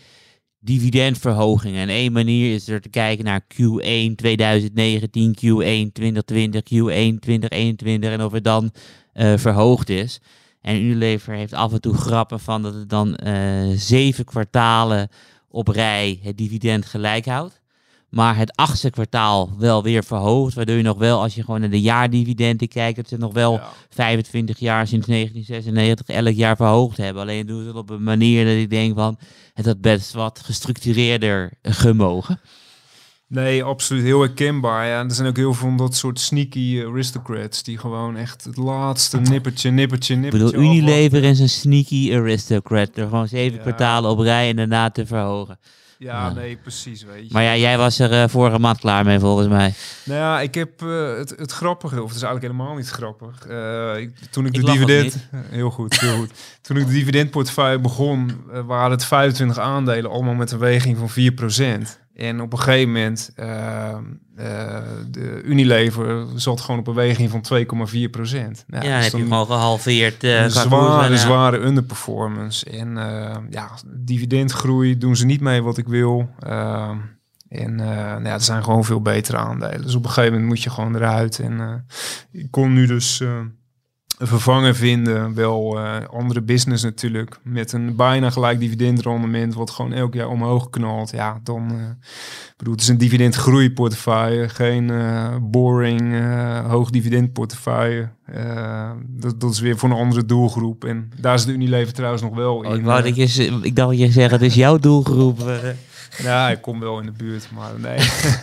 dividendverhogingen? 0.58 1.80
En 1.80 1.88
één 1.88 2.12
manier 2.12 2.54
is 2.54 2.68
er 2.68 2.80
te 2.80 2.88
kijken 2.88 3.24
naar 3.24 3.40
Q1 3.40 4.14
2019, 4.14 5.34
Q1 5.34 5.92
2020, 5.92 6.62
Q1 6.62 7.18
2021 7.18 8.10
en 8.10 8.22
of 8.22 8.32
het 8.32 8.44
dan 8.44 8.72
eh, 9.12 9.36
verhoogd 9.36 9.88
is. 9.88 10.20
En 10.60 10.82
Unilever 10.82 11.34
heeft 11.34 11.52
af 11.52 11.72
en 11.72 11.80
toe 11.80 11.94
grappen 11.94 12.40
van 12.40 12.62
dat 12.62 12.74
het 12.74 12.88
dan 12.88 13.16
eh, 13.16 13.68
zeven 13.74 14.24
kwartalen 14.24 15.08
op 15.48 15.68
rij 15.68 16.20
het 16.22 16.36
dividend 16.36 16.84
gelijk 16.84 17.26
houdt. 17.26 17.59
Maar 18.10 18.36
het 18.36 18.56
achtste 18.56 18.90
kwartaal 18.90 19.50
wel 19.58 19.82
weer 19.82 20.04
verhoogd. 20.04 20.54
Waardoor 20.54 20.76
je 20.76 20.82
nog 20.82 20.98
wel, 20.98 21.20
als 21.22 21.34
je 21.34 21.44
gewoon 21.44 21.60
naar 21.60 21.70
de 21.70 21.80
jaardividenden 21.80 22.68
kijkt, 22.68 22.96
dat 22.96 23.08
ze 23.08 23.16
nog 23.16 23.32
wel 23.32 23.52
Ja. 23.52 23.68
25 23.90 24.58
jaar 24.58 24.86
sinds 24.86 25.06
1996 25.06 26.16
elk 26.16 26.34
jaar 26.34 26.56
verhoogd 26.56 26.96
hebben. 26.96 27.22
Alleen 27.22 27.46
doen 27.46 27.60
ze 27.62 27.66
het 27.68 27.76
op 27.76 27.90
een 27.90 28.02
manier 28.02 28.44
dat 28.44 28.54
ik 28.54 28.70
denk 28.70 28.94
van 28.96 29.18
het 29.54 29.66
had 29.66 29.80
best 29.80 30.12
wat 30.12 30.40
gestructureerder 30.44 31.52
gemogen. 31.62 32.40
Nee, 33.26 33.64
absoluut 33.64 34.02
heel 34.02 34.20
herkenbaar. 34.20 34.86
Ja. 34.86 35.04
Er 35.04 35.10
zijn 35.14 35.28
ook 35.28 35.36
heel 35.36 35.54
veel 35.54 35.68
van 35.68 35.76
dat 35.76 35.94
soort 35.96 36.20
sneaky 36.20 36.82
aristocrats 36.86 37.62
die 37.62 37.78
gewoon 37.78 38.16
echt 38.16 38.44
het 38.44 38.56
laatste 38.56 39.20
nippertje, 39.20 39.70
nippertje, 39.70 40.14
Ik 40.14 40.20
nippertje. 40.20 40.46
bedoel, 40.50 40.62
Unilever 40.64 41.24
is 41.24 41.38
een 41.38 41.48
sneaky 41.48 42.14
aristocrat. 42.14 42.90
Er 42.96 43.08
gewoon 43.08 43.28
zeven 43.28 43.56
Ja. 43.56 43.62
kwartalen 43.62 44.10
op 44.10 44.18
rij 44.18 44.48
en 44.48 44.56
daarna 44.56 44.90
te 44.90 45.06
verhogen. 45.06 45.58
Ja, 46.00 46.26
Ja. 46.26 46.32
nee, 46.32 46.56
precies, 46.56 47.04
weet 47.04 47.26
je. 47.26 47.32
Maar 47.32 47.42
ja, 47.42 47.56
jij 47.56 47.78
was 47.78 47.98
er 47.98 48.12
eh, 48.12 48.28
vorige 48.28 48.58
maand 48.58 48.78
klaar 48.78 49.04
mee 49.04 49.18
volgens 49.18 49.48
mij. 49.48 49.74
Nou 50.04 50.20
ja, 50.20 50.40
ik 50.40 50.54
heb 50.54 50.82
eh, 50.82 51.16
het, 51.16 51.30
het 51.36 51.52
grappige, 51.52 52.02
of 52.02 52.08
het 52.08 52.16
is 52.16 52.22
eigenlijk 52.22 52.52
helemaal 52.52 52.76
niet 52.76 52.88
grappig. 52.88 53.46
Eh, 53.46 53.96
ik, 53.96 54.10
toen 54.30 54.46
ik 54.46 54.52
de 54.52 54.60
Ik 54.60 54.66
dividend... 54.66 55.28
Heel 55.50 55.70
goed, 55.70 56.00
heel 56.00 56.16
goed. 56.16 56.32
Toen 56.60 56.76
ik 56.76 56.86
de 56.86 56.92
dividendportefeuille 56.92 57.78
begon, 57.78 58.44
waren 58.66 58.90
het 58.90 59.04
25 59.04 59.58
aandelen, 59.58 60.10
allemaal 60.10 60.34
met 60.34 60.50
een 60.50 60.58
weging 60.58 60.98
van 60.98 61.10
4%. 61.10 61.98
En 62.20 62.40
op 62.40 62.52
een 62.52 62.58
gegeven 62.58 62.92
moment, 62.92 63.30
eh, 63.36 63.98
de 65.10 65.40
Unilever 65.44 66.26
zat 66.34 66.60
gewoon 66.60 66.80
op 66.80 66.86
een 66.86 66.94
weging 66.94 67.30
van 67.30 67.40
2,4%. 67.40 68.64
Nou, 68.66 68.86
Ja, 68.86 68.96
dus 68.96 69.04
heb 69.04 69.12
je 69.12 69.18
dan- 69.18 69.28
gewoon 69.28 69.46
gehalveerd. 69.46 70.24
eh, 70.24 70.42
een 70.42 70.50
zware, 70.50 71.16
zware 71.16 71.58
underperformance. 71.58 72.70
En 72.70 72.98
eh, 72.98 73.36
ja, 73.50 73.70
dividendgroei 73.86 74.98
doen 74.98 75.16
ze 75.16 75.26
niet 75.26 75.40
mee 75.40 75.62
wat 75.62 75.78
ik 75.78 75.88
wil. 75.88 76.30
Ehm, 76.38 76.96
en 77.48 77.80
eh, 77.80 77.86
nou 77.96 78.24
ja, 78.24 78.32
er 78.32 78.40
zijn 78.40 78.64
gewoon 78.64 78.84
veel 78.84 79.00
betere 79.00 79.36
aandelen. 79.36 79.82
Dus 79.82 79.94
op 79.94 80.02
een 80.04 80.08
gegeven 80.10 80.32
moment 80.32 80.48
moet 80.50 80.62
je 80.62 80.70
gewoon 80.70 80.94
eruit. 80.96 81.38
En 81.38 81.86
ik 82.32 82.50
kon 82.50 82.72
nu 82.72 82.86
dus 82.86 83.22
een 84.20 84.26
vervanger 84.26 84.74
vinden. 84.74 85.34
Wel 85.34 85.78
eh, 85.78 85.96
andere 86.10 86.42
business 86.42 86.82
natuurlijk. 86.82 87.38
Met 87.42 87.72
een 87.72 87.96
bijna 87.96 88.30
gelijk 88.30 88.58
dividendrendement. 88.60 89.54
Wat 89.54 89.70
gewoon 89.70 89.92
elk 89.92 90.14
jaar 90.14 90.28
omhoog 90.28 90.70
knalt. 90.70 91.10
Ja, 91.10 91.40
dan... 91.42 91.70
eh 91.70 91.76
bedoel, 92.56 92.72
het 92.74 92.82
is 92.82 92.88
een 92.88 92.98
dividendgroeiportefeuille. 92.98 94.48
Geen 94.48 94.90
eh, 94.90 95.36
boring 95.40 96.14
hoog 96.66 96.90
dividendportefeuille. 96.90 98.08
Dat, 99.06 99.40
dat 99.40 99.50
is 99.52 99.60
weer 99.60 99.78
voor 99.78 99.90
een 99.90 99.96
andere 99.96 100.24
doelgroep. 100.24 100.84
En 100.84 101.12
daar 101.20 101.34
is 101.34 101.44
de 101.44 101.52
Unilever 101.52 101.92
trouwens 101.92 102.22
nog 102.22 102.34
wel 102.34 102.56
Oh, 102.56 102.64
in. 102.64 102.78
ik, 102.78 102.84
dat 102.84 103.16
je, 103.16 103.26
z- 103.26 103.38
ik 103.62 103.76
dacht 103.76 103.98
je 103.98 104.10
zeggen, 104.10 104.32
het 104.38 104.46
is 104.48 104.54
jouw 104.54 104.78
doelgroep. 104.78 105.40
Ja, 106.22 106.48
ik 106.50 106.62
kom 106.62 106.80
wel 106.80 106.98
in 107.00 107.06
de 107.06 107.12
buurt, 107.12 107.48
maar 107.54 107.70
nee. 107.78 107.98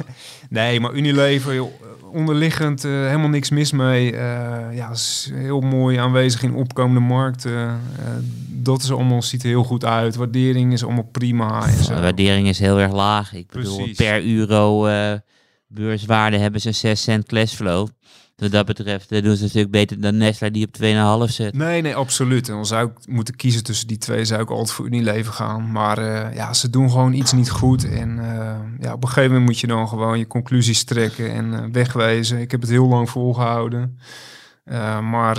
nee, 0.50 0.80
maar 0.80 0.94
Unilever, 0.94 1.54
joh, 1.54 1.72
onderliggend 2.12 2.84
eh, 2.84 2.92
helemaal 2.92 3.30
niks 3.30 3.50
mis 3.50 3.72
mee. 3.72 4.16
Eh, 4.16 4.76
ja, 4.76 4.90
is 4.90 5.32
heel 5.34 5.60
mooi 5.60 5.98
aanwezig 5.98 6.44
in 6.44 6.56
opkomende 6.56 7.00
markten. 7.00 7.58
Eh, 7.58 8.12
dat 8.50 8.82
is 8.82 8.92
allemaal, 8.92 9.22
ziet 9.22 9.44
er 9.44 9.50
heel 9.50 9.64
goed 9.64 9.86
uit. 9.86 10.16
Waardering 10.16 10.74
is 10.74 10.84
allemaal 10.84 11.10
prima. 11.12 11.68
En 11.68 11.84
zo. 11.84 11.96
De 11.96 12.02
waardering 12.02 12.48
is 12.48 12.60
heel 12.60 12.80
erg 12.80 12.92
laag. 12.92 13.34
Ik 13.34 13.48
bedoel, 13.48 13.76
Precies. 13.76 13.98
per 13.98 14.26
euro 14.26 14.88
beurswaarde 15.68 16.38
hebben 16.38 16.62
ze 16.62 16.72
6 16.72 17.02
cent 17.02 17.26
cashflow. 17.26 17.88
Wat 18.38 18.52
dat 18.52 18.66
betreft 18.66 19.12
eh, 19.12 19.24
doen 19.24 19.36
ze 19.36 19.50
stuk 19.50 19.72
beter 19.72 20.02
dan 20.02 20.18
Nestlé 20.18 20.52
die 20.52 20.68
op 20.68 21.28
2,5 21.28 21.34
zit. 21.34 21.54
Nee, 21.54 21.82
nee, 21.82 21.96
absoluut. 21.96 22.48
En 22.50 22.54
dan 22.54 22.66
zou 22.66 22.90
ik 22.90 23.08
moeten 23.08 23.36
kiezen 23.36 23.64
tussen 23.64 23.88
die 23.88 23.98
twee, 23.98 24.26
zou 24.26 24.42
ik 24.42 24.50
altijd 24.50 24.72
voor 24.72 24.86
Unilever 24.86 25.34
gaan. 25.34 25.72
Maar 25.72 25.98
eh, 25.98 26.36
ja, 26.36 26.54
ze 26.54 26.70
doen 26.70 26.90
gewoon 26.90 27.14
iets 27.14 27.32
niet 27.32 27.50
goed. 27.50 27.90
En 27.90 28.20
eh, 28.20 28.56
ja, 28.80 28.94
op 28.94 29.04
een 29.04 29.08
gegeven 29.08 29.30
moment 29.30 29.50
moet 29.50 29.60
je 29.60 29.68
dan 29.68 29.88
gewoon 29.88 30.20
je 30.20 30.28
conclusies 30.28 30.84
trekken 30.84 31.34
en 31.34 31.54
eh, 31.54 31.64
wegwezen. 31.72 32.40
Ik 32.40 32.52
heb 32.52 32.62
het 32.62 32.70
heel 32.70 32.88
lang 32.88 33.10
volgehouden. 33.10 34.00
Eh, 34.64 35.00
maar 35.00 35.38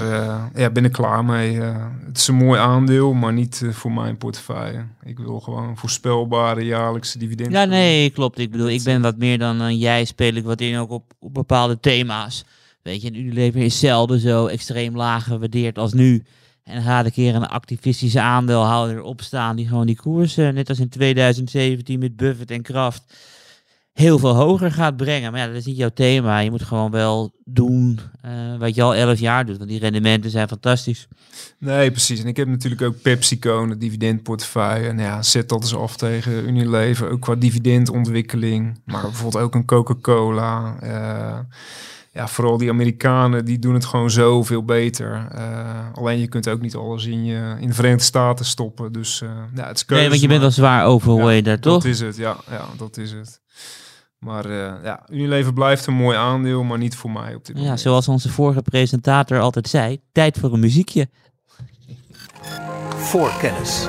ja, 0.55 0.71
ben 0.71 0.85
ik 0.85 0.93
klaar 0.93 1.25
mee. 1.25 1.61
Het 2.07 2.17
is 2.17 2.29
een 2.29 2.35
mooi 2.35 2.61
aandeel, 2.61 3.13
maar 3.13 3.33
niet 3.33 3.63
voor 3.71 3.93
mijn 3.93 4.17
portefeuille. 4.17 4.85
Ik 5.03 5.19
wil 5.19 5.41
gewoon 5.41 5.77
voorspelbare 5.77 6.65
jaarlijkse 6.65 7.19
dividenden. 7.19 7.61
Ja, 7.61 7.65
nee, 7.65 8.11
klopt. 8.11 8.39
Ik 8.39 8.51
bedoel, 8.51 8.69
ik 8.69 8.83
ben 8.83 9.03
wat 9.03 9.17
meer 9.17 9.39
dan 9.39 9.79
jij, 9.79 10.05
speel 10.05 10.35
ik 10.35 10.45
wat 10.45 10.61
in 10.61 10.79
ook 10.79 10.91
op, 10.91 11.13
op 11.19 11.35
bepaalde 11.35 11.81
thema's. 11.81 12.45
Weet 12.83 13.03
je, 13.03 13.09
en 13.09 13.19
Unilever 13.19 13.61
is 13.61 13.79
zelden 13.79 14.21
zo 14.21 14.47
extreem 14.47 14.97
laag 14.97 15.25
gewaardeerd 15.25 15.79
als 15.79 15.93
nu. 15.93 16.25
En 16.65 16.75
dan 16.75 16.83
gaat 16.83 17.05
een 17.05 17.13
keer 17.13 17.35
een 17.35 17.47
activistische 17.47 18.21
aandeelhouder 18.21 19.03
opstaan 19.03 19.57
die 19.57 19.69
gewoon 19.69 19.87
die 19.87 19.97
koers, 19.97 20.37
eh, 20.37 20.49
net 20.49 20.69
als 20.69 20.79
in 20.79 20.89
2017 20.89 21.99
met 21.99 22.17
Buffett 22.17 22.51
en 22.51 22.63
Kraft, 22.63 23.05
heel 23.99 24.19
veel 24.19 24.35
hoger 24.35 24.73
gaat 24.73 24.97
brengen. 24.97 25.33
Maar 25.33 25.41
ja, 25.41 25.47
dat 25.47 25.57
is 25.57 25.65
niet 25.65 25.77
jouw 25.77 25.89
thema. 25.95 26.39
Je 26.39 26.51
moet 26.51 26.63
gewoon 26.63 26.91
wel 26.91 27.33
doen 27.45 27.99
eh, 28.21 28.33
wat 28.59 28.75
je 28.75 28.83
al 28.83 28.95
11 28.95 29.19
jaar 29.19 29.47
doet, 29.47 29.57
want 29.57 29.71
die 29.71 29.79
rendementen 29.79 30.31
zijn 30.31 30.49
fantastisch. 30.49 31.09
Nee, 31.59 31.91
precies. 31.91 32.21
En 32.21 32.27
ik 32.27 32.37
heb 32.37 32.49
natuurlijk 32.49 32.83
ook 32.83 33.03
PepsiCo, 33.03 33.63
een 33.63 33.79
dividendportefeuille. 33.79 34.89
En 34.89 34.99
ja, 34.99 35.23
zet 35.23 35.49
dat 35.49 35.63
eens 35.63 35.75
af 35.75 35.97
tegen 35.97 36.49
Unilever, 36.49 37.11
ook 37.11 37.21
qua 37.21 37.35
dividendontwikkeling. 37.35 38.81
Maar 38.85 39.03
bijvoorbeeld 39.03 39.45
ook 39.45 39.55
een 39.55 39.65
Coca-Cola. 39.65 40.77
Eh, 40.81 41.39
ja, 42.19 42.29
vooral 42.29 42.57
die 42.59 42.71
Amerikanen, 42.71 43.45
die 43.45 43.59
doen 43.59 43.75
het 43.75 43.85
gewoon 43.85 44.11
zoveel 44.11 44.65
beter. 44.65 45.29
Eh, 45.35 45.87
alleen 45.93 46.19
je 46.19 46.27
kunt 46.29 46.49
ook 46.49 46.61
niet 46.61 46.75
alles 46.75 47.07
in, 47.07 47.25
je, 47.25 47.57
in 47.61 47.67
de 47.69 47.75
Verenigde 47.75 48.05
Staten 48.05 48.45
stoppen. 48.45 48.93
Dus 48.93 49.23
eh 49.23 49.29
ja, 49.55 49.67
het 49.67 49.77
is 49.77 49.85
Nee, 49.87 50.09
want 50.09 50.21
je 50.21 50.29
bent 50.29 50.41
wel 50.41 50.51
zwaar 50.51 50.85
overweight 50.87 51.45
daar, 51.45 51.59
toch? 51.61 51.83
Dat 51.83 51.85
is 51.93 52.01
het, 52.01 52.17
ja. 52.17 52.37
Ja, 52.51 52.65
dat 52.77 52.97
is 52.97 53.13
het. 53.13 53.41
Maar 54.19 54.45
eh, 54.45 54.85
ja, 54.85 55.03
Unilever 55.11 55.53
blijft 55.53 55.87
een 55.87 55.95
mooi 55.95 56.17
aandeel, 56.17 56.63
maar 56.65 56.79
niet 56.79 56.97
voor 56.97 57.11
mij 57.11 57.35
op 57.35 57.45
dit 57.47 57.57
Ja, 57.57 57.63
moment. 57.63 57.81
zoals 57.81 58.09
onze 58.09 58.29
vorige 58.29 58.63
presentator 58.63 59.41
altijd 59.41 59.69
zei, 59.69 60.01
tijd 60.13 60.39
voor 60.39 60.53
een 60.53 60.61
muziekje. 60.61 61.09
voor 62.97 63.33
kennis. 63.41 63.89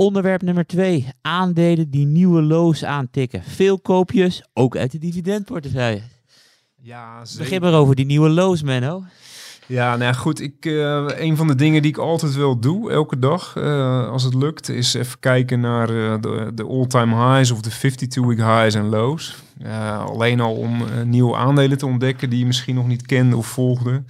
Onderwerp 0.00 0.42
nummer 0.42 0.66
2. 0.66 1.08
Aandelen 1.20 1.90
die 1.90 2.06
nieuwe 2.06 2.42
lows 2.42 2.84
aantikken. 2.84 3.42
Veel 3.42 3.80
koopjes, 3.80 4.42
ook 4.52 4.76
uit 4.76 4.92
de 4.92 4.98
dividendportefeuille. 4.98 6.02
Ja, 6.82 7.24
zeker. 7.24 7.44
Begin 7.44 7.60
maar 7.60 7.74
over 7.74 7.94
die 7.94 8.04
nieuwe 8.04 8.28
lows, 8.28 8.62
Menno. 8.62 9.02
Ja, 9.70 9.90
nou 9.90 10.02
ja, 10.02 10.12
goed. 10.12 10.40
Ik, 10.40 10.54
eh, 10.60 11.06
een 11.16 11.36
van 11.36 11.46
de 11.46 11.54
dingen 11.54 11.82
die 11.82 11.90
ik 11.90 11.96
altijd 11.96 12.34
wel 12.34 12.58
doe, 12.58 12.90
elke 12.90 13.18
dag, 13.18 13.56
eh, 13.56 14.08
als 14.08 14.22
het 14.22 14.34
lukt, 14.34 14.68
is 14.68 14.94
even 14.94 15.18
kijken 15.20 15.60
naar 15.60 15.88
eh, 15.88 16.20
de, 16.20 16.50
de 16.54 16.64
all-time 16.64 17.14
highs 17.14 17.50
of 17.50 17.60
de 17.60 17.70
52-week 17.70 18.38
highs 18.38 18.74
en 18.74 18.88
lows. 18.88 19.36
Alleen 20.06 20.40
al 20.40 20.54
om 20.54 20.84
nieuwe 21.04 21.36
aandelen 21.36 21.78
te 21.78 21.86
ontdekken 21.86 22.30
die 22.30 22.38
je 22.38 22.46
misschien 22.46 22.74
nog 22.74 22.86
niet 22.86 23.06
kende 23.06 23.36
of 23.36 23.46
volgde. 23.46 24.02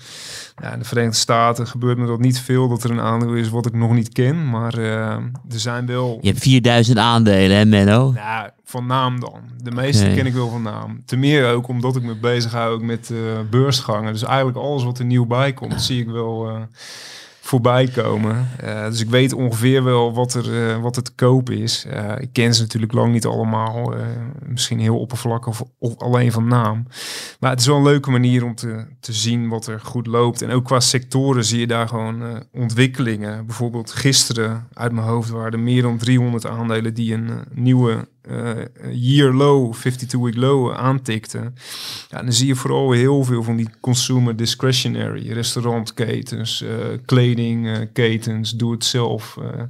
Ja, 0.62 0.72
in 0.72 0.78
de 0.78 0.84
Verenigde 0.84 1.16
Staten 1.16 1.66
gebeurt 1.66 1.98
me 1.98 2.06
dat 2.06 2.18
niet 2.18 2.40
veel, 2.40 2.68
dat 2.68 2.84
er 2.84 2.90
een 2.90 3.00
aandeel 3.00 3.34
is 3.34 3.48
wat 3.48 3.66
ik 3.66 3.72
nog 3.72 3.92
niet 3.92 4.12
ken. 4.12 4.50
Maar 4.50 4.78
er 4.78 5.30
zijn 5.48 5.86
wel... 5.86 6.18
Je 6.20 6.28
hebt 6.28 6.40
4000 6.40 6.98
aandelen, 6.98 7.56
hè, 7.56 7.64
Menno? 7.64 8.12
Nou, 8.12 8.50
van 8.70 8.86
naam 8.86 9.20
dan. 9.20 9.40
De 9.62 9.70
meeste 9.70 10.12
ken 10.14 10.26
ik 10.26 10.32
wel 10.32 10.48
van 10.48 10.62
naam. 10.62 11.02
Ten 11.04 11.18
meer 11.18 11.52
ook 11.52 11.68
omdat 11.68 11.96
ik 11.96 12.02
me 12.02 12.14
bezig 12.14 12.52
hou 12.52 12.74
ook 12.74 12.82
met 12.82 13.10
eh, 13.10 13.18
beursgangen. 13.50 14.12
Dus 14.12 14.22
eigenlijk 14.22 14.58
alles 14.58 14.84
wat 14.84 14.98
er 14.98 15.04
nieuw 15.04 15.26
bij 15.26 15.52
komt, 15.52 15.82
zie 15.82 16.00
ik 16.00 16.08
wel 16.08 16.48
eh, 16.48 16.60
voorbij 17.40 17.86
komen. 17.86 18.48
Eh, 18.60 18.84
dus 18.84 19.00
ik 19.00 19.10
weet 19.10 19.32
ongeveer 19.32 19.84
wel 19.84 20.14
wat 20.14 20.34
er, 20.34 20.80
wat 20.80 20.96
er 20.96 21.02
te 21.02 21.14
koop 21.14 21.50
is. 21.50 21.86
Ik 22.18 22.32
ken 22.32 22.54
ze 22.54 22.62
natuurlijk 22.62 22.92
lang 22.92 23.12
niet 23.12 23.26
allemaal. 23.26 23.94
misschien 24.46 24.80
heel 24.80 24.98
oppervlakkig 24.98 25.60
of, 25.60 25.68
of 25.78 25.98
alleen 25.98 26.32
van 26.32 26.48
naam. 26.48 26.86
Maar 27.40 27.50
het 27.50 27.60
is 27.60 27.66
wel 27.66 27.76
een 27.76 27.82
leuke 27.82 28.10
manier 28.10 28.44
om 28.44 28.54
te, 28.54 28.86
te 29.00 29.12
zien 29.12 29.48
wat 29.48 29.66
er 29.66 29.80
goed 29.80 30.06
loopt. 30.06 30.42
En 30.42 30.50
ook 30.50 30.64
qua 30.64 30.80
sectoren 30.80 31.44
zie 31.44 31.60
je 31.60 31.66
daar 31.66 31.88
gewoon 31.88 32.42
ontwikkelingen. 32.52 33.46
Bijvoorbeeld 33.46 33.92
gisteren 33.92 34.68
uit 34.72 34.92
mijn 34.92 35.06
hoofd 35.06 35.30
waren 35.30 35.52
er 35.52 35.58
meer 35.58 35.82
dan 35.82 35.98
300 35.98 36.46
aandelen 36.46 36.94
die 36.94 37.14
een 37.14 37.30
nieuwe 37.54 38.08
year 38.92 39.34
low, 39.34 39.74
52-week 39.74 40.36
low 40.36 40.72
aantikten. 40.72 41.54
Ja, 42.08 42.22
dan 42.22 42.32
zie 42.32 42.46
je 42.46 42.54
vooral 42.54 42.92
heel 42.92 43.24
veel 43.24 43.42
van 43.42 43.56
die 43.56 43.68
consumer 43.80 44.36
discretionary, 44.36 45.32
restaurantketens, 45.32 46.62
eh 46.62 46.68
kledingketens, 47.04 48.50
doe-het-zelf, 48.50 49.36
eh, 49.36 49.62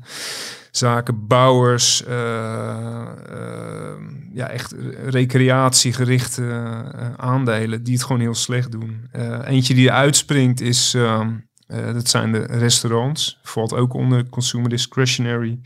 zaken, 0.70 1.26
bouwers, 1.26 2.04
eh, 2.04 3.00
eh, 3.30 3.96
ja, 4.32 4.48
echt 4.48 4.74
recreatiegerichte 5.04 6.42
eh, 6.42 7.12
aandelen 7.16 7.82
die 7.82 7.94
het 7.94 8.02
gewoon 8.02 8.20
heel 8.20 8.34
slecht 8.34 8.70
doen. 8.72 9.08
Eh, 9.12 9.38
eentje 9.44 9.74
die 9.74 9.92
uitspringt 9.92 10.60
is, 10.60 10.94
ehm, 10.94 11.30
eh, 11.66 11.92
dat 11.92 12.08
zijn 12.08 12.32
de 12.32 12.46
restaurants, 12.46 13.38
valt 13.42 13.74
ook 13.74 13.94
onder 13.94 14.28
consumer 14.28 14.68
discretionary. 14.68 15.60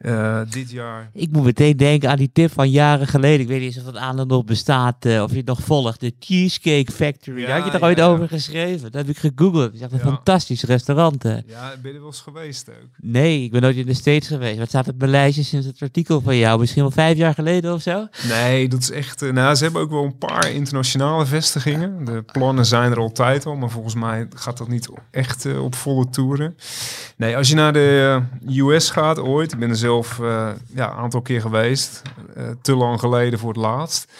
Eh, 0.00 0.40
dit 0.50 0.70
jaar 0.70 1.10
Ik 1.12 1.30
moet 1.32 1.44
meteen 1.44 1.76
denken 1.76 2.10
aan 2.10 2.16
die 2.16 2.30
tip 2.32 2.52
van 2.52 2.70
jaren 2.70 3.06
geleden. 3.06 3.40
Ik 3.40 3.48
weet 3.48 3.60
niet 3.60 3.66
eens 3.76 3.84
of 3.86 3.92
dat 3.92 4.02
aandeel 4.02 4.26
nog 4.26 4.44
bestaat, 4.44 5.04
eh, 5.04 5.22
of 5.22 5.30
je 5.30 5.36
het 5.36 5.46
nog 5.46 5.60
volgt. 5.60 6.00
De 6.00 6.12
Cheesecake 6.20 6.92
Factory. 6.92 7.40
Daar 7.46 7.50
had 7.50 7.58
je 7.58 7.64
Ja, 7.64 7.70
toch 7.78 7.88
ooit 7.88 7.98
ja, 7.98 8.06
over 8.06 8.28
geschreven? 8.28 8.92
Dat 8.92 9.06
heb 9.06 9.08
ik 9.08 9.18
gegoogeld. 9.18 9.64
Het 9.64 9.74
is 9.74 9.80
echt 9.80 9.92
een 9.92 10.00
fantastisch 10.00 10.62
restaurant. 10.62 11.24
eh. 11.24 11.32
Ja, 11.46 11.72
ben 11.82 11.90
je 11.90 11.96
er 11.96 11.98
wel 11.98 12.06
eens 12.06 12.20
geweest 12.20 12.68
ook? 12.68 12.88
Nee, 12.96 13.42
ik 13.44 13.50
ben 13.50 13.60
nooit 13.62 13.76
in 13.76 13.86
de 13.86 13.94
States 13.94 14.28
geweest. 14.28 14.58
Wat 14.58 14.68
staat 14.68 14.88
op 14.88 14.98
mijn 14.98 15.10
lijstje 15.10 15.42
sinds 15.42 15.66
het 15.66 15.82
artikel 15.82 16.20
van 16.20 16.36
jou? 16.36 16.60
Misschien 16.60 16.82
wel 16.82 16.90
vijf 16.90 17.16
jaar 17.16 17.34
geleden 17.34 17.72
of 17.74 17.82
zo? 17.82 18.06
Nee, 18.28 18.68
dat 18.68 18.80
is 18.80 18.90
echt... 18.90 19.22
eh, 19.22 19.32
nou, 19.32 19.54
ze 19.54 19.62
hebben 19.64 19.82
ook 19.82 19.90
wel 19.90 20.04
een 20.04 20.18
paar 20.18 20.50
internationale 20.52 21.26
vestigingen. 21.26 22.04
De 22.04 22.22
plannen 22.32 22.66
zijn 22.66 22.90
er 22.90 22.98
altijd 22.98 23.46
al, 23.46 23.56
maar 23.56 23.70
volgens 23.70 23.94
mij 23.94 24.26
gaat 24.36 24.58
dat 24.58 24.68
niet 24.68 24.88
echt 25.10 25.58
op 25.58 25.74
volle 25.74 26.08
toeren. 26.10 26.56
Nee, 27.16 27.36
als 27.36 27.48
je 27.48 27.54
naar 27.54 27.72
de 27.72 28.20
US 28.44 28.90
gaat 28.90 29.18
ooit, 29.18 29.52
ik 29.52 29.58
ben 29.58 29.68
er 29.70 29.76
zelf 29.76 29.88
eh, 29.98 30.48
ja, 30.74 30.90
een 30.90 30.96
aantal 30.98 31.20
keer 31.22 31.40
geweest. 31.40 32.02
eh, 32.34 32.44
te 32.62 32.74
lang 32.74 33.00
geleden 33.00 33.38
voor 33.38 33.48
het 33.48 33.58
laatst. 33.62 34.12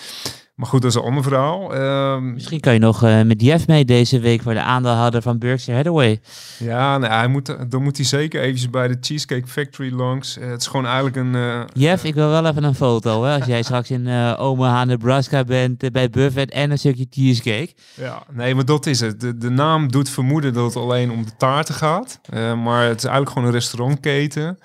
Maar 0.54 0.68
goed, 0.68 0.82
dat 0.82 0.90
is 0.90 0.96
een 0.96 1.02
ander 1.06 1.22
verhaal. 1.22 1.74
Ehm, 1.74 2.32
Misschien 2.32 2.60
kan 2.60 2.72
je 2.72 2.78
nog 2.78 3.02
eh, 3.02 3.22
met 3.22 3.42
Jeff 3.42 3.66
mee 3.66 3.84
deze 3.84 4.20
week 4.20 4.42
voor 4.42 4.52
de 4.54 4.62
aandeelhouder 4.62 5.22
van 5.22 5.38
Berkshire 5.38 5.76
Hathaway. 5.76 6.20
ja, 6.58 6.98
nou, 6.98 7.12
hij 7.12 7.26
moet, 7.28 7.56
dan 7.70 7.82
moet 7.82 7.96
hij 7.96 8.06
zeker 8.06 8.40
eventjes 8.40 8.70
bij 8.70 8.88
de 8.88 8.96
Cheesecake 9.00 9.46
Factory 9.46 9.92
langs. 9.92 10.36
Het 10.40 10.60
is 10.60 10.66
gewoon 10.66 10.86
eigenlijk 10.86 11.16
een... 11.16 11.34
eh, 11.34 11.60
Jeff, 11.72 12.04
ik 12.04 12.14
wil 12.14 12.28
wel 12.28 12.46
even 12.46 12.64
een 12.64 12.74
foto. 12.74 13.24
Hè, 13.24 13.34
als 13.36 13.44
jij 13.44 13.62
straks 13.70 13.90
in 13.90 14.08
Omaha, 14.36 14.84
Nebraska 14.84 15.44
bent 15.44 15.92
bij 15.92 16.10
Buffett 16.10 16.52
en 16.52 16.70
een 16.70 16.78
stukje 16.78 17.06
cheesecake. 17.10 17.72
Ja, 17.94 18.22
nee, 18.32 18.54
maar 18.54 18.64
dat 18.64 18.86
is 18.86 19.00
het. 19.00 19.20
De, 19.20 19.36
de 19.38 19.50
naam 19.50 19.90
doet 19.90 20.08
vermoeden 20.10 20.52
dat 20.52 20.64
het 20.74 20.76
alleen 20.82 21.10
om 21.10 21.24
de 21.24 21.36
taarten 21.36 21.74
gaat. 21.74 22.20
Maar 22.62 22.82
het 22.86 22.96
is 22.98 23.04
eigenlijk 23.04 23.30
gewoon 23.32 23.48
een 23.48 23.54
restaurantketen. 23.54 24.58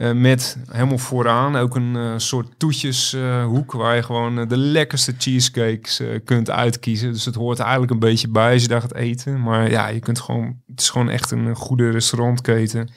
Eh, 0.00 0.12
met 0.12 0.56
helemaal 0.70 0.98
vooraan 0.98 1.56
ook 1.56 1.76
een 1.76 1.96
eh, 1.96 2.12
soort 2.16 2.48
toetjeshoek 2.56 3.72
waar 3.72 3.96
je 3.96 4.02
gewoon 4.02 4.38
eh, 4.38 4.48
de 4.48 4.56
lekkerste 4.56 5.14
cheesecakes 5.18 6.00
eh, 6.00 6.08
kunt 6.24 6.50
uitkiezen. 6.50 7.12
Dus 7.12 7.24
het 7.24 7.34
hoort 7.34 7.58
eigenlijk 7.58 7.90
een 7.92 7.98
beetje 7.98 8.28
bij 8.28 8.52
als 8.52 8.62
je 8.62 8.68
daar 8.68 8.80
gaat 8.80 8.94
eten. 8.94 9.42
Maar 9.42 9.70
ja, 9.70 9.88
je 9.88 10.00
kunt 10.00 10.20
gewoon, 10.20 10.60
het 10.70 10.80
is 10.80 10.90
gewoon 10.90 11.08
echt 11.08 11.30
een 11.30 11.54
goede 11.54 11.90
restaurantketen. 11.90 12.88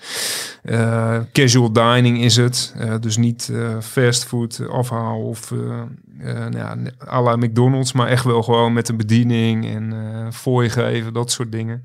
Eh, 0.64 1.18
casual 1.32 1.72
dining 1.72 2.22
is 2.22 2.36
het. 2.36 2.74
Eh, 2.78 2.94
dus 3.00 3.18
niet 3.18 3.50
eh 3.54 3.78
fastfood 3.82 4.62
afhaal 4.70 5.22
of 5.22 5.52
eh, 5.52 5.82
eh 6.20 6.50
nou 6.50 6.90
ja, 7.26 7.36
McDonald's, 7.36 7.92
maar 7.94 8.08
echt 8.08 8.24
wel 8.24 8.44
gewoon 8.44 8.74
met 8.74 8.90
een 8.90 8.98
bediening 8.98 9.66
en 9.66 9.94
eh 9.94 10.32
fooi 10.32 10.70
geven, 10.70 11.14
dat 11.14 11.32
soort 11.32 11.52
dingen. 11.52 11.84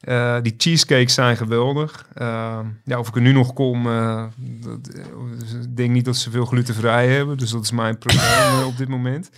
Eh, 0.00 0.36
die 0.42 0.54
cheesecakes 0.56 1.14
zijn 1.14 1.36
geweldig. 1.36 2.06
Eh, 2.14 2.58
ja, 2.84 2.98
of 2.98 3.08
ik 3.08 3.14
er 3.14 3.20
nu 3.20 3.32
nog 3.32 3.52
kom, 3.52 3.86
eh, 3.86 4.24
dat, 4.36 4.88
eh, 4.94 5.60
ik 5.62 5.76
denk 5.76 5.90
niet 5.90 6.04
dat 6.04 6.16
ze 6.16 6.30
veel 6.30 6.44
glutenvrij 6.44 7.08
hebben, 7.08 7.38
dus 7.38 7.50
dat 7.50 7.62
is 7.62 7.70
mijn 7.70 7.98
probleem 7.98 8.60
eh, 8.60 8.66
op 8.66 8.76
dit 8.76 8.88
moment. 8.88 9.30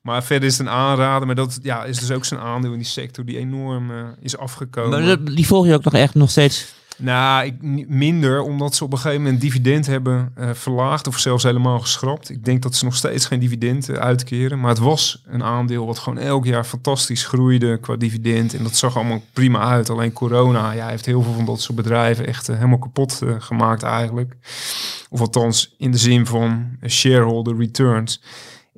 Maar 0.00 0.24
verder 0.24 0.48
is 0.48 0.58
het 0.58 0.66
een 0.66 0.72
aanrader, 0.72 1.26
maar 1.26 1.36
dat 1.36 1.58
ja, 1.62 1.84
is 1.84 1.98
dus 1.98 2.10
ook 2.10 2.24
zo'n 2.24 2.38
aandeel 2.38 2.72
in 2.72 2.78
die 2.78 2.86
sector 2.86 3.24
die 3.24 3.38
enorm 3.38 3.90
eh, 3.90 3.96
is 4.20 4.36
afgekomen. 4.36 5.04
Maar 5.04 5.34
die 5.34 5.46
volg 5.46 5.66
je 5.66 5.74
ook 5.74 5.84
nog 5.84 5.94
echt 5.94 6.14
nog 6.14 6.30
steeds. 6.30 6.78
Nou, 7.00 7.44
ik, 7.44 7.88
minder, 7.88 8.42
omdat 8.42 8.74
ze 8.74 8.84
op 8.84 8.92
een 8.92 8.98
gegeven 8.98 9.22
moment 9.22 9.40
dividend 9.40 9.86
hebben 9.86 10.32
eh, 10.34 10.50
verlaagd 10.52 11.06
of 11.06 11.18
zelfs 11.18 11.42
helemaal 11.42 11.78
geschrapt. 11.80 12.30
Ik 12.30 12.44
denk 12.44 12.62
dat 12.62 12.74
ze 12.74 12.84
nog 12.84 12.96
steeds 12.96 13.26
geen 13.26 13.40
dividend 13.40 13.88
eh, 13.88 13.96
uitkeren. 13.96 14.60
Maar 14.60 14.70
het 14.70 14.78
was 14.78 15.22
een 15.26 15.44
aandeel 15.44 15.86
wat 15.86 15.98
gewoon 15.98 16.18
elk 16.18 16.44
jaar 16.44 16.64
fantastisch 16.64 17.24
groeide 17.24 17.78
qua 17.78 17.96
dividend. 17.96 18.54
En 18.54 18.62
dat 18.62 18.76
zag 18.76 18.96
allemaal 18.96 19.22
prima 19.32 19.60
uit. 19.60 19.90
Alleen 19.90 20.12
corona 20.12 20.72
ja, 20.72 20.88
heeft 20.88 21.06
heel 21.06 21.22
veel 21.22 21.32
van 21.32 21.44
dat 21.44 21.60
soort 21.60 21.76
bedrijven 21.76 22.26
echt 22.26 22.46
helemaal 22.46 22.78
kapot 22.78 23.22
gemaakt 23.38 23.82
eigenlijk. 23.82 24.36
Of 25.10 25.20
althans 25.20 25.74
in 25.78 25.90
de 25.90 25.98
zin 25.98 26.26
van 26.26 26.76
eh, 26.80 26.90
shareholder 26.90 27.56
returns. 27.56 28.20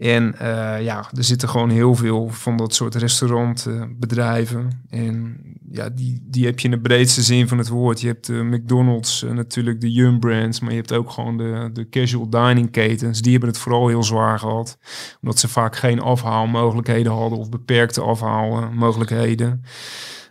En 0.02 0.38
eh, 0.38 0.82
ja, 0.82 1.10
er 1.16 1.24
zitten 1.24 1.48
gewoon 1.48 1.70
heel 1.70 1.94
veel 1.94 2.28
van 2.28 2.56
dat 2.56 2.74
soort 2.74 2.94
restaurantbedrijven. 2.94 4.82
en 4.90 5.40
ja, 5.70 5.88
die, 5.88 6.22
die 6.24 6.44
heb 6.44 6.58
je 6.58 6.68
in 6.68 6.74
de 6.74 6.80
breedste 6.80 7.22
zin 7.22 7.48
van 7.48 7.58
het 7.58 7.68
woord. 7.68 8.00
Je 8.00 8.06
hebt 8.06 8.26
de 8.26 8.42
McDonald's, 8.42 9.22
eh, 9.22 9.30
natuurlijk 9.30 9.80
de 9.80 9.92
Yum 9.92 10.20
Brands, 10.20 10.60
maar 10.60 10.70
je 10.70 10.76
hebt 10.76 10.92
ook 10.92 11.10
gewoon 11.10 11.36
de, 11.36 11.70
de 11.72 11.88
casual 11.88 12.30
dining 12.30 12.70
ketens. 12.70 13.22
Die 13.22 13.30
hebben 13.32 13.48
het 13.50 13.58
vooral 13.58 13.88
heel 13.88 14.02
zwaar 14.02 14.38
gehad. 14.38 14.78
Omdat 15.20 15.38
ze 15.38 15.48
vaak 15.48 15.76
geen 15.76 16.00
afhaalmogelijkheden 16.00 17.12
hadden 17.12 17.38
of 17.38 17.48
beperkte 17.48 18.00
afhaalmogelijkheden. 18.00 19.62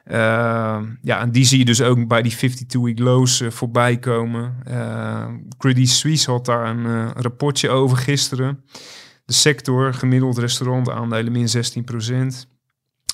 Eh, 0.04 0.80
ja, 1.02 1.20
en 1.20 1.32
die 1.32 1.46
zie 1.46 1.58
je 1.60 1.66
dus 1.66 1.82
ook 1.82 2.08
bij 2.08 2.22
die 2.22 2.36
52-week 2.36 3.00
lows 3.00 3.42
eh, 3.42 3.50
voorbij 3.50 3.98
komen. 3.98 4.56
Credit 5.58 5.90
Suisse 5.90 6.32
had 6.32 6.46
daar 6.46 6.70
een 6.70 7.12
rapportje 7.12 7.70
over 7.70 7.98
gisteren. 7.98 8.64
Sector, 9.32 9.94
gemiddeld 9.94 10.38
restaurantaandelen 10.38 11.32
min 11.32 11.48
16%. 11.48 12.50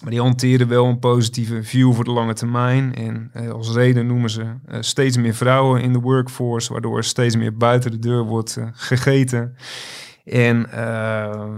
Maar 0.01 0.11
die 0.11 0.22
hanteren 0.22 0.68
wel 0.68 0.86
een 0.86 0.99
positieve 0.99 1.63
view 1.63 1.93
voor 1.93 2.03
de 2.03 2.11
lange 2.11 2.34
termijn. 2.34 2.95
En 2.95 3.30
eh, 3.34 3.49
als 3.49 3.74
reden 3.74 4.07
noemen 4.07 4.30
ze 4.30 4.43
eh, 4.65 4.78
steeds 4.82 5.18
meer 5.18 5.34
vrouwen 5.34 5.82
in 5.82 5.93
de 5.93 5.99
workforce, 5.99 6.72
waardoor 6.72 7.03
steeds 7.03 7.36
meer 7.36 7.57
buiten 7.57 7.91
de 7.91 7.99
deur 7.99 8.24
wordt 8.24 8.57
eh, 8.57 8.68
gegeten. 8.72 9.55
En 10.24 10.70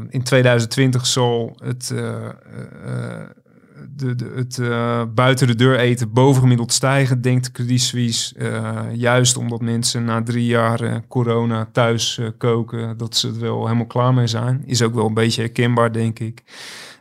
in 0.10 0.24
2020 0.24 1.06
zal 1.06 1.58
het, 1.64 1.94
de, 4.00 4.32
het 4.36 4.60
eh, 4.60 5.02
buiten 5.14 5.48
de 5.48 5.56
deur 5.56 5.80
eten 5.80 6.14
bovengemiddeld 6.14 6.74
stijgen, 6.74 7.22
denkt 7.22 7.52
Credit 7.52 7.82
Suisse. 7.82 8.36
Eh, 8.36 8.80
juist 8.94 9.38
omdat 9.38 9.62
mensen 9.62 10.04
na 10.04 10.24
drie 10.24 10.46
jaar 10.46 10.82
eh, 10.82 10.96
corona 11.08 11.70
thuis 11.72 12.20
koken, 12.38 12.98
dat 12.98 13.16
ze 13.16 13.28
er 13.28 13.40
wel 13.40 13.64
helemaal 13.64 13.86
klaar 13.86 14.14
mee 14.14 14.28
zijn. 14.28 14.64
Is 14.66 14.82
ook 14.82 14.94
wel 14.94 15.06
een 15.06 15.14
beetje 15.14 15.42
herkenbaar, 15.42 15.94
denk 15.94 16.20
ik. 16.20 16.44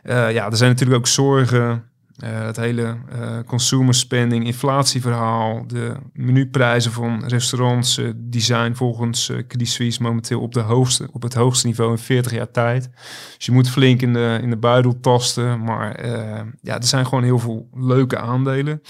Ja, 0.03 0.45
er 0.49 0.57
zijn 0.57 0.71
natuurlijk 0.71 0.99
ook 0.99 1.07
zorgen. 1.07 1.88
Eh, 2.19 2.45
het 2.45 2.55
hele 2.55 2.97
eh, 3.09 3.37
consumer 3.45 3.93
spending, 3.93 4.45
inflatieverhaal, 4.45 5.63
de 5.67 5.95
menuprijzen 6.13 6.91
van 6.91 7.23
restaurants, 7.27 7.97
eh, 7.97 8.09
die 8.15 8.41
zijn 8.41 8.75
volgens 8.75 9.29
eh 9.29 9.37
Credit 9.47 9.67
Suisse 9.67 10.01
momenteel 10.01 10.41
op, 10.41 10.53
de 10.53 10.59
hoogste, 10.59 11.09
op 11.11 11.21
het 11.21 11.33
hoogste 11.33 11.67
niveau 11.67 11.91
in 11.91 11.97
40 11.97 12.31
jaar 12.31 12.51
tijd. 12.51 12.89
Dus 13.37 13.45
je 13.45 13.51
moet 13.51 13.69
flink 13.69 14.01
in 14.01 14.13
de, 14.13 14.39
in 14.41 14.49
de 14.49 14.57
buidel 14.57 14.99
tasten. 14.99 15.63
Maar 15.63 15.95
eh, 15.95 16.41
ja, 16.61 16.75
er 16.75 16.83
zijn 16.83 17.05
gewoon 17.05 17.23
heel 17.23 17.39
veel 17.39 17.69
leuke 17.73 18.17
aandelen 18.17 18.81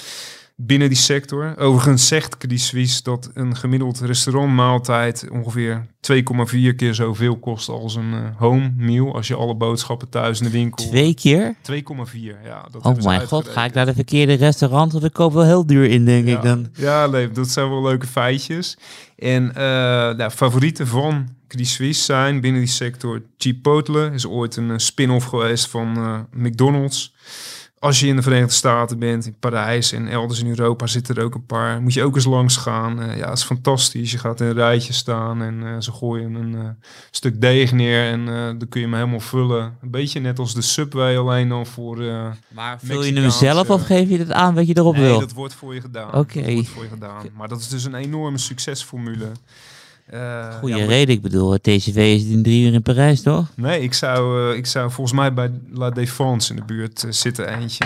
binnen 0.62 0.90
die 0.90 0.98
sector. 0.98 1.58
Overigens 1.58 2.08
zegt 2.08 2.38
Credit 2.38 2.62
Suisse 2.62 3.04
dat 3.04 3.30
een 3.34 3.56
gemiddeld 3.56 4.00
restaurantmaaltijd 4.00 5.26
ongeveer 5.32 5.86
2,4 5.86 6.76
keer 6.76 6.94
zoveel 6.94 7.38
kost 7.38 7.70
als 7.70 7.96
een 7.96 8.14
eh, 8.14 8.20
home 8.38 8.72
meal. 8.78 9.16
Als 9.16 9.28
je 9.28 9.36
alle 9.36 9.56
boodschappen 9.56 10.10
thuis 10.10 10.40
in 10.40 10.46
de 10.46 10.52
winkel... 10.52 10.86
Twee 10.86 11.14
keer? 11.14 11.56
2,4, 11.72 12.20
ja. 12.44 12.68
Dat 12.72 12.86
Oh 12.86 13.04
mijn 13.04 13.28
god, 13.28 13.48
ga 13.48 13.66
ik 13.66 13.74
naar 13.74 13.86
de 13.86 13.94
verkeerde 13.94 14.34
restaurant? 14.34 14.92
Want 14.92 15.04
ik 15.04 15.14
koop 15.14 15.34
wel 15.34 15.46
heel 15.46 15.66
duur 15.66 15.90
in, 15.90 16.06
denk 16.06 16.28
ja. 16.28 16.36
ik 16.36 16.44
dan. 16.44 16.68
Ja, 16.74 17.08
nee, 17.08 17.32
dat 17.32 17.50
zijn 17.50 17.70
wel 17.70 17.82
leuke 17.82 18.08
feitjes. 18.08 18.78
En 19.16 19.52
nou, 20.18 20.30
favorieten 20.30 20.88
van 20.88 21.38
Credit 21.50 21.68
Suisse 21.68 22.04
zijn 22.04 22.42
binnen 22.42 22.62
die 22.62 22.70
sector 22.70 23.22
Chipotle. 23.38 24.12
Is 24.14 24.28
ooit 24.28 24.56
een 24.56 24.72
eh, 24.72 24.78
spin-off 24.78 25.26
geweest 25.26 25.68
van 25.68 26.28
McDonald's. 26.32 27.14
Als 27.80 28.00
je 28.00 28.08
in 28.08 28.16
de 28.16 28.22
Verenigde 28.22 28.54
Staten 28.54 29.00
bent, 29.00 29.26
in 29.26 29.36
Parijs 29.40 29.92
en 29.92 30.08
elders 30.08 30.40
in 30.40 30.48
Europa 30.48 30.88
zitten 30.88 31.16
er 31.16 31.24
ook 31.24 31.36
een 31.36 31.46
paar. 31.46 31.82
Moet 31.82 31.94
je 31.94 32.04
ook 32.04 32.16
eens 32.16 32.26
langs 32.26 32.58
gaan. 32.58 33.02
Eh, 33.02 33.18
ja, 33.18 33.30
het 33.30 33.38
is 33.38 33.44
fantastisch. 33.44 34.12
Je 34.12 34.18
gaat 34.18 34.42
in 34.42 34.48
een 34.48 34.54
rijtje 34.54 34.94
staan 34.94 35.42
en 35.42 35.64
eh, 35.64 35.76
ze 35.80 35.92
gooien 35.92 36.34
een 36.34 36.56
eh, 36.56 36.70
stuk 37.12 37.42
deeg 37.42 37.72
neer 37.72 38.12
en 38.12 38.26
dan 38.26 38.70
kun 38.70 38.82
je 38.82 38.88
hem 38.88 38.96
helemaal 38.96 39.20
vullen. 39.20 39.78
Een 39.82 39.92
beetje 39.92 40.20
net 40.20 40.40
als 40.40 40.54
de 40.54 40.62
Subway, 40.62 41.18
alleen 41.18 41.50
dan 41.50 41.66
voor... 41.66 41.98
Maar 42.48 42.80
vul 42.84 43.04
je 43.04 43.14
hem 43.14 43.30
zelf 43.30 43.70
of 43.70 43.86
geef 43.86 44.10
je 44.10 44.18
het 44.18 44.32
aan 44.32 44.56
wat 44.56 44.68
je 44.68 44.78
erop 44.78 44.96
nee, 44.96 45.04
wil? 45.04 45.20
dat 45.20 45.34
wordt 45.34 45.54
voor 45.54 45.74
je 45.74 45.82
gedaan. 45.82 46.14
Oké. 46.14 46.64
Voor 46.64 46.84
je 46.84 46.90
gedaan. 46.90 47.26
Maar 47.34 47.48
dat 47.48 47.60
is 47.60 47.68
dus 47.68 47.84
een 47.84 47.96
enorme 47.96 48.38
succesformule. 48.38 49.32
Eh, 50.10 50.20
ja, 50.62 50.78
maar- 50.78 50.86
reden, 50.86 51.16
ik 51.16 51.22
bedoel, 51.22 51.52
het 51.52 51.64
TCV 51.64 51.96
is 51.96 52.24
in 52.24 52.44
drie 52.44 52.66
uur 52.68 52.74
in 52.74 52.82
Parijs, 52.82 53.22
toch? 53.22 53.46
Nee, 53.56 53.82
ik 53.82 53.94
zou, 53.94 54.52
eh, 54.52 54.58
ik 54.58 54.66
zou 54.66 54.92
volgens 54.92 55.16
mij 55.18 55.34
bij 55.34 55.52
La 55.74 55.90
Défense 55.90 56.50
in 56.50 56.56
de 56.56 56.66
buurt 56.66 57.04
eh, 57.04 57.12
zitten 57.12 57.60
eentje. 57.60 57.86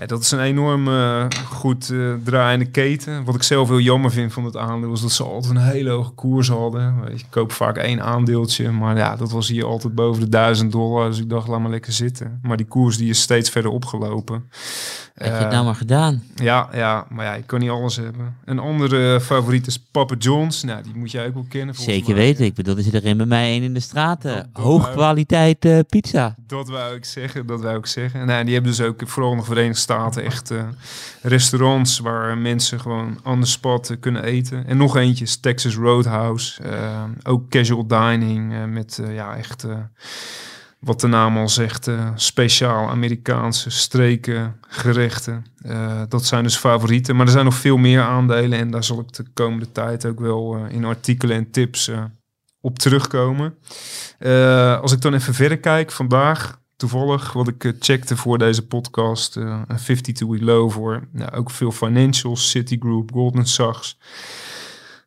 Ja, 0.00 0.06
dat 0.06 0.20
is 0.22 0.30
een 0.30 0.40
enorm 0.40 0.88
eh, 0.88 1.26
goed 1.44 1.90
eh, 1.90 1.98
draaiende 2.24 2.64
keten. 2.64 3.24
Wat 3.24 3.34
ik 3.34 3.42
zelf 3.42 3.68
heel 3.68 3.80
jammer 3.80 4.10
vind 4.10 4.32
van 4.32 4.44
het 4.44 4.56
aandeel 4.56 4.92
is 4.92 5.00
dat 5.00 5.12
ze 5.12 5.24
altijd 5.24 5.54
een 5.54 5.62
hele 5.62 5.90
hoge 5.90 6.10
koers 6.12 6.48
hadden. 6.48 7.00
Weet 7.00 7.18
je, 7.18 7.24
Ik 7.24 7.30
koop 7.30 7.52
vaak 7.52 7.76
één 7.76 8.02
aandeeltje, 8.02 8.70
maar 8.70 8.96
ja, 8.96 9.16
dat 9.16 9.30
was 9.30 9.48
hier 9.48 9.64
altijd 9.64 9.94
boven 9.94 10.20
de 10.22 10.28
1000 10.28 10.72
dollar. 10.72 11.08
Dus 11.10 11.18
ik 11.18 11.28
dacht, 11.30 11.48
laat 11.48 11.60
maar 11.60 11.70
lekker 11.70 11.92
zitten. 11.92 12.38
Maar 12.42 12.56
die 12.56 12.66
koers 12.66 12.96
die 12.96 13.08
is 13.10 13.20
steeds 13.20 13.50
verder 13.50 13.70
opgelopen. 13.70 14.44
Heb 15.14 15.26
je 15.28 15.34
het 15.34 15.44
Eh, 15.46 15.50
nou 15.52 15.64
maar 15.64 15.74
gedaan? 15.74 16.22
ja, 16.34 16.68
ja, 16.72 17.06
maar 17.10 17.24
ja, 17.24 17.34
ik 17.34 17.46
kan 17.46 17.60
niet 17.60 17.70
alles 17.70 17.96
hebben. 17.96 18.36
Een 18.44 18.58
andere 18.58 19.20
favoriet 19.20 19.66
is 19.66 19.78
Papa 19.90 20.14
John's. 20.18 20.62
Nou, 20.62 20.82
die 20.82 20.94
moet 20.96 21.10
jij 21.10 21.26
ook 21.26 21.34
wel 21.34 21.46
kennen. 21.48 21.74
Zeker 21.74 22.14
mij. 22.14 22.22
weten. 22.24 22.44
Ik 22.44 22.54
bedoel, 22.54 22.76
er 22.76 22.82
zit 22.82 22.94
er 23.04 23.16
bij 23.16 23.26
mij 23.26 23.44
één 23.50 23.62
in 23.62 23.74
de 23.74 23.80
straat. 23.80 24.24
eh, 24.24 24.34
Dat- 24.34 24.46
dat 24.52 24.64
Hoog 24.64 24.82
wou- 24.82 24.94
kwaliteit 24.94 25.64
eh, 25.64 25.78
pizza. 25.88 26.34
Dat 26.46 26.68
wou 26.68 26.94
ik 26.94 27.04
zeggen, 27.04 27.46
dat 27.46 27.60
wou 27.60 27.76
ik 27.78 27.86
zeggen. 27.86 28.26
Nou, 28.26 28.44
die 28.44 28.52
hebben 28.54 28.70
dus 28.70 28.80
ook 28.80 29.00
vooral 29.06 29.32
in 29.32 29.38
de 29.38 29.44
Verenigde 29.44 29.80
Staten 29.90 30.24
echt 30.24 30.50
eh, 30.50 30.62
restaurants 31.22 31.98
waar 31.98 32.38
mensen 32.38 32.80
gewoon 32.80 33.20
on 33.24 33.40
the 33.40 33.46
spot 33.46 33.90
eh, 33.90 33.96
kunnen 34.00 34.24
eten. 34.24 34.66
En 34.66 34.76
nog 34.76 34.96
eentje 34.96 35.40
Texas 35.40 35.74
Roadhouse. 35.74 36.62
eh, 36.62 37.04
ook 37.22 37.48
casual 37.48 37.86
dining 37.86 38.66
met 38.66 39.02
ja, 39.12 39.36
echt, 39.36 39.66
wat 40.80 41.00
de 41.00 41.06
naam 41.06 41.36
al 41.36 41.48
zegt, 41.48 41.90
speciaal 42.14 42.88
Amerikaanse 42.88 43.70
streken 43.70 44.56
gerechten. 44.68 45.44
Dat 46.08 46.24
zijn 46.24 46.42
dus 46.42 46.56
favorieten. 46.56 47.16
Maar 47.16 47.26
er 47.26 47.32
zijn 47.32 47.44
nog 47.44 47.54
veel 47.54 47.76
meer 47.76 48.02
aandelen 48.02 48.58
en 48.58 48.70
daar 48.70 48.84
zal 48.84 49.00
ik 49.00 49.12
de 49.12 49.24
komende 49.34 49.72
tijd 49.72 50.06
ook 50.06 50.20
wel 50.20 50.56
in 50.56 50.84
artikelen 50.84 51.36
en 51.36 51.50
tips 51.50 51.90
op 52.60 52.78
terugkomen. 52.78 53.54
Als 54.80 54.92
ik 54.92 55.00
dan 55.00 55.14
even 55.14 55.34
verder 55.34 55.58
kijk, 55.58 55.90
vandaag 55.90 56.59
toevallig 56.80 57.32
wat 57.32 57.48
ik 57.48 57.64
eh, 57.64 57.72
checkte 57.78 58.16
voor 58.16 58.38
deze 58.38 58.66
podcast, 58.66 59.36
eh, 59.36 59.62
een 59.66 59.78
52-week 59.78 60.40
low 60.40 60.70
voor 60.70 61.08
nou, 61.12 61.30
ook 61.30 61.50
veel 61.50 61.72
financials, 61.72 62.50
Citigroup, 62.50 63.12
Goldman 63.12 63.46
Sachs. 63.46 63.98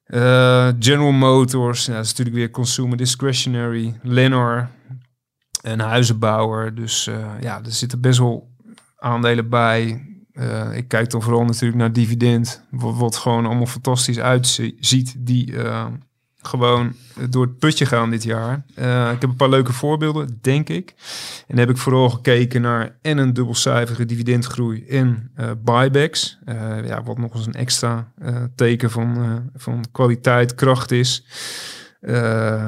Eh, 0.04 0.70
General 0.80 1.12
Motors, 1.12 1.86
ja, 1.86 1.94
dat 1.94 2.04
is 2.04 2.10
natuurlijk 2.10 2.38
weer 2.38 2.52
consumer 2.52 2.98
discretionary. 2.98 4.00
Lennar, 4.02 4.70
een 5.62 5.80
huizenbouwer. 5.80 6.76
Dus 6.76 7.04
ja, 7.42 7.64
er 7.64 7.72
zitten 7.72 8.02
best 8.02 8.20
wel 8.20 8.52
aandelen 8.96 9.50
bij. 9.50 10.08
Ik 10.74 10.88
kijk 10.88 11.10
dan 11.10 11.22
vooral 11.22 11.46
natuurlijk 11.46 11.80
naar 11.80 11.94
dividend, 11.94 12.66
wat, 12.72 12.98
wat 12.98 13.16
gewoon 13.16 13.46
allemaal 13.46 13.66
fantastisch 13.66 14.20
uitziet. 14.20 15.16
Die 15.18 15.54
gewoon 16.48 16.94
door 17.30 17.46
het 17.46 17.60
putje 17.60 17.86
gaan 17.86 18.10
dit 18.10 18.24
jaar. 18.24 18.66
Eh, 18.76 19.12
ik 19.12 19.22
heb 19.22 19.30
een 19.30 19.36
paar 19.36 19.50
leuke 19.50 19.74
voorbeelden, 19.74 20.40
denk 20.42 20.70
ik. 20.70 20.94
En 21.48 21.58
heb 21.58 21.70
ik 21.70 21.78
vooral 21.78 22.10
gekeken 22.10 22.62
naar 22.62 22.98
en 23.02 23.18
een 23.18 23.34
dubbelcijferige 23.34 24.06
dividendgroei 24.06 24.86
en 24.88 25.32
eh, 25.36 25.52
buybacks. 25.64 26.38
Eh, 26.46 26.86
ja, 26.86 27.04
wat 27.04 27.18
nog 27.18 27.34
eens 27.34 27.46
een 27.46 27.54
extra 27.54 28.12
teken 28.56 28.92
van, 28.92 29.42
van 29.56 29.86
kwaliteit, 29.92 30.56
kracht 30.56 30.92
is. 30.92 31.26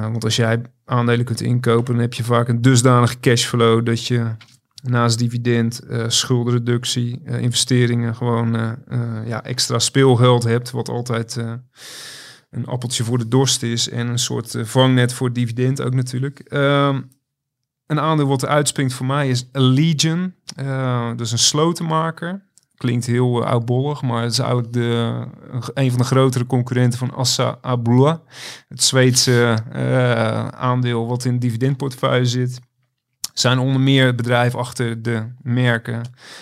Want 0.01 0.23
als 0.23 0.36
jij 0.36 0.61
aandelen 0.86 1.26
kunt 1.26 1.41
inkopen, 1.41 1.93
dan 1.93 2.01
heb 2.01 2.13
je 2.13 2.23
vaak 2.23 2.47
een 2.47 2.61
dusdanige 2.61 3.19
cashflow 3.19 3.86
dat 3.86 4.07
je 4.07 4.26
naast 4.84 5.19
dividend, 5.19 5.82
schuldenreductie, 6.07 7.21
investeringen 7.26 8.15
gewoon 8.15 8.78
ja, 9.26 9.43
extra 9.43 9.80
speelgeld 9.80 10.43
hebt, 10.43 10.71
wat 10.71 10.89
altijd 10.89 11.38
een 12.56 12.66
appeltje 12.66 13.03
voor 13.03 13.18
de 13.18 13.28
dorst 13.28 13.64
is 13.64 13.89
en 13.89 14.08
een 14.08 14.20
soort 14.20 14.56
eh, 14.56 14.66
vangnet 14.66 15.14
voor 15.14 15.34
dividend 15.34 15.82
ook 15.82 15.93
natuurlijk. 15.93 16.39
Ehm, 16.39 17.01
een 17.88 17.99
aandeel 17.99 18.28
wat 18.28 18.45
uitspringt 18.45 18.93
voor 18.93 19.06
mij 19.06 19.30
is 19.30 19.47
Allegion. 19.51 20.34
Uh, 20.60 21.12
dus 21.16 21.32
een 21.32 21.38
slotenmaker. 21.38 22.43
Klinkt 22.76 23.06
heel 23.06 23.41
uh, 23.41 23.47
oudbollig, 23.47 24.01
maar 24.01 24.22
het 24.22 24.32
is 24.32 24.39
eigenlijk 24.39 24.74
de, 24.74 25.24
een 25.74 25.89
van 25.89 25.99
de 25.99 26.06
grotere 26.06 26.45
concurrenten 26.45 26.99
van 26.99 27.14
Assa 27.14 27.58
Abloa. 27.62 28.22
Het 28.68 28.84
Zweedse 28.84 29.58
aandeel 30.56 31.08
wat 31.08 31.26
in 31.26 31.34
de 31.34 31.39
dividendportefeuille 31.39 32.26
zit. 32.26 32.60
Zijn 33.34 33.60
onder 33.60 33.82
meer 33.82 34.06
het 34.06 34.16
bedrijf 34.16 34.56
achter 34.56 35.01
de 35.01 35.28
merken. 35.41 36.01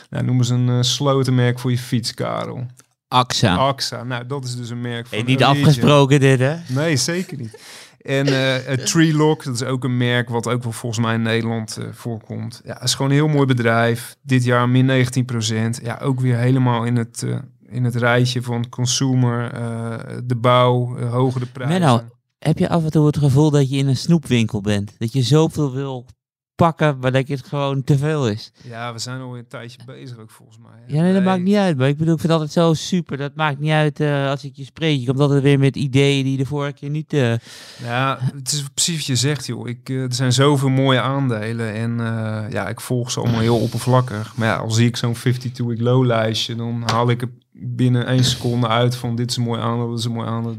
Nou, 0.09 0.25
noemen 0.25 0.45
ze 0.45 0.53
een 0.53 0.83
slotenmerk 0.83 1.59
voor 1.59 1.71
je 1.71 1.77
fiets, 1.77 2.13
Karel. 2.13 2.65
AXA. 3.13 3.55
AXA, 3.55 4.03
nou 4.03 4.25
dat 4.25 4.43
is 4.43 4.55
dus 4.55 4.69
een 4.69 4.81
merk 4.81 5.07
van 5.07 5.17
Hey, 5.17 5.27
niet 5.27 5.43
afgesproken 5.43 6.19
dit, 6.19 6.39
hè? 6.39 6.55
Nee, 6.67 6.95
zeker 6.95 7.37
niet. 7.37 7.59
En 8.01 8.27
uh, 8.39 8.55
Tree 8.85 9.13
Lock, 9.13 9.43
dat 9.43 9.53
is 9.53 9.63
ook 9.63 9.83
een 9.83 9.97
merk 9.97 10.29
wat 10.29 10.47
ook 10.47 10.63
wel 10.63 10.71
volgens 10.71 11.05
mij 11.05 11.13
in 11.13 11.21
Nederland 11.21 11.77
uh, 11.79 11.85
voorkomt. 11.91 12.61
Ja, 12.65 12.73
het 12.73 12.83
is 12.83 12.93
gewoon 12.93 13.11
een 13.11 13.17
heel 13.17 13.27
mooi 13.27 13.45
bedrijf. 13.45 14.15
Dit 14.21 14.43
jaar 14.43 14.69
min 14.69 15.05
19% 15.79 15.83
Ja, 15.83 15.99
ook 16.01 16.19
weer 16.19 16.37
helemaal 16.37 16.83
in 16.83 16.95
het, 16.95 17.21
uh, 17.25 17.35
in 17.65 17.83
het 17.83 17.95
rijtje 17.95 18.41
van 18.41 18.69
consumer, 18.69 19.51
de 20.25 20.35
bouw, 20.35 20.97
hogere 21.09 21.45
prijzen. 21.45 21.79
Menno, 21.79 22.01
heb 22.39 22.57
je 22.57 22.69
af 22.69 22.83
en 22.83 22.91
toe 22.91 23.05
het 23.05 23.17
gevoel 23.17 23.51
dat 23.51 23.69
je 23.69 23.77
in 23.77 23.87
een 23.87 23.97
snoepwinkel 23.97 24.61
bent? 24.61 24.91
Dat 24.97 25.13
je 25.13 25.21
zoveel 25.21 25.73
wil 25.73 26.05
pakken, 26.55 26.99
maar 26.99 27.11
dat 27.11 27.27
het 27.27 27.45
gewoon 27.45 27.83
te 27.83 27.97
veel 27.97 28.29
is. 28.29 28.51
Ja, 28.63 28.93
we 28.93 28.99
zijn 28.99 29.21
al 29.21 29.37
een 29.37 29.47
tijdje 29.47 29.77
bezig 29.85 30.17
ook 30.17 30.31
volgens 30.31 30.57
mij. 30.57 30.71
Hè? 30.85 30.93
Ja, 30.95 31.01
nee, 31.01 31.13
dat 31.13 31.23
maakt 31.23 31.41
niet 31.41 31.55
uit. 31.55 31.77
Maar 31.77 31.87
ik 31.87 31.97
bedoel, 31.97 32.13
ik 32.13 32.19
vind 32.19 32.31
het 32.31 32.41
altijd 32.41 32.65
zo 32.65 32.73
super. 32.73 33.17
Dat 33.17 33.35
maakt 33.35 33.59
niet 33.59 33.71
uit 33.71 33.99
uh, 33.99 34.29
als 34.29 34.43
ik 34.43 34.55
je 34.55 34.63
spreek. 34.63 34.99
Je 34.99 35.05
komt 35.05 35.19
altijd 35.19 35.41
weer 35.41 35.59
met 35.59 35.75
ideeën 35.75 36.23
die 36.23 36.37
de 36.37 36.45
vorige 36.45 36.73
keer 36.73 36.89
niet... 36.89 37.13
Uh... 37.13 37.33
Ja, 37.83 38.17
het 38.35 38.51
is 38.51 38.63
precies 38.73 38.95
wat 38.95 39.05
je 39.05 39.15
zegt, 39.15 39.45
joh. 39.45 39.67
Ik, 39.67 39.89
uh, 39.89 40.03
er 40.03 40.13
zijn 40.13 40.33
zoveel 40.33 40.69
mooie 40.69 41.01
aandelen 41.01 41.73
en 41.73 41.97
ja, 42.51 42.67
ik 42.67 42.81
volg 42.81 43.11
ze 43.11 43.19
allemaal 43.19 43.39
heel 43.39 43.59
oppervlakkig. 43.59 44.35
Maar 44.35 44.47
ja, 44.47 44.55
als 44.55 44.75
zie 44.75 44.87
ik 44.87 44.97
zo'n 44.97 45.15
52-week 45.15 45.81
low 45.81 46.05
lijstje, 46.05 46.55
dan 46.55 46.83
haal 46.85 47.09
ik 47.09 47.21
het 47.21 47.42
binnen 47.53 48.05
één 48.05 48.23
seconde 48.23 48.67
uit 48.67 48.95
van 48.95 49.15
dit 49.15 49.29
is 49.29 49.37
een 49.37 49.43
mooi 49.43 49.61
aandeel, 49.61 49.89
dit 49.89 49.99
is 49.99 50.05
een 50.05 50.11
mooi 50.11 50.27
aandeel. 50.27 50.55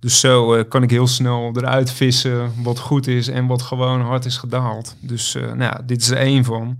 Dus 0.00 0.20
zo 0.20 0.56
uh, 0.56 0.62
kan 0.68 0.82
ik 0.82 0.90
heel 0.90 1.06
snel 1.06 1.50
eruit 1.54 1.90
vissen 1.90 2.52
wat 2.62 2.78
goed 2.78 3.06
is 3.06 3.28
en 3.28 3.46
wat 3.46 3.62
gewoon 3.62 4.00
hard 4.00 4.24
is 4.24 4.36
gedaald. 4.36 4.96
Dus 5.00 5.34
uh, 5.34 5.52
nou 5.52 5.74
dit 5.86 6.00
is 6.00 6.10
er 6.10 6.16
één 6.16 6.44
van. 6.44 6.78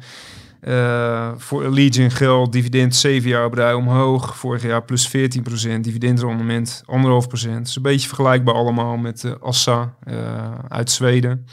Uh, 0.63 1.31
voor 1.37 1.65
Allegion 1.65 2.11
geldt 2.11 2.53
dividend 2.53 2.95
7 2.95 3.29
jaar 3.29 3.45
op 3.45 3.55
rij 3.55 3.75
omhoog. 3.75 4.37
Vorig 4.37 4.63
jaar 4.63 4.85
plus 4.85 5.09
14%, 5.09 5.11
dividendrendement 5.81 6.83
1,5%. 6.87 6.91
is 7.33 7.77
een 7.77 7.83
beetje 7.83 8.07
vergelijkbaar 8.07 8.55
allemaal 8.55 8.97
met 8.97 9.37
Assa 9.41 9.95
uit 10.69 10.91
Zweden. 10.91 11.47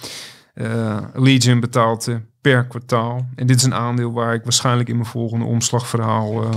Allegion 1.13 1.59
betaalt 1.59 2.07
per 2.41 2.65
kwartaal. 2.65 3.25
En 3.36 3.47
dit 3.47 3.55
is 3.55 3.63
een 3.63 3.73
aandeel 3.73 4.11
waar 4.11 4.34
ik 4.34 4.43
waarschijnlijk 4.43 4.89
in 4.89 4.95
mijn 4.95 5.07
volgende 5.07 5.45
omslagverhaal 5.45 6.49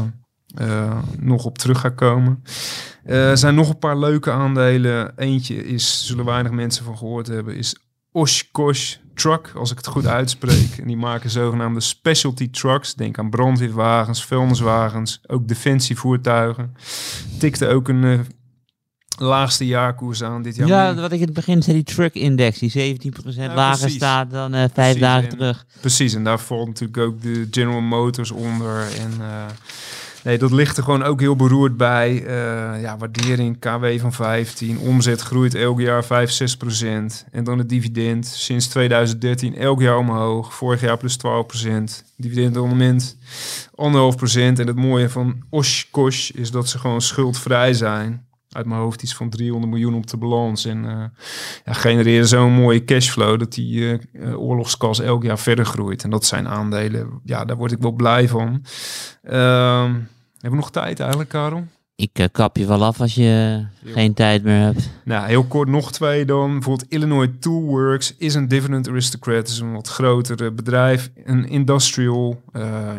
uh, 0.61 0.98
nog 1.18 1.44
op 1.44 1.59
terug 1.59 1.80
ga 1.80 1.88
komen. 1.88 2.42
Uh, 3.07 3.30
er 3.30 3.38
zijn 3.38 3.55
nog 3.55 3.68
een 3.68 3.78
paar 3.78 3.98
leuke 3.98 4.30
aandelen. 4.30 5.12
Eentje 5.16 5.66
is, 5.66 6.07
zullen 6.07 6.24
weinig 6.24 6.53
mensen 6.53 6.84
van 6.84 6.96
gehoord 6.96 7.26
hebben, 7.26 7.57
is 7.57 7.76
Oshkosh 8.12 8.96
Truck, 9.14 9.53
als 9.57 9.70
ik 9.70 9.76
het 9.76 9.86
goed 9.86 10.07
uitspreek. 10.07 10.78
En 10.78 10.86
die 10.86 10.96
maken 10.96 11.30
zogenaamde 11.30 11.80
specialty 11.80 12.50
trucks. 12.50 12.94
Denk 12.94 13.18
aan 13.18 13.30
brandweerwagens, 13.30 14.24
vuilniswagens, 14.24 15.20
ook 15.26 15.48
defensievoertuigen. 15.48 16.74
Tikte 17.38 17.68
ook 17.68 17.88
een 17.88 18.03
uh, 18.03 18.20
laagste 19.18 19.66
jaarkoers 19.66 20.22
aan 20.22 20.42
dit 20.42 20.57
jaar. 20.57 20.68
Ja, 20.68 20.94
wat 20.94 21.12
ik 21.12 21.20
in 21.20 21.24
het 21.24 21.34
begin 21.34 21.62
zei, 21.62 21.76
die 21.76 21.94
truck 21.94 22.14
index, 22.14 22.59
die 22.59 22.98
17% 22.98 23.34
ja, 23.34 23.55
lager 23.55 23.78
precies. 23.78 23.96
staat 23.96 24.30
dan 24.30 24.55
uh, 24.55 24.64
vijf 24.72 24.98
dagen 24.98 25.28
en, 25.28 25.36
terug. 25.36 25.66
Precies, 25.80 26.14
en 26.14 26.24
daar 26.24 26.40
valt 26.40 26.66
natuurlijk 26.66 26.98
ook 26.98 27.22
de 27.22 27.48
General 27.50 27.80
Motors 27.80 28.30
onder 28.30 28.80
en... 28.80 29.12
Uh, 29.20 29.44
Nee, 30.24 30.38
dat 30.38 30.52
ligt 30.52 30.76
er 30.76 30.82
gewoon 30.82 31.02
ook 31.02 31.20
heel 31.20 31.36
beroerd 31.36 31.76
bij. 31.76 32.12
Uh, 32.12 32.82
ja, 32.82 32.96
waardering 32.96 33.58
KW 33.58 33.86
van 34.00 34.12
15. 34.12 34.78
Omzet 34.78 35.20
groeit 35.20 35.54
elk 35.54 35.80
jaar 35.80 36.04
5, 36.04 36.30
6 36.30 36.56
procent. 36.56 37.26
En 37.30 37.44
dan 37.44 37.58
het 37.58 37.68
dividend 37.68 38.26
sinds 38.26 38.66
2013 38.66 39.56
elk 39.56 39.80
jaar 39.80 39.96
omhoog. 39.96 40.54
Vorig 40.54 40.80
jaar 40.80 40.96
plus 40.96 41.16
12 41.16 41.46
procent. 41.46 42.04
Dividendrendement 42.16 43.16
anderhalf 43.74 44.16
procent. 44.16 44.58
En 44.58 44.66
het 44.66 44.76
mooie 44.76 45.08
van 45.08 45.42
Oshkosh 45.50 46.30
is 46.30 46.50
dat 46.50 46.68
ze 46.68 46.78
gewoon 46.78 47.00
schuldvrij 47.00 47.72
zijn. 47.72 48.26
Uit 48.53 48.66
mijn 48.66 48.80
hoofd 48.80 49.03
iets 49.03 49.14
van 49.14 49.30
300 49.30 49.72
miljoen 49.72 49.94
op 49.94 50.07
de 50.07 50.16
balans. 50.16 50.64
En 50.64 50.84
uh, 50.84 51.05
ja, 51.64 51.72
genereren 51.72 52.28
zo'n 52.28 52.53
mooie 52.53 52.84
cashflow 52.84 53.38
dat 53.38 53.53
die 53.53 54.00
uh, 54.12 54.40
oorlogskas 54.40 55.00
elk 55.00 55.22
jaar 55.22 55.38
verder 55.38 55.64
groeit. 55.64 56.05
En 56.05 56.11
dat 56.11 56.24
zijn 56.24 56.48
aandelen. 56.48 57.20
Ja, 57.24 57.44
daar 57.44 57.57
word 57.57 57.72
ik 57.72 57.78
wel 57.78 57.92
blij 57.92 58.28
van. 58.28 58.64
Uh, 59.24 59.82
hebben 59.82 60.50
we 60.50 60.57
nog 60.57 60.70
tijd 60.70 61.00
eigenlijk, 61.00 61.30
Karel? 61.30 61.64
Ik 61.96 62.28
kap 62.32 62.57
je 62.57 62.66
wel 62.66 62.84
af 62.84 63.00
als 63.00 63.14
je 63.14 63.22
heel. 63.22 63.92
geen 63.92 64.14
tijd 64.14 64.42
meer 64.42 64.61
hebt. 64.61 64.90
Nou, 65.05 65.26
heel 65.26 65.44
kort 65.44 65.68
nog 65.68 65.92
twee 65.92 66.24
dan. 66.24 66.53
Bijvoorbeeld 66.53 66.90
Illinois 66.90 67.28
Toolworks 67.40 68.16
is 68.16 68.34
een 68.34 68.48
dividend 68.48 68.88
aristocrat. 68.88 69.48
is 69.48 69.59
een 69.59 69.72
wat 69.72 69.88
groter 69.88 70.55
bedrijf. 70.55 71.11
Een 71.24 71.48
industrial. 71.48 72.42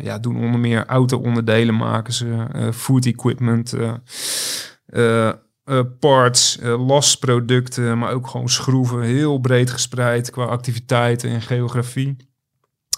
Ja, 0.01 0.19
doen 0.19 0.35
onder 0.35 0.59
meer 0.59 0.85
auto-onderdelen 0.85 1.75
maken 1.75 2.13
ze. 2.13 2.47
Food 2.73 3.05
equipment. 3.05 3.73
Parts, 5.99 6.59
lastproducten, 6.61 7.97
maar 7.97 8.13
ook 8.13 8.27
gewoon 8.27 8.49
schroeven. 8.49 9.01
Heel 9.01 9.37
breed 9.37 9.71
gespreid 9.71 10.29
qua 10.29 10.43
activiteiten 10.43 11.29
en 11.29 11.41
geografie. 11.41 12.15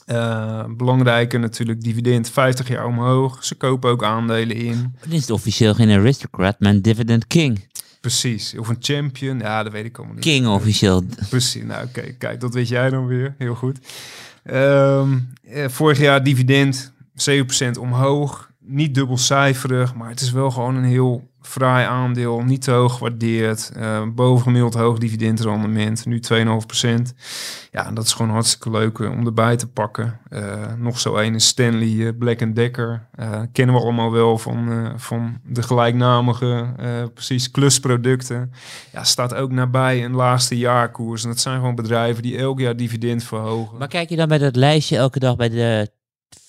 Uh, 0.06 0.66
belangrijke 0.78 1.38
natuurlijk, 1.38 1.82
dividend 1.82 2.30
50 2.30 2.68
jaar 2.68 2.86
omhoog. 2.86 3.44
Ze 3.44 3.56
kopen 3.56 3.90
ook 3.90 4.04
aandelen 4.04 4.56
in. 4.56 4.96
Dit 5.08 5.20
is 5.20 5.30
officieel 5.30 5.74
geen 5.74 5.90
aristocrat, 5.90 6.60
maar 6.60 6.70
een 6.70 6.82
dividend 6.82 7.28
king. 7.28 7.68
Precies, 8.02 8.58
of 8.58 8.68
een 8.68 8.78
champion, 8.80 9.40
ja, 9.40 9.64
dat 9.64 9.72
weet 9.72 9.86
ik 9.86 9.98
allemaal 9.98 10.16
niet. 10.16 10.24
King 10.24 10.48
officieel. 10.48 11.04
Precies, 11.30 11.64
nou 11.64 11.86
oké, 11.86 12.00
okay, 12.00 12.16
kijk, 12.18 12.40
dat 12.40 12.54
weet 12.54 12.68
jij 12.68 12.90
dan 12.90 13.06
weer, 13.06 13.36
heel 13.38 13.56
goed. 13.56 13.80
Um, 14.44 15.30
eh, 15.44 15.68
vorig 15.68 16.00
jaar 16.00 16.24
dividend 16.24 16.94
7% 17.14 17.78
omhoog, 17.80 18.50
niet 18.68 18.96
dubbelcijferig, 18.96 19.96
maar 19.96 20.10
het 20.10 20.22
is 20.22 20.32
wel 20.32 20.52
gewoon 20.52 20.76
een 20.76 20.84
heel 20.84 21.34
fraai 21.46 21.86
aandeel, 21.86 22.42
niet 22.42 22.62
te 22.62 22.72
hoog 22.72 22.94
gewaardeerd, 22.94 23.72
uh, 23.78 24.04
bovengemiddeld 24.16 24.74
hoog 24.74 24.98
dividendrendement, 24.98 26.06
nu 26.06 26.20
2,5%. 26.20 27.14
Ja, 27.72 27.92
dat 27.92 28.04
is 28.04 28.14
gewoon 28.14 28.32
hartstikke 28.32 28.72
leuk 28.72 28.98
uh, 28.98 29.12
om 29.12 29.26
erbij 29.26 29.56
te 29.56 29.68
pakken. 29.68 30.20
Uh, 30.30 30.74
nog 30.78 31.00
zo 31.00 31.18
een 31.18 31.36
is 31.36 31.48
Stanley 31.48 32.14
Black 32.14 32.56
Decker. 32.56 33.08
kennen 33.52 33.76
we 33.76 33.82
allemaal 33.82 34.12
wel 34.12 34.38
van, 34.38 34.92
van 34.96 35.40
de 35.44 35.64
gelijknamige, 35.64 36.66
precies, 37.14 37.52
klusproducten. 37.52 38.52
Ja, 38.92 39.04
staat 39.04 39.34
ook 39.34 39.52
nabij 39.52 40.06
een 40.06 40.16
laagste 40.16 40.58
jaarkoers. 40.58 41.24
En 41.24 41.30
dat 41.30 41.40
zijn 41.40 41.60
gewoon 41.60 41.76
bedrijven 41.76 42.24
die 42.24 42.38
elk 42.38 42.60
jaar 42.60 42.76
dividend 42.76 43.24
verhogen. 43.24 43.78
Maar 43.78 43.88
kijk 43.88 44.10
je 44.10 44.16
dan 44.16 44.28
bij 44.28 44.38
dat 44.38 44.56
lijstje 44.56 44.98
elke 44.98 45.20
dag 45.20 45.36
bij 45.36 45.50
de 45.50 45.90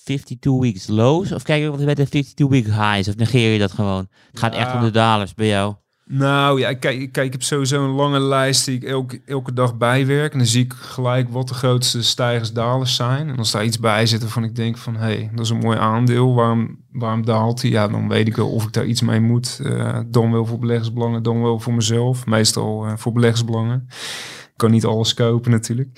52 0.07 0.59
weeks 0.59 0.87
lows? 0.87 1.31
Of 1.31 1.43
kijk 1.43 1.61
je 1.61 1.69
wat 1.69 1.85
bij 1.85 1.95
de 1.95 2.09
52 2.09 2.47
week 2.47 2.65
highs? 2.65 3.07
Of 3.07 3.15
negeer 3.15 3.53
je 3.53 3.59
dat 3.59 3.71
gewoon? 3.71 4.07
Het 4.31 4.39
gaat 4.39 4.53
ja. 4.53 4.59
echt 4.59 4.73
om 4.73 4.81
de 4.81 4.91
dalers 4.91 5.33
bij 5.33 5.47
jou. 5.47 5.75
Nou 6.09 6.59
ja, 6.59 6.73
kijk, 6.73 7.11
kijk 7.11 7.25
ik 7.25 7.31
heb 7.31 7.43
sowieso 7.43 7.83
een 7.83 7.95
lange 7.95 8.19
lijst 8.19 8.65
die 8.65 8.75
ik 8.75 8.83
elke, 8.83 9.21
elke 9.25 9.53
dag 9.53 9.77
bijwerk. 9.77 10.31
En 10.31 10.37
dan 10.37 10.47
zie 10.47 10.63
ik 10.63 10.73
gelijk 10.73 11.29
wat 11.29 11.47
de 11.47 11.53
grootste 11.53 12.03
stijgers 12.03 12.53
dalers 12.53 12.95
zijn. 12.95 13.29
En 13.29 13.37
als 13.37 13.51
daar 13.51 13.65
iets 13.65 13.79
bij 13.79 14.05
zit 14.05 14.21
waarvan 14.21 14.43
ik 14.43 14.55
denk 14.55 14.77
van... 14.77 14.95
hé, 14.95 14.99
hey, 14.99 15.29
dat 15.35 15.45
is 15.45 15.49
een 15.49 15.57
mooi 15.57 15.77
aandeel. 15.77 16.33
Waarom, 16.33 16.77
waarom 16.91 17.25
daalt 17.25 17.61
hij? 17.61 17.71
Ja, 17.71 17.87
dan 17.87 18.07
weet 18.07 18.27
ik 18.27 18.35
wel 18.35 18.49
of 18.49 18.63
ik 18.63 18.73
daar 18.73 18.85
iets 18.85 19.01
mee 19.01 19.19
moet. 19.19 19.59
Uh, 19.63 19.99
dan 20.07 20.31
wel 20.31 20.45
voor 20.45 20.59
beleggersbelangen, 20.59 21.23
dan 21.23 21.41
wel 21.41 21.59
voor 21.59 21.73
mezelf. 21.73 22.25
Meestal 22.25 22.85
uh, 22.85 22.93
voor 22.95 23.11
beleggersbelangen. 23.11 23.87
Kan 24.57 24.71
niet 24.71 24.85
alles 24.85 25.13
kopen 25.13 25.51
natuurlijk. 25.51 25.89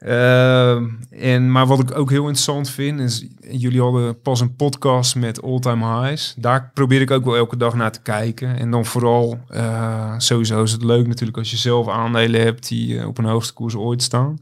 Uh, 0.00 0.74
en, 1.10 1.52
maar 1.52 1.66
wat 1.66 1.80
ik 1.80 1.96
ook 1.96 2.10
heel 2.10 2.22
interessant 2.22 2.70
vind, 2.70 3.00
is 3.00 3.26
jullie 3.50 3.80
hadden 3.80 4.20
pas 4.20 4.40
een 4.40 4.56
podcast 4.56 5.16
met 5.16 5.42
All 5.42 5.58
Time 5.58 6.00
Highs. 6.00 6.34
Daar 6.36 6.70
probeer 6.74 7.00
ik 7.00 7.10
ook 7.10 7.24
wel 7.24 7.36
elke 7.36 7.56
dag 7.56 7.74
naar 7.74 7.92
te 7.92 8.02
kijken. 8.02 8.56
En 8.56 8.70
dan 8.70 8.84
vooral, 8.84 9.38
uh, 9.50 10.14
sowieso 10.18 10.62
is 10.62 10.72
het 10.72 10.82
leuk 10.82 11.06
natuurlijk 11.06 11.38
als 11.38 11.50
je 11.50 11.56
zelf 11.56 11.88
aandelen 11.88 12.40
hebt 12.40 12.68
die 12.68 12.94
uh, 12.94 13.06
op 13.06 13.18
een 13.18 13.24
hoogste 13.24 13.52
koers 13.52 13.76
ooit 13.76 14.02
staan. 14.02 14.38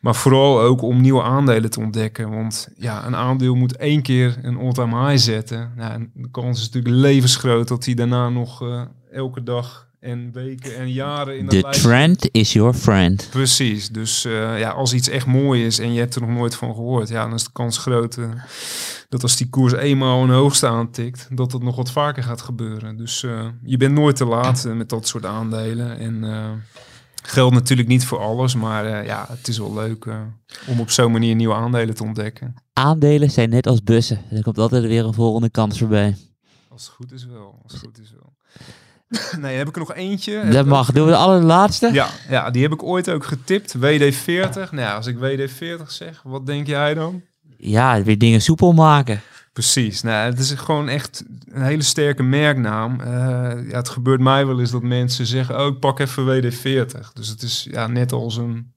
Maar 0.00 0.14
vooral 0.14 0.60
ook 0.60 0.82
om 0.82 1.00
nieuwe 1.00 1.22
aandelen 1.22 1.70
te 1.70 1.80
ontdekken. 1.80 2.30
Want 2.30 2.68
ja, 2.76 3.06
een 3.06 3.16
aandeel 3.16 3.54
moet 3.54 3.76
één 3.76 4.02
keer 4.02 4.38
een 4.42 4.58
all 4.58 4.72
time 4.72 5.06
high 5.06 5.22
zetten. 5.22 5.72
Nou, 5.76 6.08
de 6.14 6.30
kans 6.30 6.58
is 6.60 6.70
natuurlijk 6.70 6.94
levensgroot 6.94 7.68
dat 7.68 7.84
hij 7.84 7.94
daarna 7.94 8.28
nog 8.28 8.62
uh, 8.62 8.82
elke 9.12 9.42
dag 9.42 9.88
en 10.00 10.32
weken 10.32 10.76
en 10.76 10.92
jaren 10.92 11.38
in 11.38 11.46
de 11.46 11.66
trend 11.70 12.28
is 12.32 12.52
your 12.52 12.74
friend. 12.74 13.28
Precies. 13.30 13.88
Dus 13.88 14.24
uh, 14.24 14.58
ja, 14.58 14.70
als 14.70 14.92
iets 14.92 15.08
echt 15.08 15.26
mooi 15.26 15.66
is 15.66 15.78
en 15.78 15.92
je 15.92 15.98
hebt 15.98 16.14
er 16.14 16.20
nog 16.20 16.30
nooit 16.30 16.54
van 16.54 16.74
gehoord, 16.74 17.08
ja, 17.08 17.22
dan 17.22 17.34
is 17.34 17.44
de 17.44 17.52
kans 17.52 17.78
groot 17.78 18.16
uh, 18.16 18.30
dat 19.08 19.22
als 19.22 19.36
die 19.36 19.48
koers 19.48 19.72
eenmaal 19.72 20.22
een 20.22 20.30
hoogste 20.30 20.66
aantikt, 20.66 21.28
dat 21.30 21.52
het 21.52 21.62
nog 21.62 21.76
wat 21.76 21.90
vaker 21.90 22.22
gaat 22.22 22.42
gebeuren. 22.42 22.96
Dus 22.96 23.22
uh, 23.22 23.46
je 23.62 23.76
bent 23.76 23.94
nooit 23.94 24.16
te 24.16 24.24
laat 24.24 24.64
met 24.64 24.88
dat 24.88 25.06
soort 25.06 25.24
aandelen. 25.24 25.98
En 25.98 26.24
Geldt 27.22 27.54
natuurlijk 27.54 27.88
niet 27.88 28.04
voor 28.04 28.18
alles, 28.18 28.54
maar 28.54 28.84
eh, 28.86 29.06
ja, 29.06 29.26
het 29.28 29.48
is 29.48 29.58
wel 29.58 29.74
leuk 29.74 30.04
eh, 30.04 30.20
om 30.66 30.80
op 30.80 30.90
zo'n 30.90 31.12
manier 31.12 31.34
nieuwe 31.34 31.54
aandelen 31.54 31.94
te 31.94 32.02
ontdekken. 32.02 32.54
Aandelen 32.72 33.30
zijn 33.30 33.50
net 33.50 33.66
als 33.66 33.82
bussen. 33.82 34.20
Er 34.30 34.42
komt 34.42 34.58
altijd 34.58 34.84
weer 34.84 35.04
een 35.04 35.14
volgende 35.14 35.50
kans 35.50 35.78
voorbij. 35.78 36.16
Als 36.68 36.84
het 36.84 36.94
goed 36.94 37.12
is 37.12 37.26
wel, 37.26 37.60
als 37.62 37.72
het 37.72 37.80
goed 37.80 37.98
is 37.98 38.12
wel. 38.12 38.32
Nee, 39.38 39.56
heb 39.56 39.68
ik 39.68 39.74
er 39.74 39.80
nog 39.80 39.94
eentje. 39.94 40.48
Dat 40.48 40.66
mag. 40.66 40.92
Doen 40.92 41.04
we 41.04 41.10
de 41.10 41.16
allerlaatste? 41.16 41.92
Ja, 41.92 42.08
ja, 42.28 42.50
die 42.50 42.62
heb 42.62 42.72
ik 42.72 42.82
ooit 42.82 43.10
ook 43.10 43.24
getipt. 43.24 43.74
WD-40. 43.76 44.70
Nou, 44.70 44.96
als 44.96 45.06
ik 45.06 45.16
WD-40 45.18 45.86
zeg, 45.86 46.20
wat 46.24 46.46
denk 46.46 46.66
jij 46.66 46.94
dan? 46.94 47.22
Ja, 47.56 48.02
weer 48.02 48.18
dingen 48.18 48.40
soepel 48.40 48.72
maken. 48.72 49.20
Precies. 49.60 50.02
Nou, 50.02 50.30
het 50.30 50.38
is 50.38 50.52
gewoon 50.52 50.88
echt 50.88 51.24
een 51.48 51.62
hele 51.62 51.82
sterke 51.82 52.22
merknaam. 52.22 53.00
Eh, 53.00 53.10
ja, 53.70 53.76
het 53.76 53.88
gebeurt 53.88 54.20
mij 54.20 54.46
wel 54.46 54.60
eens 54.60 54.70
dat 54.70 54.82
mensen 54.82 55.26
zeggen, 55.26 55.60
oh, 55.60 55.66
ik 55.66 55.78
pak 55.78 55.98
even 55.98 56.26
WD-40. 56.26 57.12
Dus 57.12 57.28
het 57.28 57.42
is 57.42 57.66
ja, 57.70 57.86
net 57.86 58.12
als 58.12 58.36
een 58.36 58.72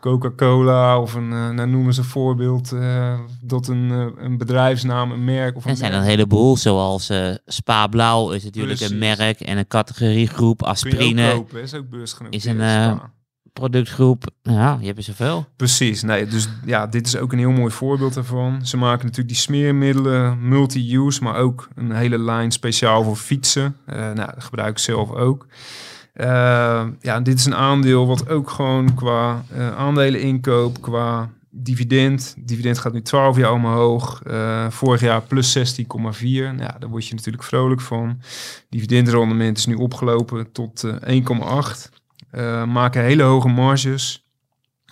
Coca-Cola 0.00 1.00
of 1.00 1.14
een, 1.14 1.30
uh, 1.30 1.50
nou 1.50 1.68
noemen 1.68 1.94
ze 1.94 2.00
een 2.00 2.06
voorbeeld, 2.06 2.72
uh, 2.72 3.18
dat 3.40 3.68
een, 3.68 3.90
een 4.16 4.38
bedrijfsnaam, 4.38 5.10
een 5.10 5.24
merk 5.24 5.56
of 5.56 5.64
een 5.64 5.70
Er 5.70 5.76
zijn 5.76 5.90
merk. 5.90 6.02
een 6.02 6.10
heleboel, 6.10 6.56
zoals 6.56 7.08
eh, 7.08 7.34
Spa 7.46 7.86
Blauw 7.86 8.30
is 8.30 8.44
natuurlijk 8.44 8.80
een 8.80 8.98
merk 8.98 9.40
en 9.40 9.58
een 9.58 9.66
categoriegroep. 9.66 10.62
Aspirine 10.62 11.32
kopen, 11.32 11.62
is 11.62 11.74
ook 11.74 11.88
beursgenoteerd. 11.88 12.44
is 12.44 12.50
een, 12.50 12.60
eh. 12.60 12.98
Productgroep. 13.60 14.24
Ja, 14.42 14.76
je 14.80 14.86
hebt 14.86 14.98
er 14.98 15.04
zoveel. 15.04 15.46
Precies, 15.56 16.02
nee, 16.02 16.26
dus 16.26 16.48
ja, 16.64 16.86
dit 16.86 17.06
is 17.06 17.16
ook 17.16 17.32
een 17.32 17.38
heel 17.38 17.50
mooi 17.50 17.72
voorbeeld 17.72 18.14
daarvan. 18.14 18.66
Ze 18.66 18.76
maken 18.76 19.02
natuurlijk 19.02 19.28
die 19.28 19.42
smeermiddelen, 19.42 20.48
multi-use, 20.48 21.22
maar 21.22 21.36
ook 21.36 21.68
een 21.74 21.92
hele 21.92 22.18
lijn 22.18 22.50
speciaal 22.50 23.04
voor 23.04 23.16
fietsen. 23.16 23.76
Eh 23.86 23.96
nou, 23.96 24.14
dat 24.34 24.44
gebruik 24.44 24.70
ik 24.70 24.78
zelf 24.78 25.12
ook. 25.12 25.46
Eh, 26.12 26.84
ja, 27.00 27.20
dit 27.20 27.38
is 27.38 27.44
een 27.44 27.54
aandeel 27.54 28.06
wat 28.06 28.28
ook 28.28 28.50
gewoon 28.50 28.94
qua 28.94 29.44
eh 29.52 29.76
aandelen 29.76 30.20
inkoop, 30.20 30.80
qua 30.80 31.30
dividend. 31.50 32.34
Dividend 32.38 32.78
gaat 32.78 32.92
nu 32.92 33.02
12 33.02 33.36
jaar 33.36 33.52
omhoog. 33.52 34.22
Vorig 34.68 35.00
jaar 35.00 35.22
plus 35.22 35.58
16,4. 35.58 36.52
Nou, 36.52 36.58
ja, 36.58 36.76
daar 36.78 36.88
word 36.88 37.06
je 37.06 37.14
natuurlijk 37.14 37.44
vrolijk 37.44 37.80
van. 37.80 38.20
Dividendrendement 38.68 39.58
is 39.58 39.66
nu 39.66 39.74
opgelopen 39.74 40.52
tot 40.52 40.84
eh, 40.84 41.20
1,8. 41.20 41.95
Eh, 42.36 42.64
maken 42.64 43.02
hele 43.02 43.22
hoge 43.22 43.48
marges. 43.48 44.26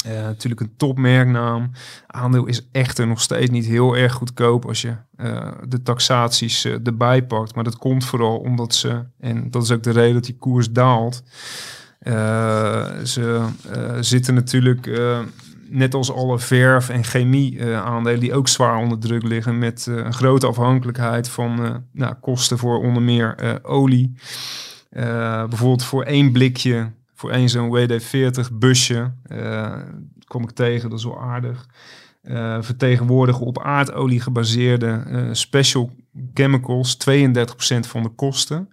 Eh, 0.04 0.12
natuurlijk 0.12 0.60
een 0.60 0.76
topmerknaam. 0.76 1.70
Aandeel 2.06 2.46
is 2.46 2.68
echter 2.72 3.06
nog 3.06 3.20
steeds 3.20 3.50
niet 3.50 3.66
heel 3.66 3.96
erg 3.96 4.12
goedkoop 4.12 4.66
als 4.66 4.82
je 4.82 4.94
eh, 5.16 5.52
de 5.68 5.82
taxaties 5.82 6.64
erbij 6.64 7.26
pakt. 7.26 7.54
Maar 7.54 7.64
dat 7.64 7.78
komt 7.78 8.04
vooral 8.04 8.38
omdat 8.38 8.74
ze, 8.74 9.04
en 9.18 9.50
dat 9.50 9.62
is 9.62 9.70
ook 9.70 9.82
de 9.82 9.90
reden 9.90 10.14
dat 10.14 10.24
die 10.24 10.36
koers 10.38 10.70
daalt. 10.70 11.22
Ze 13.04 13.46
zitten 14.00 14.34
natuurlijk, 14.34 14.86
net 15.68 15.94
als 15.94 16.12
alle 16.12 16.38
verf- 16.38 16.88
en 16.88 17.04
chemie 17.04 17.58
eh, 17.58 17.82
aandelen, 17.82 18.20
die 18.20 18.34
ook 18.34 18.48
zwaar 18.48 18.76
onder 18.76 18.98
druk 18.98 19.22
liggen. 19.22 19.58
Met 19.58 19.86
een 19.86 20.14
grote 20.14 20.46
afhankelijkheid 20.46 21.28
van 21.28 21.84
nou, 21.92 22.14
kosten 22.14 22.58
voor 22.58 22.78
onder 22.82 23.02
meer 23.02 23.58
olie. 23.62 24.12
Bijvoorbeeld 24.90 25.84
voor 25.84 26.02
één 26.02 26.32
blikje, 26.32 26.90
voor 27.14 27.30
één 27.30 27.48
zo'n 27.48 27.70
WD-40 27.70 28.52
busje, 28.52 29.12
eh, 29.22 29.76
kom 30.24 30.42
ik 30.42 30.50
tegen, 30.50 30.90
dat 30.90 30.98
is 30.98 31.04
wel 31.04 31.20
aardig. 31.20 31.66
Eh, 32.22 32.58
vertegenwoordigen 32.60 33.46
op 33.46 33.62
aardolie 33.62 34.20
gebaseerde 34.20 35.02
eh, 35.06 35.28
special 35.32 35.90
chemicals 36.34 36.96
32% 36.96 37.86
van 37.86 38.02
de 38.02 38.08
kosten. 38.08 38.68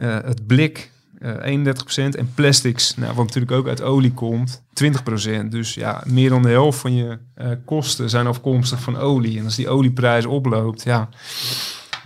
Het 0.00 0.46
blik 0.46 0.90
eh 1.18 1.44
31% 1.44 2.16
en 2.16 2.34
plastics, 2.34 2.96
nou, 2.96 3.14
wat 3.14 3.26
natuurlijk 3.26 3.52
ook 3.52 3.68
uit 3.68 3.82
olie 3.82 4.12
komt, 4.12 4.62
20%. 4.72 5.50
Dus 5.50 5.74
ja, 5.74 6.02
meer 6.06 6.28
dan 6.28 6.42
de 6.42 6.48
helft 6.48 6.78
van 6.78 6.94
je 6.94 7.18
kosten 7.64 8.10
zijn 8.10 8.26
afkomstig 8.26 8.80
van 8.80 8.96
olie. 8.96 9.38
En 9.38 9.44
als 9.44 9.56
die 9.56 9.68
olieprijs 9.68 10.26
oploopt, 10.26 10.82
ja, 10.82 11.08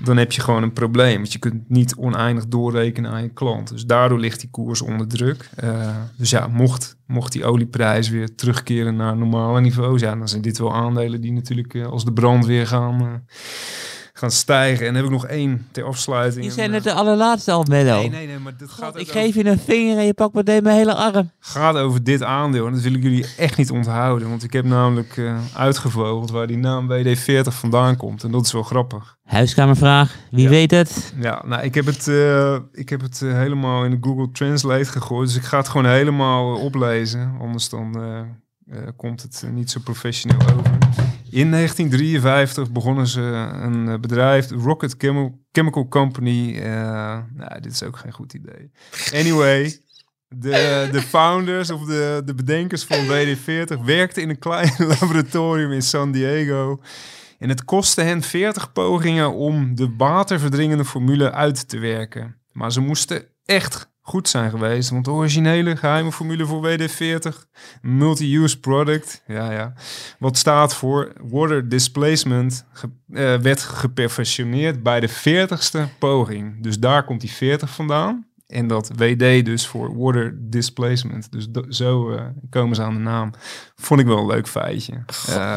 dan 0.05 0.17
heb 0.17 0.33
je 0.33 0.41
gewoon 0.41 0.63
een 0.63 0.73
probleem. 0.73 1.17
Want 1.17 1.33
je 1.33 1.39
kunt 1.39 1.69
niet 1.69 1.97
oneindig 1.97 2.47
doorrekenen 2.47 3.11
aan 3.11 3.23
je 3.23 3.33
klant. 3.33 3.69
Dus 3.69 3.85
daardoor 3.85 4.19
ligt 4.19 4.41
die 4.41 4.51
koers 4.51 4.83
onder 4.83 5.09
druk. 5.09 5.51
Eh, 5.57 5.97
dus 6.17 6.31
ja, 6.31 6.47
mocht, 6.47 6.97
mocht 7.07 7.33
die 7.33 7.45
olieprijs 7.45 8.09
weer 8.09 8.35
terugkeren 8.35 8.97
naar 8.97 9.17
normale 9.17 9.61
niveaus, 9.61 10.01
ja, 10.01 10.17
dan 10.17 10.29
zijn 10.29 10.43
dit 10.43 10.59
wel 10.59 10.75
aandelen 10.75 11.21
die 11.21 11.33
natuurlijk 11.33 11.75
eh, 11.75 11.87
als 11.87 12.05
de 12.05 12.13
brandweer 12.13 12.67
gaan, 12.67 13.01
eh, 13.01 13.35
gaan 14.19 14.31
stijgen. 14.31 14.87
En 14.87 14.93
dan 14.93 14.95
heb 15.03 15.05
ik 15.05 15.11
nog 15.11 15.27
één 15.27 15.67
ter 15.71 15.85
afsluiting. 15.85 16.43
Die 16.45 16.53
zijn 16.53 16.69
eh, 16.69 16.75
het 16.75 16.85
de 16.85 16.93
allerlaatste 16.93 17.53
al, 17.53 17.65
Menno. 17.69 17.99
Nee, 17.99 18.11
nee, 18.11 18.27
nee, 18.27 18.39
maar 18.39 18.57
dit 18.57 18.71
gaat, 18.71 18.85
God, 18.93 18.95
ik 19.01 19.09
over- 19.09 19.21
geef 19.21 19.35
je 19.35 19.45
een 19.47 19.59
vinger 19.59 19.99
en 19.99 20.05
je 20.05 20.15
pakt 20.15 20.35
meteen 20.35 20.63
mijn 20.63 20.77
hele 20.77 20.95
arm. 20.95 21.31
gaat 21.41 21.77
over 21.77 22.05
dit 22.05 22.23
aandeel. 22.23 22.67
En 22.67 22.73
dat 22.73 22.83
wil 22.83 22.95
ik 22.95 23.03
jullie 23.03 23.27
echt 23.37 23.59
niet 23.59 23.71
onthouden. 23.71 24.29
Want 24.29 24.43
ik 24.43 24.53
heb 24.53 24.65
namelijk 24.65 25.17
eh, 25.17 25.39
uitgevogeld 25.55 26.31
waar 26.31 26.47
die 26.47 26.57
naam 26.57 26.89
WD-40 26.93 27.41
vandaan 27.49 27.97
komt. 27.97 28.25
En 28.25 28.31
dat 28.31 28.45
is 28.47 28.53
wel 28.53 28.63
grappig. 28.63 29.17
Huiskamervraag, 29.25 30.17
wie 30.31 30.43
Ja. 30.45 30.49
weet 30.49 30.71
het? 30.71 31.13
Ja, 31.21 31.43
nou, 31.47 31.63
ik 31.63 31.75
heb 31.75 31.87
het, 31.87 32.09
eh, 32.09 32.57
ik 32.73 32.89
heb 32.89 33.01
het 33.01 33.23
eh, 33.23 33.33
helemaal 33.33 33.85
in 33.85 33.91
de 33.91 33.99
Google 34.01 34.31
Translate 34.31 34.85
gegooid. 34.85 35.29
Dus 35.29 35.37
ik 35.37 35.45
ga 35.45 35.57
het 35.59 35.69
gewoon 35.69 35.87
helemaal 35.87 36.57
eh, 36.57 36.63
oplezen. 36.63 37.37
Anders 37.41 37.69
dan 37.69 38.01
eh, 38.01 38.19
eh, 38.79 38.89
komt 38.97 39.23
het 39.23 39.43
eh, 39.45 39.51
niet 39.51 39.71
zo 39.71 39.81
professioneel 39.85 40.41
over. 40.41 40.79
In 41.31 41.51
1953 41.51 42.73
begonnen 42.73 43.07
ze 43.07 43.21
een 43.63 43.89
eh, 43.89 43.99
bedrijf, 43.99 44.51
Rocket 44.51 44.95
Chemi- 44.99 45.33
Chemical 45.53 45.89
Company. 45.89 46.57
eh, 46.59 47.19
nou, 47.35 47.61
dit 47.61 47.73
is 47.73 47.83
ook 47.83 47.97
geen 47.97 48.13
goed 48.13 48.33
idee. 48.35 48.71
Anyway, 49.15 49.79
de, 50.29 50.89
de 50.93 51.03
founders 51.03 51.71
of 51.71 51.85
de, 51.85 52.23
de 52.25 52.35
bedenkers 52.35 52.85
van 52.85 53.07
WD-40 53.07 53.85
werkten 53.85 54.23
in 54.23 54.29
een 54.29 54.39
klein 54.39 54.73
laboratorium 55.01 55.73
in 55.73 55.83
San 55.83 56.13
Diego. 56.13 56.81
En 57.39 57.49
het 57.49 57.65
kostte 57.65 58.01
hen 58.03 58.23
40 58.23 58.73
pogingen 58.73 59.33
om 59.35 59.75
de 59.75 59.95
waterverdringende 59.97 60.85
formule 60.85 61.33
uit 61.33 61.69
te 61.69 61.79
werken. 61.79 62.37
Maar 62.53 62.73
ze 62.73 62.81
moesten 62.81 63.25
echt 63.45 63.91
goed 64.09 64.29
zijn 64.29 64.51
geweest. 64.51 64.91
Want 64.91 65.05
de 65.05 65.11
originele 65.11 65.77
geheime 65.77 66.13
formule 66.13 66.47
voor 66.47 66.61
WD-40, 66.69 67.47
multi-use 67.83 68.61
product, 68.61 69.23
ja, 69.27 69.53
ja, 69.53 69.73
wat 70.19 70.37
staat 70.37 70.75
voor 70.75 71.13
water 71.23 71.69
displacement, 71.69 72.65
ge- 72.73 72.91
eh, 73.13 73.35
werd 73.41 73.61
geperfectioneerd 73.61 74.83
bij 74.83 75.01
de 75.01 75.09
40ste 75.09 75.79
poging. 75.99 76.63
Dus 76.63 76.79
daar 76.79 77.05
komt 77.05 77.21
die 77.21 77.31
40 77.31 77.71
vandaan. 77.71 78.27
En 78.47 78.67
dat 78.67 78.91
WD 78.97 79.45
dus 79.45 79.67
voor 79.67 79.97
water 79.99 80.35
displacement. 80.41 81.29
Dus 81.33 81.49
zo 81.69 82.11
eh, 82.11 82.23
komen 82.51 82.77
ze 82.77 82.83
aan 82.83 82.95
de 82.95 83.01
naam. 83.01 83.31
Vond 83.77 84.01
ik 84.01 84.07
wel 84.07 84.19
een 84.19 84.27
leuk 84.27 84.49
feitje. 84.49 84.93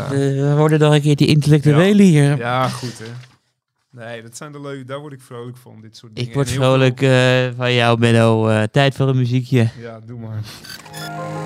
We 0.10 0.54
worden 0.58 0.80
nog 0.80 0.94
een 0.94 1.02
keer 1.02 1.16
die 1.16 1.28
intellectuele 1.28 2.04
hier. 2.04 2.38
ja, 2.38 2.68
goed 2.68 3.00
hè. 3.00 3.06
Nee, 3.92 4.22
dat 4.22 4.38
zijn 4.38 4.52
de 4.52 4.62
leuke. 4.62 4.84
Daar 4.84 5.00
word 5.00 5.14
ik 5.14 5.22
vrolijk 5.22 5.58
van, 5.58 5.82
dit 5.82 5.98
soort 5.98 6.16
dingen. 6.16 6.30
Ik 6.30 6.36
word 6.36 6.50
vrolijk 6.50 7.02
eh, 7.02 7.50
van 7.56 7.74
jou, 7.74 8.00
Menno. 8.00 8.48
Eh, 8.48 8.64
tijd 8.64 8.96
voor 8.96 9.08
een 9.08 9.18
muziekje. 9.18 9.70
Ja, 9.80 10.00
doe 10.00 10.20
maar. 10.20 10.44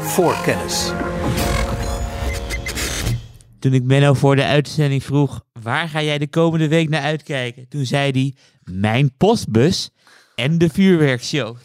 Voor 0.01 0.41
kennis. 0.43 0.91
Toen 3.59 3.73
ik 3.73 3.83
Menno 3.83 4.13
voor 4.13 4.35
de 4.35 4.45
uitzending 4.45 5.03
vroeg, 5.03 5.43
waar 5.61 5.89
ga 5.89 6.01
jij 6.01 6.17
de 6.17 6.27
komende 6.27 6.67
week 6.67 6.89
naar 6.89 7.01
uitkijken? 7.01 7.67
Toen 7.67 7.85
zei 7.85 8.11
hij, 8.11 8.33
mijn 8.75 9.17
postbus 9.17 9.89
en 10.35 10.57
de 10.57 10.69
vuurwerkshow. 10.69 11.57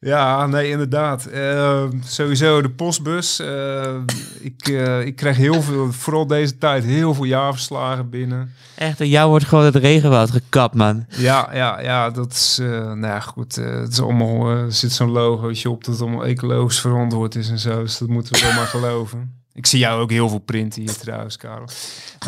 Ja, 0.00 0.46
nee, 0.46 0.70
inderdaad. 0.70 1.26
Eh, 1.26 1.84
sowieso 2.04 2.62
de 2.62 2.70
postbus. 2.70 3.40
Eh, 3.40 3.94
ik, 4.40 4.68
eh, 4.68 5.00
ik 5.06 5.16
krijg 5.16 5.36
heel 5.36 5.62
veel, 5.62 5.92
vooral 5.92 6.26
deze 6.26 6.58
tijd, 6.58 6.84
heel 6.84 7.14
veel 7.14 7.24
jaarverslagen 7.24 8.10
binnen. 8.10 8.52
Echt, 8.74 9.00
en 9.00 9.08
jou 9.08 9.28
wordt 9.28 9.44
gewoon 9.44 9.64
het 9.64 9.76
regenwoud 9.76 10.30
gekapt, 10.30 10.74
man. 10.74 11.06
Ja, 11.08 11.48
ja, 11.54 11.80
ja, 11.80 12.10
dat 12.10 12.32
is, 12.32 12.58
eh, 12.60 12.68
nou 12.68 13.00
ja, 13.06 13.20
goed. 13.20 13.56
eh, 13.56 13.80
het 13.80 13.92
is 13.92 14.00
allemaal, 14.00 14.46
er 14.48 14.72
zit 14.72 14.92
zo'n 14.92 15.10
logootje 15.10 15.70
op 15.70 15.84
dat 15.84 15.94
het 15.94 16.02
allemaal 16.02 16.24
ecologisch 16.26 16.80
verantwoord 16.80 17.34
is 17.34 17.48
en 17.48 17.58
zo. 17.58 17.82
Dus 17.82 17.98
dat 17.98 18.08
moeten 18.08 18.32
we 18.34 18.40
wel 18.40 18.52
maar 18.54 18.66
geloven. 18.66 19.34
Ik 19.52 19.66
zie 19.66 19.78
jou 19.78 20.00
ook 20.00 20.10
heel 20.10 20.28
veel 20.28 20.38
printen 20.38 20.80
hier 20.82 20.96
trouwens, 20.96 21.36
Karel. 21.36 21.68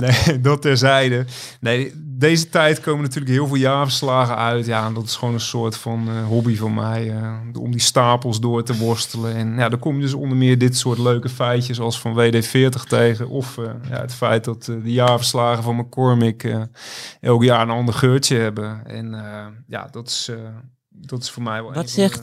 Nee, 0.00 0.40
dat 0.48 0.62
terzijde. 0.62 1.24
Nee, 1.60 1.92
deze 2.18 2.48
tijd 2.48 2.80
komen 2.80 3.02
natuurlijk 3.02 3.32
heel 3.32 3.46
veel 3.46 3.56
jaarverslagen 3.56 4.36
uit. 4.36 4.66
Ja, 4.66 4.86
en 4.86 4.94
dat 4.94 5.04
is 5.04 5.16
gewoon 5.16 5.34
een 5.34 5.40
soort 5.40 5.76
van 5.76 6.08
eh, 6.08 6.26
hobby 6.26 6.56
van 6.56 6.74
mij. 6.74 7.10
eh, 7.10 7.38
om 7.60 7.70
die 7.70 7.80
stapels 7.80 8.40
door 8.40 8.62
te 8.62 8.76
worstelen. 8.76 9.34
En 9.34 9.56
ja, 9.56 9.68
dan 9.68 9.78
kom 9.78 9.94
je 9.94 10.00
dus 10.00 10.14
onder 10.14 10.36
meer 10.36 10.58
dit 10.58 10.76
soort 10.76 10.98
leuke 10.98 11.28
feitjes 11.28 11.80
als 11.80 12.00
van 12.00 12.14
WD-40 12.14 12.88
tegen. 12.88 13.28
Of 13.28 13.58
eh, 13.58 13.64
ja, 13.90 14.00
het 14.00 14.14
feit 14.14 14.44
dat 14.44 14.64
de 14.64 14.80
jaarverslagen 14.92 15.62
van 15.62 15.76
McCormick 15.76 16.56
elk 17.20 17.42
jaar 17.42 17.62
een 17.62 17.70
ander 17.70 17.94
geurtje 17.94 18.36
hebben. 18.36 18.86
En 18.86 19.16
ja, 19.66 19.88
dat 19.90 20.08
is, 20.08 20.30
dat 20.88 21.22
is 21.22 21.30
voor 21.30 21.42
mij 21.42 21.62
wel 21.62 21.72
Wat 21.72 21.90
zegt 21.90 22.22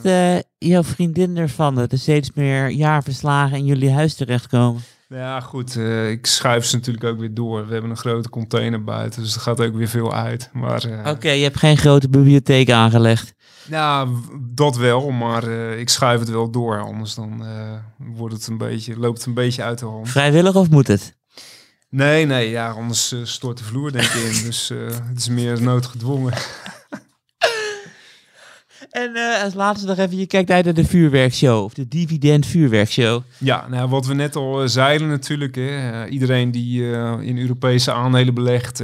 jouw 0.58 0.82
vriendin 0.82 1.36
ervan 1.36 1.74
dat 1.74 1.92
er 1.92 1.98
steeds 1.98 2.30
meer 2.34 2.68
jaarverslagen 2.68 3.56
in 3.56 3.64
jullie 3.64 3.92
huis 3.92 4.14
terechtkomen? 4.14 4.82
Ja, 5.08 5.40
goed. 5.40 5.76
eh, 5.76 6.10
ik 6.10 6.26
schuif 6.26 6.64
ze 6.64 6.76
natuurlijk 6.76 7.04
ook 7.04 7.18
weer 7.18 7.34
door. 7.34 7.66
We 7.66 7.72
hebben 7.72 7.90
een 7.90 7.96
grote 7.96 8.28
container 8.28 8.84
buiten, 8.84 9.22
dus 9.22 9.34
er 9.34 9.40
gaat 9.40 9.60
ook 9.60 9.74
weer 9.74 9.88
veel 9.88 10.14
uit. 10.14 10.50
Maar 10.52 10.84
eh, 10.84 11.10
Oké, 11.10 11.30
je 11.30 11.42
hebt 11.42 11.56
geen 11.58 11.76
grote 11.76 12.08
bibliotheek 12.08 12.70
aangelegd. 12.70 13.34
w- 14.04 14.36
dat 14.38 14.76
wel, 14.76 15.10
maar 15.10 15.42
eh, 15.42 15.78
ik 15.78 15.88
schuif 15.88 16.20
het 16.20 16.28
wel 16.30 16.50
door. 16.50 16.80
Anders 16.80 17.14
dan 17.14 17.44
wordt 17.98 18.34
het 18.34 18.46
een 18.46 18.58
beetje, 18.58 18.98
loopt 18.98 19.18
het 19.18 19.26
een 19.26 19.34
beetje 19.34 19.62
uit 19.62 19.78
de 19.78 19.84
hand. 19.86 20.08
Vrijwillig 20.08 20.54
of 20.54 20.70
moet 20.70 20.86
het? 20.86 21.14
Nee, 21.90 22.26
nee, 22.26 22.50
ja, 22.50 22.70
anders 22.70 23.14
stort 23.22 23.58
de 23.58 23.64
vloer 23.64 23.92
denk 23.92 24.04
ik 24.04 24.22
in. 24.22 24.42
Dus 24.48 24.68
het 25.08 25.18
is 25.18 25.28
meer 25.28 25.62
noodgedwongen. 25.62 26.32
En 28.90 29.14
eh, 29.14 29.42
als 29.42 29.54
laatste 29.54 29.86
nog 29.86 29.98
even, 29.98 30.16
je 30.16 30.26
kijkt 30.26 30.50
uit 30.50 30.64
naar 30.64 30.74
de 30.74 30.84
vuurwerkshow. 30.84 31.64
Of 31.64 31.74
de 31.74 31.88
dividend 31.88 32.46
vuurwerkshow. 32.46 33.22
Ja, 33.38 33.68
nou, 33.68 33.88
wat 33.88 34.06
we 34.06 34.14
net 34.14 34.36
al 34.36 34.62
eh, 34.62 34.68
zeiden 34.68 35.08
natuurlijk. 35.08 35.54
Hè, 35.54 36.02
eh, 36.02 36.12
iedereen 36.12 36.50
die 36.50 36.82
in 37.20 37.38
Europese 37.38 37.92
aandelen 37.92 38.34
belegt, 38.34 38.78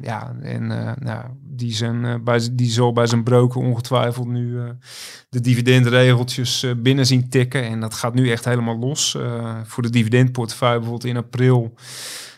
ja, 0.00 0.36
en 0.42 0.66
nou, 0.98 1.24
die, 1.42 1.74
zijn, 1.74 2.24
bij, 2.24 2.48
die 2.52 2.70
zal 2.70 2.92
bij 2.92 3.06
zijn 3.06 3.22
broker 3.22 3.60
ongetwijfeld 3.60 4.26
nu 4.26 4.58
de 5.28 5.40
dividendregeltjes 5.40 6.66
binnen 6.76 7.06
zien 7.06 7.28
tikken. 7.28 7.62
En 7.62 7.80
dat 7.80 7.94
gaat 7.94 8.14
nu 8.14 8.30
echt 8.30 8.44
helemaal 8.44 8.78
los. 8.78 9.16
Voor 9.64 9.82
de 9.82 9.90
dividendportefeuille 9.90 10.78
bijvoorbeeld 10.78 11.10
in 11.10 11.16
april 11.16 11.74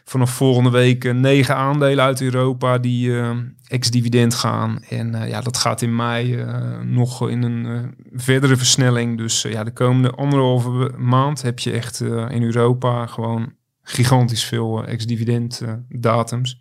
vanaf 0.09 0.31
volgende 0.31 0.71
week 0.71 1.05
eh, 1.05 1.15
negen 1.15 1.57
aandelen 1.57 2.05
uit 2.05 2.21
Europa 2.21 2.79
die 2.79 3.19
eh, 3.19 3.31
ex-dividend 3.67 4.35
gaan. 4.35 4.83
En 4.89 5.15
eh, 5.15 5.29
ja, 5.29 5.41
dat 5.41 5.57
gaat 5.57 5.83
in 5.83 5.97
mei 5.97 6.45
nog 6.85 7.29
in 7.29 7.43
een 7.43 7.95
verdere 8.13 8.57
versnelling. 8.57 9.19
Dus 9.19 9.43
ja, 9.43 9.65
de 9.65 9.73
komende 9.73 10.11
anderhalve 10.11 10.93
maand 10.97 11.43
heb 11.43 11.59
je 11.59 11.71
echt 11.71 12.01
in 12.29 12.43
Europa 12.43 13.07
gewoon 13.07 13.53
gigantisch 13.83 14.45
veel 14.45 14.85
ex-dividend 14.85 15.63
datums. 15.89 16.61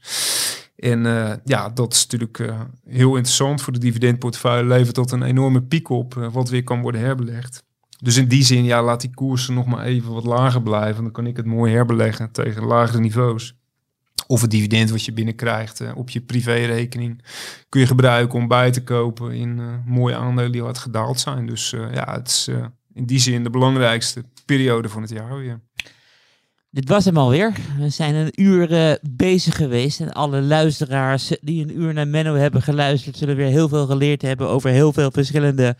En 0.76 1.04
ja, 1.43 1.70
dat 1.70 1.93
is 1.93 2.02
natuurlijk 2.02 2.54
heel 2.88 3.16
interessant 3.16 3.62
voor 3.62 3.74
de 3.74 3.80
dividendportefeuille. 3.80 4.68
Levert 4.68 4.95
dat 4.95 5.12
een 5.12 5.24
enorme 5.24 5.62
piek 5.62 5.89
op, 5.89 6.14
wat 6.32 6.50
weer 6.50 6.64
kan 6.64 6.82
worden 6.82 7.02
herbelegd. 7.02 7.66
Dus 7.98 8.18
in 8.18 8.28
die 8.28 8.43
zin, 8.43 8.64
ja, 8.64 8.84
laat 8.84 9.02
die 9.02 9.14
koersen 9.14 9.54
nog 9.54 9.66
maar 9.66 9.86
even 9.86 10.14
wat 10.14 10.26
lager 10.26 10.62
blijven. 10.62 11.04
Dan 11.04 11.12
kan 11.12 11.28
ik 11.28 11.38
het 11.38 11.45
mooi 11.45 11.74
herbeleggen 11.74 12.32
tegen 12.32 12.64
lagere 12.64 13.00
niveaus. 13.00 13.56
Of 14.28 14.41
het 14.41 14.52
dividend 14.52 14.89
wat 14.89 15.06
je 15.06 15.14
binnenkrijgt 15.14 15.82
eh, 15.82 15.91
op 15.95 16.10
je 16.10 16.22
privérekening 16.22 17.24
kun 17.70 17.82
je 17.82 17.88
gebruiken 17.88 18.39
om 18.39 18.48
bij 18.48 18.72
te 18.72 18.84
kopen 18.84 19.32
in 19.32 19.60
eh, 19.60 19.66
mooie 19.86 20.16
aandelen 20.16 20.52
die 20.52 20.62
hard 20.62 20.78
gedaald 20.78 21.20
zijn. 21.20 21.45
Dus 21.45 21.74
eh, 21.74 21.93
ja, 21.93 22.14
het 22.14 22.28
is 22.28 22.50
in 22.93 23.06
die 23.06 23.20
zin 23.20 23.43
de 23.43 23.50
belangrijkste 23.50 24.24
periode 24.45 24.89
van 24.89 25.02
het 25.02 25.12
jaar 25.12 25.38
weer. 25.38 25.60
Dit 26.70 26.89
was 26.89 27.06
hem 27.06 27.18
alweer. 27.18 27.54
We 27.78 27.89
zijn 27.89 28.16
een 28.16 28.41
uur 28.41 29.00
bezig 29.02 29.56
geweest. 29.56 30.00
En 30.00 30.14
alle 30.14 30.41
luisteraars 30.41 31.32
die 31.41 31.64
een 31.64 31.80
uur 31.80 31.93
naar 31.93 32.08
Menno 32.08 32.34
hebben 32.34 32.62
geluisterd, 32.62 33.18
zullen 33.18 33.36
weer 33.36 33.48
heel 33.48 33.70
veel 33.70 33.86
geleerd 33.86 34.22
hebben 34.22 34.50
over 34.50 34.70
heel 34.70 34.93
veel 34.93 35.12
verschillende 35.12 35.76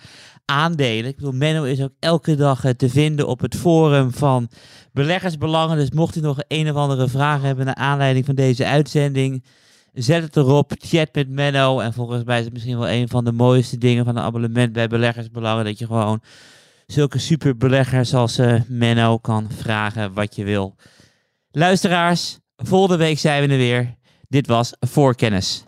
aandelen. 0.52 1.10
Ik 1.10 1.16
bedoel, 1.16 1.32
Menno 1.32 1.64
is 1.64 1.82
ook 1.82 1.94
elke 2.00 2.36
dag 2.36 2.64
eh, 2.64 2.72
te 2.72 2.90
vinden 2.90 3.28
op 3.28 3.40
het 3.40 3.56
forum 3.56 4.12
van 4.12 4.50
beleggersbelangen. 4.92 5.78
Dus 5.78 5.92
mocht 5.92 6.16
u 6.16 6.20
nog 6.20 6.38
een 6.48 6.70
of 6.70 6.76
andere 6.76 7.08
vraag 7.08 7.42
hebben 7.42 7.66
naar 7.66 7.76
aanleiding 7.76 8.26
van 8.26 8.36
deze 8.36 8.66
uitzending, 8.66 9.44
zet 9.94 10.24
het 10.24 10.36
erop, 10.36 10.74
chat 10.78 11.10
met 11.14 11.30
Menno. 11.30 11.80
En 11.80 11.94
volgens 11.94 12.24
mij 12.24 12.38
is 12.38 12.44
het 12.44 12.54
misschien 12.54 12.78
wel 12.78 12.90
een 12.90 13.08
van 13.08 13.26
de 13.26 13.32
mooiste 13.32 13.78
dingen 13.78 14.06
van 14.06 14.16
een 14.16 14.24
abonnement 14.24 14.74
bij 14.74 14.88
beleggersbelangen, 14.88 15.66
dat 15.66 15.80
je 15.80 15.86
gewoon 15.86 16.22
zulke 16.88 17.20
superbeleggers 17.20 18.14
als 18.14 18.38
eh, 18.38 18.62
Menno 18.68 19.18
kan 19.18 19.48
vragen 19.58 20.14
wat 20.14 20.36
je 20.36 20.44
wil. 20.44 20.76
Luisteraars, 21.52 22.40
volgende 22.56 22.98
week 22.98 23.20
zijn 23.20 23.48
we 23.48 23.54
er 23.54 23.60
weer. 23.60 23.96
Dit 24.28 24.48
was 24.48 24.74
Voorkennis. 24.80 25.67